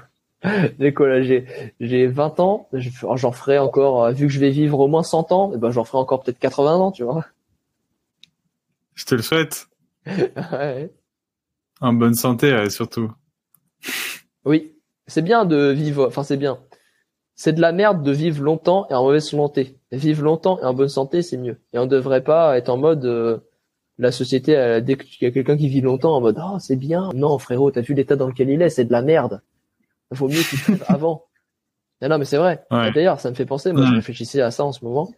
[0.80, 1.46] j'ai
[1.80, 5.32] j'ai 20 ans, j'en ferai encore euh, vu que je vais vivre au moins 100
[5.32, 7.26] ans, et ben j'en ferai encore peut-être 80 ans, tu vois.
[8.94, 9.68] Je te le souhaite.
[10.06, 10.90] ouais.
[11.80, 13.12] En bonne santé, surtout.
[14.44, 14.72] Oui,
[15.06, 16.06] c'est bien de vivre.
[16.06, 16.58] Enfin, c'est bien.
[17.40, 19.78] C'est de la merde de vivre longtemps et en mauvaise santé.
[19.92, 21.58] Vivre longtemps et en bonne santé, c'est mieux.
[21.72, 23.38] Et on devrait pas être en mode euh,
[23.96, 24.52] la société
[24.82, 27.08] dès qu'il y a quelqu'un qui vit longtemps en mode oh c'est bien.
[27.14, 29.40] Non frérot, t'as vu l'état dans lequel il est, c'est de la merde.
[30.12, 31.28] Il vaut mieux qu'il avant.
[32.02, 32.66] Non, non mais c'est vrai.
[32.70, 33.72] D'ailleurs, ça me fait penser.
[33.72, 35.10] Moi, je réfléchissais à ça en ce moment.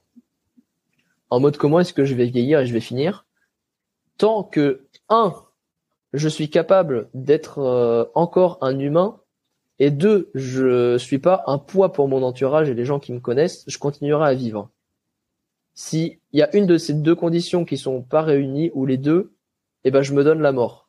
[1.29, 3.27] En mode comment est-ce que je vais vieillir et je vais finir?
[4.17, 5.35] Tant que un
[6.13, 9.19] je suis capable d'être euh, encore un humain
[9.83, 13.19] et deux, je suis pas un poids pour mon entourage et les gens qui me
[13.19, 14.71] connaissent, je continuerai à vivre.
[15.75, 18.97] Si il y a une de ces deux conditions qui sont pas réunies ou les
[18.97, 19.33] deux,
[19.83, 20.89] eh ben je me donne la mort.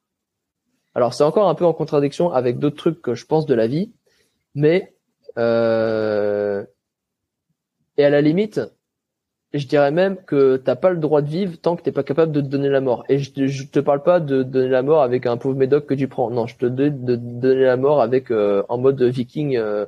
[0.94, 3.66] Alors c'est encore un peu en contradiction avec d'autres trucs que je pense de la
[3.66, 3.92] vie,
[4.54, 4.94] mais
[5.40, 6.64] euh,
[7.98, 8.62] et à la limite,
[9.54, 12.32] je dirais même que t'as pas le droit de vivre tant que t'es pas capable
[12.32, 13.06] de te donner la mort.
[13.08, 15.94] Et je, je te parle pas de donner la mort avec un pauvre médoc que
[15.94, 16.32] tu prends.
[16.32, 19.86] Non, je te dis de, donner la mort avec euh, en mode viking, euh,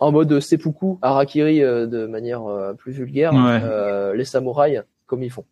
[0.00, 2.42] en mode seppuku, harakiri euh, de manière
[2.76, 3.32] plus vulgaire,
[4.14, 5.46] les samouraïs comme ils font.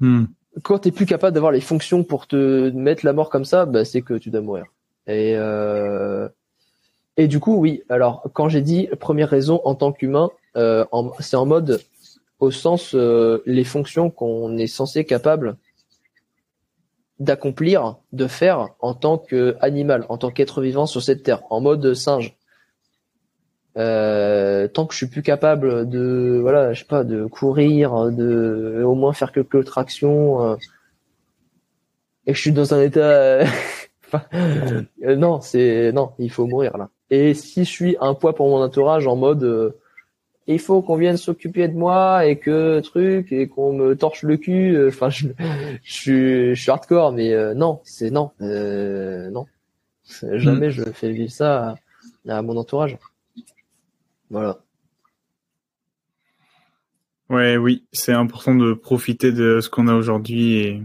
[0.00, 0.24] Hmm.
[0.62, 3.84] Quand t'es plus capable d'avoir les fonctions pour te mettre la mort comme ça, bah,
[3.84, 4.64] c'est que tu dois mourir.
[5.06, 5.36] Et
[7.16, 7.82] et du coup, oui.
[7.88, 10.84] Alors, quand j'ai dit première raison en tant qu'humain, euh,
[11.20, 11.80] c'est en mode
[12.40, 15.56] au sens euh, les fonctions qu'on est censé capable
[17.20, 21.94] d'accomplir, de faire en tant qu'animal, en tant qu'être vivant sur cette terre, en mode
[21.94, 22.36] singe.
[23.76, 28.84] Euh, tant que je suis plus capable de voilà je sais pas de courir de
[28.84, 30.56] au moins faire quelques tractions euh,
[32.24, 33.40] et que je suis dans un état
[35.02, 38.62] non c'est non il faut mourir là et si je suis un poids pour mon
[38.62, 39.74] entourage en mode
[40.46, 44.36] il faut qu'on vienne s'occuper de moi et que truc et qu'on me torche le
[44.36, 44.76] cul.
[44.76, 45.28] Euh, enfin, je,
[45.82, 49.46] je, suis, hardcore, mais euh, non, c'est non, euh, non.
[50.22, 50.70] Jamais mm.
[50.70, 51.76] je fais vivre ça
[52.28, 52.98] à, mon entourage.
[54.30, 54.58] Voilà.
[57.30, 60.82] Ouais, oui, c'est important de profiter de ce qu'on a aujourd'hui et,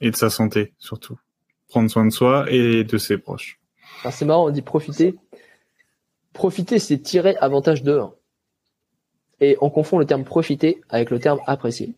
[0.00, 1.18] et de sa santé surtout.
[1.68, 3.60] Prendre soin de soi et de ses proches.
[4.10, 5.14] c'est marrant, on dit profiter.
[6.32, 8.16] Profiter, c'est tirer avantage dehors
[9.40, 11.94] et on confond le terme profiter avec le terme apprécier.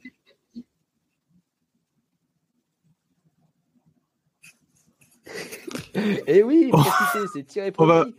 [5.95, 8.15] et eh oui, profiter, c'est tirer profit.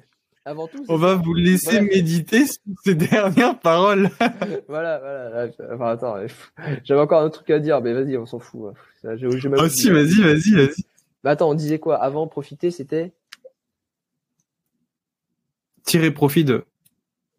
[0.46, 4.10] Avant tout, on va vous laisser méditer sur ces dernières paroles.
[4.68, 5.48] voilà, voilà.
[5.74, 6.16] Enfin, attends,
[6.84, 8.74] j'avais encore un autre truc à dire, mais vas-y, on s'en fout.
[9.06, 9.16] Ah
[9.70, 10.84] si, vas-y, vas-y, vas-y.
[11.24, 11.96] Bah attends, on disait quoi?
[11.96, 13.14] Avant, profiter, c'était?
[15.86, 16.66] Tirer profit de.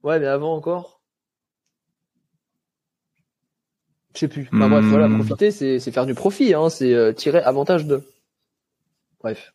[0.03, 0.94] Ouais, mais avant encore?
[4.15, 4.49] Je sais plus.
[4.53, 5.25] Enfin, bref, voilà, hmm.
[5.25, 8.03] profiter, c'est faire du profit, hein, c'est euh, tirer avantage de.
[9.21, 9.55] Bref.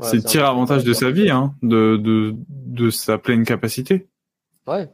[0.00, 4.08] c'est tirer avantage de sa vie, hein, de, de, de sa pleine capacité.
[4.66, 4.88] Ouais.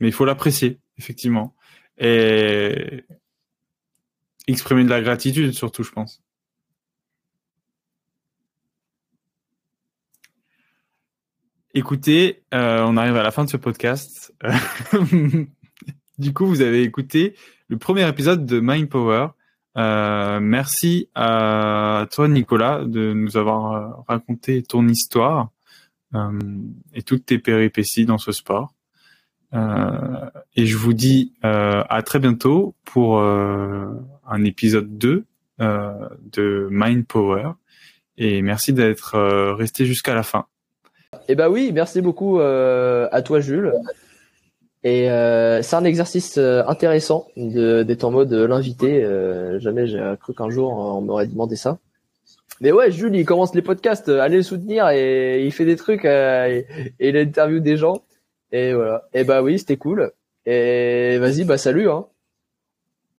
[0.00, 1.54] Mais il faut l'apprécier, effectivement.
[1.96, 3.04] Et
[4.46, 6.22] exprimer de la gratitude, surtout, je pense.
[11.74, 14.34] Écoutez, euh, on arrive à la fin de ce podcast.
[16.18, 17.34] Du coup, vous avez écouté
[17.68, 19.28] le premier épisode de Mind Power.
[19.76, 25.50] Euh, merci à toi, Nicolas, de nous avoir euh, raconté ton histoire
[26.16, 26.36] euh,
[26.92, 28.74] et toutes tes péripéties dans ce sport.
[29.52, 35.24] et je vous dis à très bientôt pour un épisode 2
[35.60, 37.52] de Mind Power.
[38.16, 39.16] Et merci d'être
[39.52, 40.46] resté jusqu'à la fin.
[41.28, 43.72] Eh ben oui, merci beaucoup à toi, Jules.
[44.84, 49.02] Et euh, c'est un exercice euh, intéressant d'être en mode l'invité.
[49.02, 51.78] Euh, jamais j'ai cru qu'un jour on m'aurait demandé ça.
[52.60, 56.04] Mais ouais, Jules, il commence les podcasts, allez le soutenir et il fait des trucs
[56.04, 56.66] et,
[57.00, 58.02] il interviewe des gens.
[58.52, 59.08] Et voilà.
[59.14, 60.12] Et bah oui, c'était cool.
[60.46, 61.88] Et vas-y, bah salut.
[61.88, 62.06] Hein.